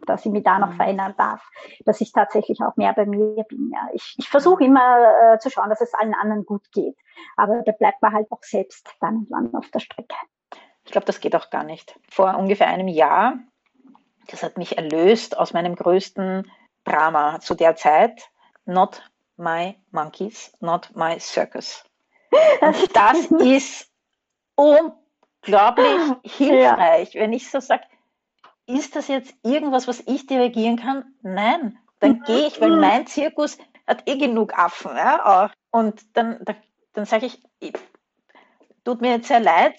dass 0.05 0.25
ich 0.25 0.31
mich 0.31 0.43
da 0.43 0.59
noch 0.59 0.71
mhm. 0.71 0.77
verändern 0.77 1.13
darf, 1.17 1.45
dass 1.85 1.99
ich 1.99 2.13
tatsächlich 2.13 2.61
auch 2.61 2.77
mehr 2.77 2.93
bei 2.93 3.05
mir 3.05 3.43
bin. 3.43 3.69
Ja. 3.73 3.89
Ich, 3.93 4.15
ich 4.17 4.29
versuche 4.29 4.63
immer 4.63 5.33
äh, 5.33 5.39
zu 5.39 5.49
schauen, 5.49 5.69
dass 5.69 5.81
es 5.81 5.93
allen 5.93 6.13
anderen 6.13 6.45
gut 6.45 6.71
geht, 6.71 6.95
aber 7.35 7.63
da 7.63 7.73
bleibt 7.73 8.01
man 8.01 8.13
halt 8.13 8.31
auch 8.31 8.41
selbst 8.43 8.95
dann 9.01 9.17
und 9.17 9.27
wann 9.29 9.53
auf 9.55 9.69
der 9.71 9.79
Strecke. 9.79 10.15
Ich 10.85 10.91
glaube, 10.91 11.05
das 11.05 11.19
geht 11.19 11.35
auch 11.35 11.49
gar 11.49 11.65
nicht. 11.65 11.99
Vor 12.09 12.37
ungefähr 12.37 12.67
einem 12.67 12.87
Jahr, 12.87 13.39
das 14.27 14.41
hat 14.41 14.57
mich 14.57 14.77
erlöst 14.77 15.37
aus 15.37 15.51
meinem 15.51 15.75
größten 15.75 16.49
Drama 16.85 17.41
zu 17.41 17.55
der 17.55 17.75
Zeit. 17.75 18.29
Not 18.63 19.03
my 19.35 19.75
monkeys, 19.91 20.53
not 20.61 20.91
my 20.95 21.19
circus. 21.19 21.83
Und 22.61 22.95
das 22.95 23.25
ist 23.31 23.91
um 24.55 24.93
unglaublich 25.45 26.15
hilfreich, 26.23 27.13
ja. 27.13 27.21
wenn 27.21 27.33
ich 27.33 27.49
so 27.49 27.59
sage, 27.59 27.83
ist 28.65 28.95
das 28.95 29.07
jetzt 29.07 29.33
irgendwas, 29.43 29.87
was 29.87 30.01
ich 30.05 30.27
dirigieren 30.27 30.77
kann? 30.77 31.05
Nein, 31.21 31.77
dann 31.99 32.19
mhm. 32.19 32.23
gehe 32.23 32.47
ich, 32.47 32.59
weil 32.59 32.75
mein 32.75 33.07
Zirkus 33.07 33.57
hat 33.87 34.03
eh 34.07 34.17
genug 34.17 34.57
Affen. 34.57 34.95
Ja, 34.95 35.45
auch. 35.45 35.49
Und 35.71 36.01
dann, 36.17 36.39
dann, 36.43 36.57
dann 36.93 37.05
sage 37.05 37.27
ich, 37.27 37.41
tut 38.83 39.01
mir 39.01 39.11
jetzt 39.11 39.29
sehr 39.29 39.39
leid, 39.39 39.75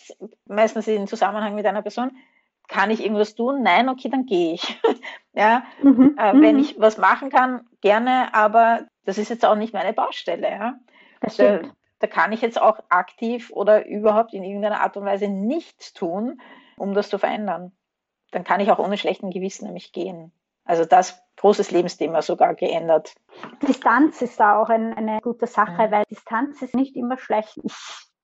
meistens 0.47 0.89
in 0.89 1.07
Zusammenhang 1.07 1.55
mit 1.55 1.67
einer 1.67 1.83
Person, 1.83 2.17
kann 2.67 2.91
ich 2.91 3.03
irgendwas 3.03 3.35
tun? 3.35 3.63
Nein, 3.63 3.89
okay, 3.89 4.09
dann 4.11 4.27
gehe 4.27 4.55
ich. 4.55 4.81
ja, 5.33 5.65
mhm. 5.83 6.17
äh, 6.19 6.33
wenn 6.41 6.57
mhm. 6.57 6.63
ich 6.63 6.81
was 6.81 6.99
machen 6.99 7.31
kann, 7.31 7.67
gerne, 7.81 8.35
aber 8.35 8.87
das 9.05 9.19
ist 9.19 9.31
jetzt 9.31 9.45
auch 9.45 9.55
nicht 9.55 9.73
meine 9.73 9.93
Baustelle. 9.93 10.51
Ja. 10.51 10.75
Das 11.21 11.35
stimmt 11.35 11.75
da 12.01 12.07
kann 12.07 12.33
ich 12.33 12.41
jetzt 12.41 12.61
auch 12.61 12.79
aktiv 12.89 13.51
oder 13.51 13.87
überhaupt 13.87 14.33
in 14.33 14.45
irgendeiner 14.45 14.81
Art 14.81 14.97
und 14.97 15.05
Weise 15.05 15.29
nichts 15.29 15.93
tun, 15.93 16.41
um 16.77 16.95
das 16.95 17.09
zu 17.09 17.19
verändern. 17.19 17.73
Dann 18.31 18.45
kann 18.45 18.61
ich 18.61 18.71
auch 18.71 18.79
ohne 18.79 18.99
schlechten 18.99 19.31
Gewissen 19.31 19.67
nämlich 19.67 19.93
gehen. 19.93 20.33
Also 20.65 20.85
das 20.85 21.21
großes 21.37 21.71
Lebensthema 21.71 22.21
sogar 22.21 22.55
geändert. 22.55 23.15
Distanz 23.67 24.21
ist 24.21 24.39
da 24.39 24.61
auch 24.61 24.69
ein, 24.69 24.93
eine 24.95 25.21
gute 25.23 25.47
Sache, 25.47 25.89
mhm. 25.89 25.91
weil 25.91 26.05
Distanz 26.11 26.61
ist 26.63 26.75
nicht 26.75 26.95
immer 26.95 27.17
schlecht. 27.17 27.59
Ich 27.65 27.75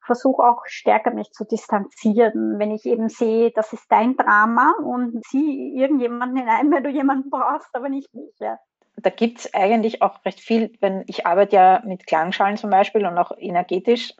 versuche 0.05 0.43
auch 0.43 0.63
stärker 0.67 1.13
mich 1.13 1.31
zu 1.31 1.45
distanzieren, 1.45 2.59
wenn 2.59 2.71
ich 2.71 2.85
eben 2.85 3.09
sehe, 3.09 3.51
das 3.53 3.73
ist 3.73 3.87
dein 3.89 4.17
Drama 4.17 4.75
und 4.85 5.25
zieh 5.25 5.75
irgendjemanden 5.75 6.37
hinein, 6.37 6.71
wenn 6.71 6.85
du 6.85 6.91
jemanden 6.91 7.31
brauchst, 7.31 7.75
aber 7.75 7.89
nicht 7.89 8.13
mich. 8.13 8.35
Ja 8.39 8.59
da 9.05 9.11
gibt 9.11 9.41
es 9.41 9.55
eigentlich 9.55 10.03
auch 10.03 10.25
recht 10.25 10.41
viel, 10.41 10.73
wenn 10.81 11.05
ich 11.07 11.27
arbeite 11.27 11.57
ja 11.57 11.83
mit 11.85 12.07
Klangschalen 12.07 12.57
zum 12.57 12.71
Beispiel 12.71 13.07
und 13.07 13.19
auch 13.19 13.33
energetisch, 13.37 14.15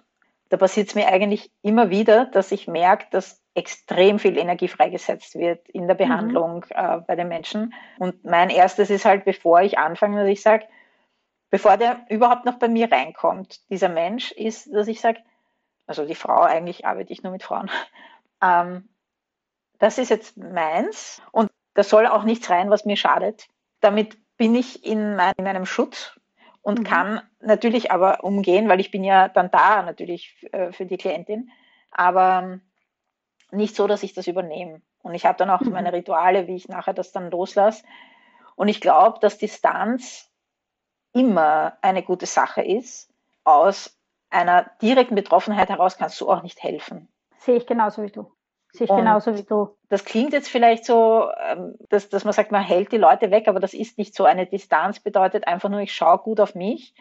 da 0.51 0.59
passiert 0.59 0.89
es 0.89 0.95
mir 0.95 1.09
eigentlich 1.09 1.51
immer 1.63 1.89
wieder, 1.89 2.27
dass 2.27 2.53
ich 2.53 2.69
merke, 2.69 3.07
dass 3.11 3.43
extrem 3.55 4.19
viel 4.19 4.37
Energie 4.37 4.69
freigesetzt 4.69 5.37
wird 5.37 5.69
in 5.71 5.87
der 5.87 5.95
mhm. 5.95 5.99
Behandlung 5.99 6.55
mhm. 6.57 6.77
äh, 6.77 7.01
bei 7.01 7.17
den 7.17 7.29
Menschen. 7.29 7.73
Und 7.99 8.25
mein 8.25 8.51
erstes 8.51 8.91
ist 8.91 9.07
halt, 9.07 9.25
bevor 9.25 9.63
ich 9.63 9.79
anfange, 9.79 10.21
dass 10.21 10.29
ich 10.29 10.43
sage, 10.43 10.67
bevor 11.51 11.79
der 11.79 12.05
überhaupt 12.11 12.45
noch 12.45 12.59
bei 12.59 12.69
mir 12.69 12.93
reinkommt, 12.93 13.69
dieser 13.71 13.89
Mensch, 13.89 14.33
ist, 14.33 14.73
dass 14.75 14.87
ich 14.87 15.01
sage, 15.01 15.21
also 15.87 16.05
die 16.05 16.15
Frau, 16.15 16.43
eigentlich 16.43 16.85
arbeite 16.85 17.13
ich 17.13 17.23
nur 17.23 17.33
mit 17.33 17.43
Frauen, 17.43 17.71
ähm, 18.43 18.91
das 19.79 19.99
ist 19.99 20.11
jetzt 20.11 20.37
meins 20.37 21.23
und 21.33 21.51
da 21.75 21.83
soll 21.83 22.07
auch 22.07 22.25
nichts 22.25 22.51
rein, 22.51 22.71
was 22.71 22.85
mir 22.85 22.97
schadet. 22.97 23.49
Damit 23.81 24.17
bin 24.37 24.55
ich 24.55 24.85
in, 24.85 25.17
mein, 25.17 25.33
in 25.37 25.45
meinem 25.45 25.67
Schutz 25.67 26.19
und 26.63 26.81
mhm. 26.81 26.85
kann 26.85 27.23
natürlich 27.41 27.93
aber 27.93 28.25
umgehen, 28.25 28.69
weil 28.69 28.81
ich 28.81 28.91
bin 28.91 29.05
ja 29.05 29.29
dann 29.29 29.51
da 29.51 29.83
natürlich 29.83 30.47
äh, 30.53 30.73
für 30.73 30.87
die 30.87 30.97
Klientin, 30.97 31.51
aber 31.91 32.61
nicht 33.51 33.77
so, 33.77 33.87
dass 33.87 34.03
ich 34.03 34.15
das 34.15 34.27
übernehme. 34.27 34.83
Und 35.03 35.15
ich 35.15 35.27
habe 35.27 35.39
dann 35.39 35.51
auch 35.51 35.61
mhm. 35.61 35.73
meine 35.73 35.93
Rituale, 35.93 36.47
wie 36.47 36.57
ich 36.57 36.69
nachher 36.69 36.95
das 36.95 37.13
dann 37.13 37.31
loslasse. 37.31 37.85
Und 38.57 38.69
ich 38.69 38.81
glaube, 38.81 39.19
dass 39.21 39.39
Distanz 39.39 40.31
immer 41.13 41.79
eine 41.83 42.03
gute 42.03 42.27
Sache 42.27 42.63
ist. 42.63 43.13
Aus 43.45 43.97
einer 44.31 44.71
direkten 44.83 45.15
Betroffenheit 45.15 45.69
heraus 45.69 45.97
kannst 45.97 46.21
du 46.21 46.31
auch 46.31 46.43
nicht 46.43 46.63
helfen. 46.63 47.09
Sehe 47.39 47.57
ich 47.57 47.67
genauso 47.67 48.03
wie 48.03 48.11
du. 48.11 48.33
Sehe 48.75 48.87
ich 48.87 48.91
und 48.91 48.99
genauso 48.99 49.37
wie 49.37 49.45
du. 49.45 49.77
Das 49.89 50.05
klingt 50.05 50.33
jetzt 50.33 50.49
vielleicht 50.49 50.85
so, 50.85 51.29
ähm, 51.49 51.77
dass, 51.91 52.09
dass 52.09 52.25
man 52.25 52.33
sagt, 52.33 52.51
man 52.51 52.63
hält 52.63 52.91
die 52.91 52.99
Leute 52.99 53.31
weg, 53.31 53.47
aber 53.47 53.61
das 53.61 53.73
ist 53.73 53.99
nicht 53.99 54.17
so. 54.17 54.25
Eine 54.25 54.47
Distanz 54.47 54.99
bedeutet 54.99 55.47
einfach 55.47 55.69
nur, 55.69 55.81
ich 55.81 55.95
schaue 55.95 56.19
gut 56.19 56.41
auf 56.41 56.57
mich, 56.57 56.93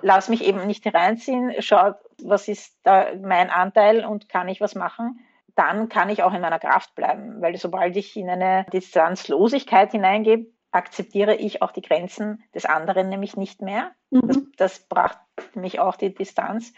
lass 0.00 0.28
mich 0.28 0.44
eben 0.44 0.64
nicht 0.68 0.86
reinziehen, 0.86 1.54
schau, 1.58 1.94
was 2.22 2.46
ist 2.46 2.78
da 2.84 3.06
mein 3.20 3.50
Anteil 3.50 4.04
und 4.04 4.28
kann 4.28 4.48
ich 4.48 4.60
was 4.60 4.76
machen. 4.76 5.18
Dann 5.56 5.88
kann 5.88 6.08
ich 6.08 6.22
auch 6.22 6.32
in 6.32 6.40
meiner 6.40 6.60
Kraft 6.60 6.94
bleiben, 6.94 7.42
weil 7.42 7.56
sobald 7.56 7.96
ich 7.96 8.16
in 8.16 8.30
eine 8.30 8.64
Distanzlosigkeit 8.72 9.90
hineingehe, 9.90 10.46
akzeptiere 10.70 11.34
ich 11.34 11.62
auch 11.62 11.72
die 11.72 11.82
Grenzen 11.82 12.44
des 12.54 12.64
anderen 12.64 13.08
nämlich 13.08 13.36
nicht 13.36 13.60
mehr. 13.60 13.90
Mhm. 14.10 14.28
Das, 14.28 14.38
das 14.56 14.78
brachte 14.88 15.18
mich 15.54 15.80
auch 15.80 15.96
die 15.96 16.14
Distanz. 16.14 16.72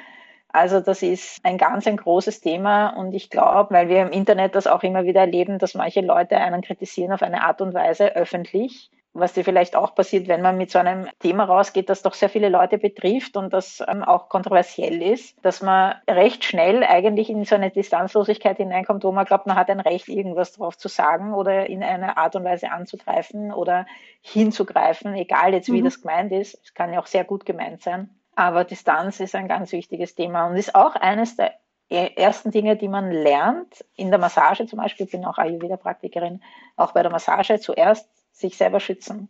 Also 0.53 0.81
das 0.81 1.03
ist 1.03 1.39
ein 1.45 1.59
ganz 1.59 1.87
ein 1.87 1.97
großes 1.97 2.41
Thema 2.41 2.91
und 2.91 3.15
ich 3.15 3.31
glaube, 3.31 3.73
weil 3.73 3.89
wir 3.89 4.03
im 4.03 4.11
Internet 4.11 4.55
das 4.55 4.67
auch 4.67 4.83
immer 4.83 5.05
wieder 5.05 5.21
erleben, 5.21 5.59
dass 5.59 5.75
manche 5.75 6.01
Leute 6.01 6.37
einen 6.39 6.63
kritisieren 6.63 7.13
auf 7.13 7.23
eine 7.23 7.45
Art 7.45 7.61
und 7.61 7.73
Weise 7.73 8.17
öffentlich, 8.17 8.91
was 9.13 9.33
dir 9.33 9.45
vielleicht 9.45 9.77
auch 9.77 9.95
passiert, 9.95 10.29
wenn 10.29 10.43
man 10.43 10.57
mit 10.57 10.71
so 10.71 10.79
einem 10.79 11.09
Thema 11.19 11.45
rausgeht, 11.45 11.89
das 11.89 12.03
doch 12.03 12.15
sehr 12.15 12.29
viele 12.29 12.49
Leute 12.49 12.79
betrifft 12.79 13.37
und 13.37 13.53
das 13.53 13.83
ähm, 13.89 14.05
auch 14.05 14.29
kontroversiell 14.29 15.03
ist, 15.03 15.37
dass 15.45 15.63
man 15.63 15.97
recht 16.09 16.45
schnell 16.45 16.85
eigentlich 16.85 17.31
in 17.31 17.45
so 17.45 17.57
eine 17.57 17.71
Distanzlosigkeit 17.71 18.57
hineinkommt, 18.57 19.03
wo 19.05 19.13
man 19.13 19.25
glaubt, 19.25 19.47
man 19.47 19.57
hat 19.57 19.71
ein 19.71 19.81
Recht, 19.81 20.09
irgendwas 20.09 20.53
drauf 20.53 20.77
zu 20.79 20.89
sagen 20.89 21.33
oder 21.35 21.67
in 21.67 21.83
einer 21.83 22.19
Art 22.19 22.37
und 22.37 22.45
Weise 22.45 22.71
anzugreifen 22.71 23.53
oder 23.53 23.87
hinzugreifen, 24.21 25.15
egal 25.15 25.55
jetzt 25.55 25.73
wie 25.73 25.81
mhm. 25.81 25.87
das 25.87 26.01
gemeint 26.01 26.33
ist. 26.33 26.59
Es 26.63 26.75
kann 26.75 26.93
ja 26.93 27.01
auch 27.01 27.07
sehr 27.07 27.25
gut 27.25 27.45
gemeint 27.45 27.83
sein. 27.83 28.20
Aber 28.41 28.65
Distanz 28.65 29.21
ist 29.21 29.35
ein 29.35 29.49
ganz 29.49 29.71
wichtiges 29.71 30.15
Thema 30.15 30.47
und 30.47 30.57
ist 30.57 30.75
auch 30.75 30.95
eines 30.95 31.37
der 31.37 31.53
e-, 31.91 32.15
ersten 32.17 32.51
Dinge, 32.51 32.75
die 32.75 32.89
man 32.89 33.11
lernt, 33.11 33.85
in 33.97 34.09
der 34.09 34.19
Massage 34.19 34.65
zum 34.65 34.79
Beispiel, 34.79 35.05
ich 35.05 35.13
bin 35.13 35.27
auch 35.27 35.37
Ayurveda-Praktikerin, 35.37 36.43
auch 36.75 36.93
bei 36.93 37.03
der 37.03 37.13
Massage 37.13 37.61
zuerst 37.61 38.09
sich 38.33 38.57
selber 38.57 38.81
schützen. 38.81 39.29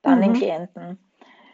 Dann 0.00 0.20
mhm. 0.20 0.22
den 0.22 0.32
Klienten. 0.32 1.12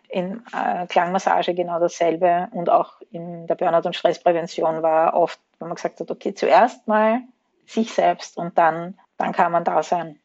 In 0.09 0.45
äh, 0.53 0.87
Klangmassage 0.87 1.55
genau 1.55 1.81
dasselbe 1.81 2.47
und 2.53 2.71
auch 2.71 3.01
in 3.11 3.49
der 3.49 3.57
Burnout- 3.57 3.89
und 3.89 3.97
Stressprävention 3.97 4.81
war 4.85 5.15
oft, 5.15 5.41
wenn 5.59 5.67
man 5.67 5.75
gesagt 5.75 5.99
hat, 5.99 6.09
okay, 6.13 6.35
zuerst 6.35 6.87
mal 6.87 7.23
sich 7.67 7.93
selbst 7.93 8.37
und 8.37 8.57
dann, 8.59 8.97
dann 9.17 9.33
kann 9.33 9.51
man 9.51 9.65
da 9.65 9.83
sein. 9.83 10.21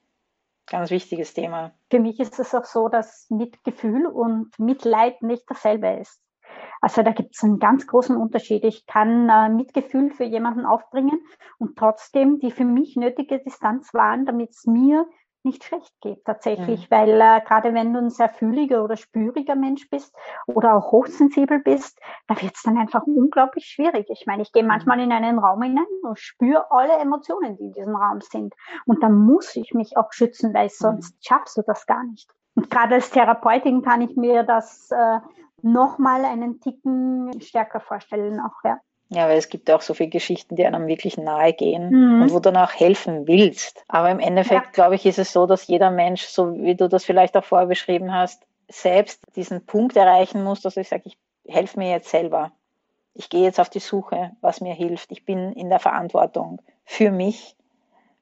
Ganz 0.67 0.91
wichtiges 0.91 1.33
Thema. 1.33 1.71
Für 1.89 1.99
mich 1.99 2.19
ist 2.19 2.37
es 2.37 2.53
auch 2.53 2.65
so, 2.65 2.87
dass 2.87 3.25
Mitgefühl 3.31 4.05
und 4.05 4.59
Mitleid 4.59 5.23
nicht 5.23 5.45
dasselbe 5.49 5.89
ist. 5.93 6.21
Also 6.81 7.03
da 7.03 7.11
gibt 7.11 7.35
es 7.35 7.43
einen 7.43 7.59
ganz 7.59 7.85
großen 7.85 8.15
Unterschied. 8.15 8.63
Ich 8.63 8.85
kann 8.87 9.29
äh, 9.29 9.49
Mitgefühl 9.49 10.09
für 10.11 10.23
jemanden 10.23 10.65
aufbringen 10.65 11.21
und 11.59 11.77
trotzdem 11.77 12.39
die 12.39 12.51
für 12.51 12.65
mich 12.65 12.95
nötige 12.95 13.39
Distanz 13.39 13.93
wahren, 13.93 14.25
damit 14.25 14.51
es 14.51 14.65
mir 14.65 15.05
nicht 15.43 15.63
schlecht 15.63 15.93
geht 16.01 16.23
tatsächlich, 16.25 16.89
mhm. 16.89 16.95
weil 16.95 17.09
äh, 17.21 17.41
gerade 17.45 17.73
wenn 17.73 17.93
du 17.93 17.99
ein 17.99 18.09
sehr 18.09 18.29
fühliger 18.29 18.83
oder 18.83 18.95
spüriger 18.95 19.55
Mensch 19.55 19.89
bist 19.89 20.15
oder 20.45 20.75
auch 20.75 20.91
hochsensibel 20.91 21.59
bist, 21.59 21.99
da 22.27 22.39
wird 22.41 22.55
es 22.55 22.61
dann 22.61 22.77
einfach 22.77 23.03
unglaublich 23.03 23.65
schwierig. 23.65 24.07
Ich 24.09 24.25
meine, 24.27 24.43
ich 24.43 24.51
gehe 24.51 24.63
mhm. 24.63 24.69
manchmal 24.69 24.99
in 24.99 25.11
einen 25.11 25.39
Raum 25.39 25.61
hinein 25.63 25.85
und 26.03 26.19
spüre 26.19 26.69
alle 26.69 26.93
Emotionen, 26.93 27.57
die 27.57 27.65
in 27.65 27.73
diesem 27.73 27.95
Raum 27.95 28.21
sind. 28.21 28.53
Und 28.85 29.01
dann 29.01 29.15
muss 29.15 29.55
ich 29.55 29.73
mich 29.73 29.97
auch 29.97 30.11
schützen, 30.11 30.53
weil 30.53 30.65
mhm. 30.65 30.73
sonst 30.73 31.15
mhm. 31.15 31.19
schaffst 31.21 31.57
du 31.57 31.63
das 31.65 31.85
gar 31.85 32.03
nicht. 32.03 32.29
Und 32.53 32.69
gerade 32.69 32.95
als 32.95 33.09
Therapeutin 33.09 33.81
kann 33.81 34.01
ich 34.01 34.15
mir 34.15 34.43
das 34.43 34.89
äh, 34.91 35.19
nochmal 35.63 36.25
einen 36.25 36.59
Ticken 36.59 37.31
stärker 37.41 37.79
vorstellen 37.79 38.39
auch, 38.39 38.63
ja. 38.63 38.79
Ja, 39.13 39.27
weil 39.27 39.37
es 39.37 39.49
gibt 39.49 39.69
auch 39.69 39.81
so 39.81 39.93
viele 39.93 40.09
Geschichten, 40.09 40.55
die 40.55 40.65
einem 40.65 40.87
wirklich 40.87 41.17
nahe 41.17 41.51
gehen 41.51 41.89
mhm. 41.89 42.21
und 42.21 42.31
wo 42.31 42.35
du 42.35 42.49
dann 42.51 42.63
auch 42.63 42.71
helfen 42.71 43.27
willst. 43.27 43.83
Aber 43.89 44.09
im 44.09 44.19
Endeffekt, 44.19 44.67
ja. 44.67 44.71
glaube 44.71 44.95
ich, 44.95 45.05
ist 45.05 45.19
es 45.19 45.33
so, 45.33 45.45
dass 45.45 45.67
jeder 45.67 45.91
Mensch, 45.91 46.23
so 46.23 46.53
wie 46.53 46.75
du 46.75 46.87
das 46.87 47.03
vielleicht 47.03 47.35
auch 47.35 47.43
vorher 47.43 47.67
beschrieben 47.67 48.13
hast, 48.13 48.47
selbst 48.69 49.21
diesen 49.35 49.65
Punkt 49.65 49.97
erreichen 49.97 50.43
muss, 50.45 50.61
dass 50.61 50.77
ich 50.77 50.87
sage, 50.87 51.03
ich 51.05 51.17
helfe 51.45 51.77
mir 51.77 51.91
jetzt 51.91 52.09
selber. 52.09 52.53
Ich 53.13 53.29
gehe 53.29 53.43
jetzt 53.43 53.59
auf 53.59 53.69
die 53.69 53.79
Suche, 53.79 54.31
was 54.39 54.61
mir 54.61 54.73
hilft. 54.73 55.11
Ich 55.11 55.25
bin 55.25 55.51
in 55.51 55.69
der 55.69 55.79
Verantwortung 55.79 56.61
für 56.85 57.11
mich, 57.11 57.57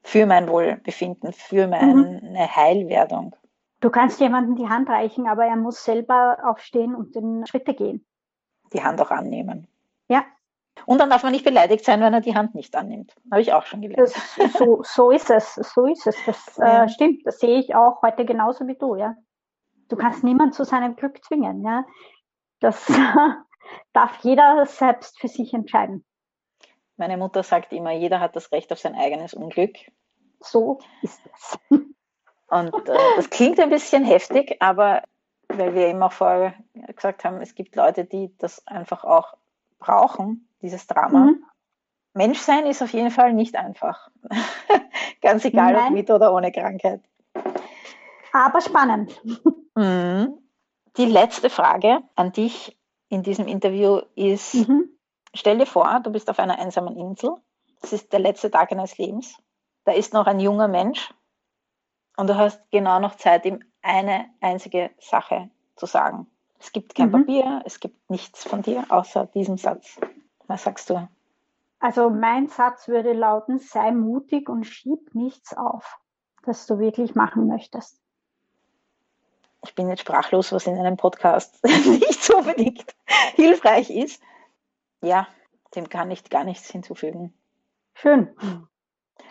für 0.01 0.25
mein 0.25 0.49
Wohlbefinden, 0.49 1.33
für 1.33 1.67
meine 1.67 2.19
mhm. 2.23 2.55
Heilwerdung. 2.55 3.35
Du 3.81 3.89
kannst 3.89 4.19
jemandem 4.19 4.55
die 4.55 4.67
Hand 4.67 4.89
reichen, 4.89 5.27
aber 5.27 5.45
er 5.45 5.55
muss 5.55 5.83
selber 5.83 6.37
aufstehen 6.43 6.95
und 6.95 7.15
den 7.15 7.45
Schritte 7.47 7.73
gehen. 7.73 8.05
Die 8.73 8.83
Hand 8.83 8.99
auch 9.01 9.11
annehmen. 9.11 9.67
Ja, 10.09 10.25
und 10.85 10.99
dann 10.99 11.09
darf 11.09 11.23
man 11.23 11.31
nicht 11.31 11.45
beleidigt 11.45 11.85
sein, 11.85 12.01
wenn 12.01 12.13
er 12.13 12.21
die 12.21 12.35
Hand 12.35 12.55
nicht 12.55 12.75
annimmt. 12.75 13.15
Habe 13.31 13.41
ich 13.41 13.53
auch 13.53 13.65
schon 13.65 13.81
gelernt. 13.81 13.99
Das, 13.99 14.53
so, 14.57 14.81
so 14.83 15.11
ist 15.11 15.29
es, 15.29 15.55
so 15.55 15.85
ist 15.85 16.07
es. 16.07 16.15
Das 16.25 16.57
ja. 16.57 16.83
äh, 16.85 16.89
stimmt. 16.89 17.25
Das 17.25 17.39
sehe 17.39 17.59
ich 17.59 17.75
auch 17.75 18.01
heute 18.01 18.25
genauso 18.25 18.67
wie 18.67 18.75
du, 18.75 18.95
ja. 18.95 19.15
Du 19.89 19.95
kannst 19.95 20.23
niemand 20.23 20.53
zu 20.53 20.63
seinem 20.63 20.95
Glück 20.95 21.23
zwingen, 21.23 21.63
ja. 21.63 21.85
Das 22.59 22.85
darf 23.93 24.17
jeder 24.23 24.65
selbst 24.65 25.19
für 25.19 25.27
sich 25.27 25.53
entscheiden. 25.53 26.05
Meine 26.97 27.17
Mutter 27.17 27.43
sagt 27.43 27.71
immer, 27.71 27.91
jeder 27.91 28.19
hat 28.19 28.35
das 28.35 28.51
Recht 28.51 28.71
auf 28.71 28.79
sein 28.79 28.95
eigenes 28.95 29.33
Unglück. 29.33 29.77
So 30.41 30.79
ist 31.01 31.21
es. 31.33 31.59
Und 32.49 32.73
äh, 32.87 32.97
das 33.15 33.29
klingt 33.29 33.59
ein 33.59 33.69
bisschen 33.69 34.03
heftig, 34.03 34.57
aber 34.59 35.03
weil 35.47 35.73
wir 35.73 35.87
eben 35.87 36.01
auch 36.03 36.11
vorher 36.11 36.53
gesagt 36.95 37.23
haben, 37.23 37.41
es 37.41 37.55
gibt 37.55 37.75
Leute, 37.75 38.05
die 38.05 38.35
das 38.37 38.65
einfach 38.67 39.03
auch 39.03 39.35
brauchen, 39.79 40.47
dieses 40.61 40.87
Drama. 40.87 41.19
Mhm. 41.19 41.43
Menschsein 42.13 42.65
ist 42.65 42.81
auf 42.81 42.93
jeden 42.93 43.11
Fall 43.11 43.33
nicht 43.33 43.55
einfach. 43.55 44.09
Ganz 45.21 45.45
egal, 45.45 45.73
Nein. 45.73 45.87
ob 45.87 45.93
mit 45.93 46.09
oder 46.09 46.33
ohne 46.33 46.51
Krankheit. 46.51 47.01
Aber 48.31 48.61
spannend. 48.61 49.19
Mhm. 49.75 50.39
Die 50.97 51.05
letzte 51.05 51.49
Frage 51.49 51.99
an 52.15 52.33
dich 52.33 52.77
in 53.07 53.23
diesem 53.23 53.47
Interview 53.47 54.01
ist, 54.15 54.55
mhm. 54.55 54.89
stell 55.33 55.57
dir 55.57 55.67
vor, 55.67 56.01
du 56.03 56.11
bist 56.11 56.29
auf 56.29 56.37
einer 56.37 56.59
einsamen 56.59 56.97
Insel. 56.97 57.35
Es 57.81 57.93
ist 57.93 58.11
der 58.11 58.19
letzte 58.19 58.51
Tag 58.51 58.69
deines 58.69 58.97
Lebens. 58.97 59.37
Da 59.85 59.93
ist 59.93 60.11
noch 60.11 60.27
ein 60.27 60.41
junger 60.41 60.67
Mensch 60.67 61.13
und 62.19 62.27
du 62.27 62.35
hast 62.35 62.59
genau 62.69 62.99
noch 62.99 63.15
Zeit, 63.15 63.45
ihm 63.45 63.63
eine 63.81 64.25
einzige 64.41 64.91
Sache 64.99 65.49
zu 65.77 65.85
sagen. 65.85 66.27
Es 66.59 66.73
gibt 66.73 66.93
kein 66.93 67.07
mhm. 67.07 67.11
Papier, 67.13 67.61
es 67.63 67.79
gibt 67.79 68.09
nichts 68.09 68.43
von 68.43 68.61
dir 68.61 68.85
außer 68.89 69.27
diesem 69.27 69.57
Satz. 69.57 69.97
Was 70.47 70.63
sagst 70.63 70.89
du? 70.89 71.07
Also 71.79 72.09
mein 72.09 72.49
Satz 72.49 72.89
würde 72.89 73.13
lauten, 73.13 73.59
sei 73.59 73.91
mutig 73.91 74.49
und 74.49 74.65
schieb 74.65 75.15
nichts 75.15 75.55
auf, 75.55 75.97
das 76.43 76.67
du 76.67 76.77
wirklich 76.77 77.15
machen 77.15 77.47
möchtest. 77.47 77.97
Ich 79.63 79.73
bin 79.73 79.87
jetzt 79.87 80.01
sprachlos, 80.01 80.51
was 80.51 80.67
in 80.67 80.77
einem 80.77 80.97
Podcast 80.97 81.63
nicht 81.63 82.21
so 82.21 82.39
unbedingt 82.39 82.95
hilfreich 83.35 83.89
ist. 83.89 84.21
Ja, 85.01 85.25
dem 85.73 85.87
kann 85.87 86.11
ich 86.11 86.29
gar 86.29 86.43
nichts 86.43 86.69
hinzufügen. 86.69 87.33
Schön. 87.93 88.35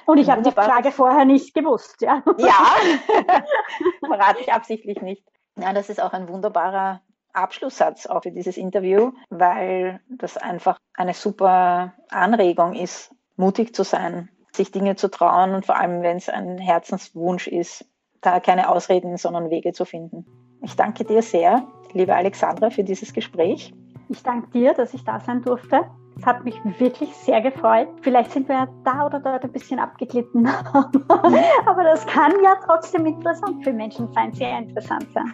Und 0.06 0.18
ich 0.18 0.30
habe 0.30 0.42
die 0.42 0.52
Frage 0.52 0.90
vorher 0.90 1.24
nicht 1.24 1.54
gewusst, 1.54 2.00
ja. 2.00 2.22
Ja, 2.38 2.66
verrate 4.06 4.40
ich 4.40 4.52
absichtlich 4.52 5.02
nicht. 5.02 5.24
Ja, 5.56 5.72
das 5.72 5.90
ist 5.90 6.00
auch 6.00 6.12
ein 6.12 6.28
wunderbarer 6.28 7.02
Abschlusssatz 7.32 8.06
auch 8.06 8.22
für 8.22 8.30
dieses 8.30 8.56
Interview, 8.56 9.12
weil 9.30 10.00
das 10.08 10.36
einfach 10.36 10.78
eine 10.94 11.14
super 11.14 11.92
Anregung 12.08 12.74
ist, 12.74 13.14
mutig 13.36 13.74
zu 13.74 13.84
sein, 13.84 14.28
sich 14.52 14.72
Dinge 14.72 14.96
zu 14.96 15.10
trauen 15.10 15.54
und 15.54 15.66
vor 15.66 15.76
allem, 15.76 16.02
wenn 16.02 16.16
es 16.16 16.28
ein 16.28 16.58
Herzenswunsch 16.58 17.46
ist, 17.46 17.84
da 18.20 18.40
keine 18.40 18.70
Ausreden, 18.70 19.16
sondern 19.16 19.50
Wege 19.50 19.72
zu 19.72 19.84
finden. 19.84 20.26
Ich 20.62 20.74
danke 20.74 21.04
dir 21.04 21.22
sehr, 21.22 21.66
liebe 21.92 22.14
Alexandra, 22.14 22.70
für 22.70 22.82
dieses 22.82 23.12
Gespräch. 23.12 23.72
Ich 24.08 24.22
danke 24.22 24.50
dir, 24.50 24.74
dass 24.74 24.94
ich 24.94 25.04
da 25.04 25.20
sein 25.20 25.42
durfte. 25.42 25.88
Es 26.18 26.26
hat 26.26 26.44
mich 26.44 26.56
wirklich 26.78 27.14
sehr 27.14 27.40
gefreut. 27.40 27.88
Vielleicht 28.02 28.32
sind 28.32 28.48
wir 28.48 28.68
da 28.84 29.06
oder 29.06 29.20
dort 29.20 29.44
ein 29.44 29.52
bisschen 29.52 29.78
abgeglitten. 29.78 30.46
Aber 30.72 31.84
das 31.84 32.04
kann 32.06 32.32
ja 32.42 32.56
trotzdem 32.64 33.06
interessant 33.06 33.62
für 33.62 33.72
Menschen 33.72 34.12
sein, 34.12 34.32
sehr 34.32 34.58
interessant 34.58 35.06
sein. 35.14 35.32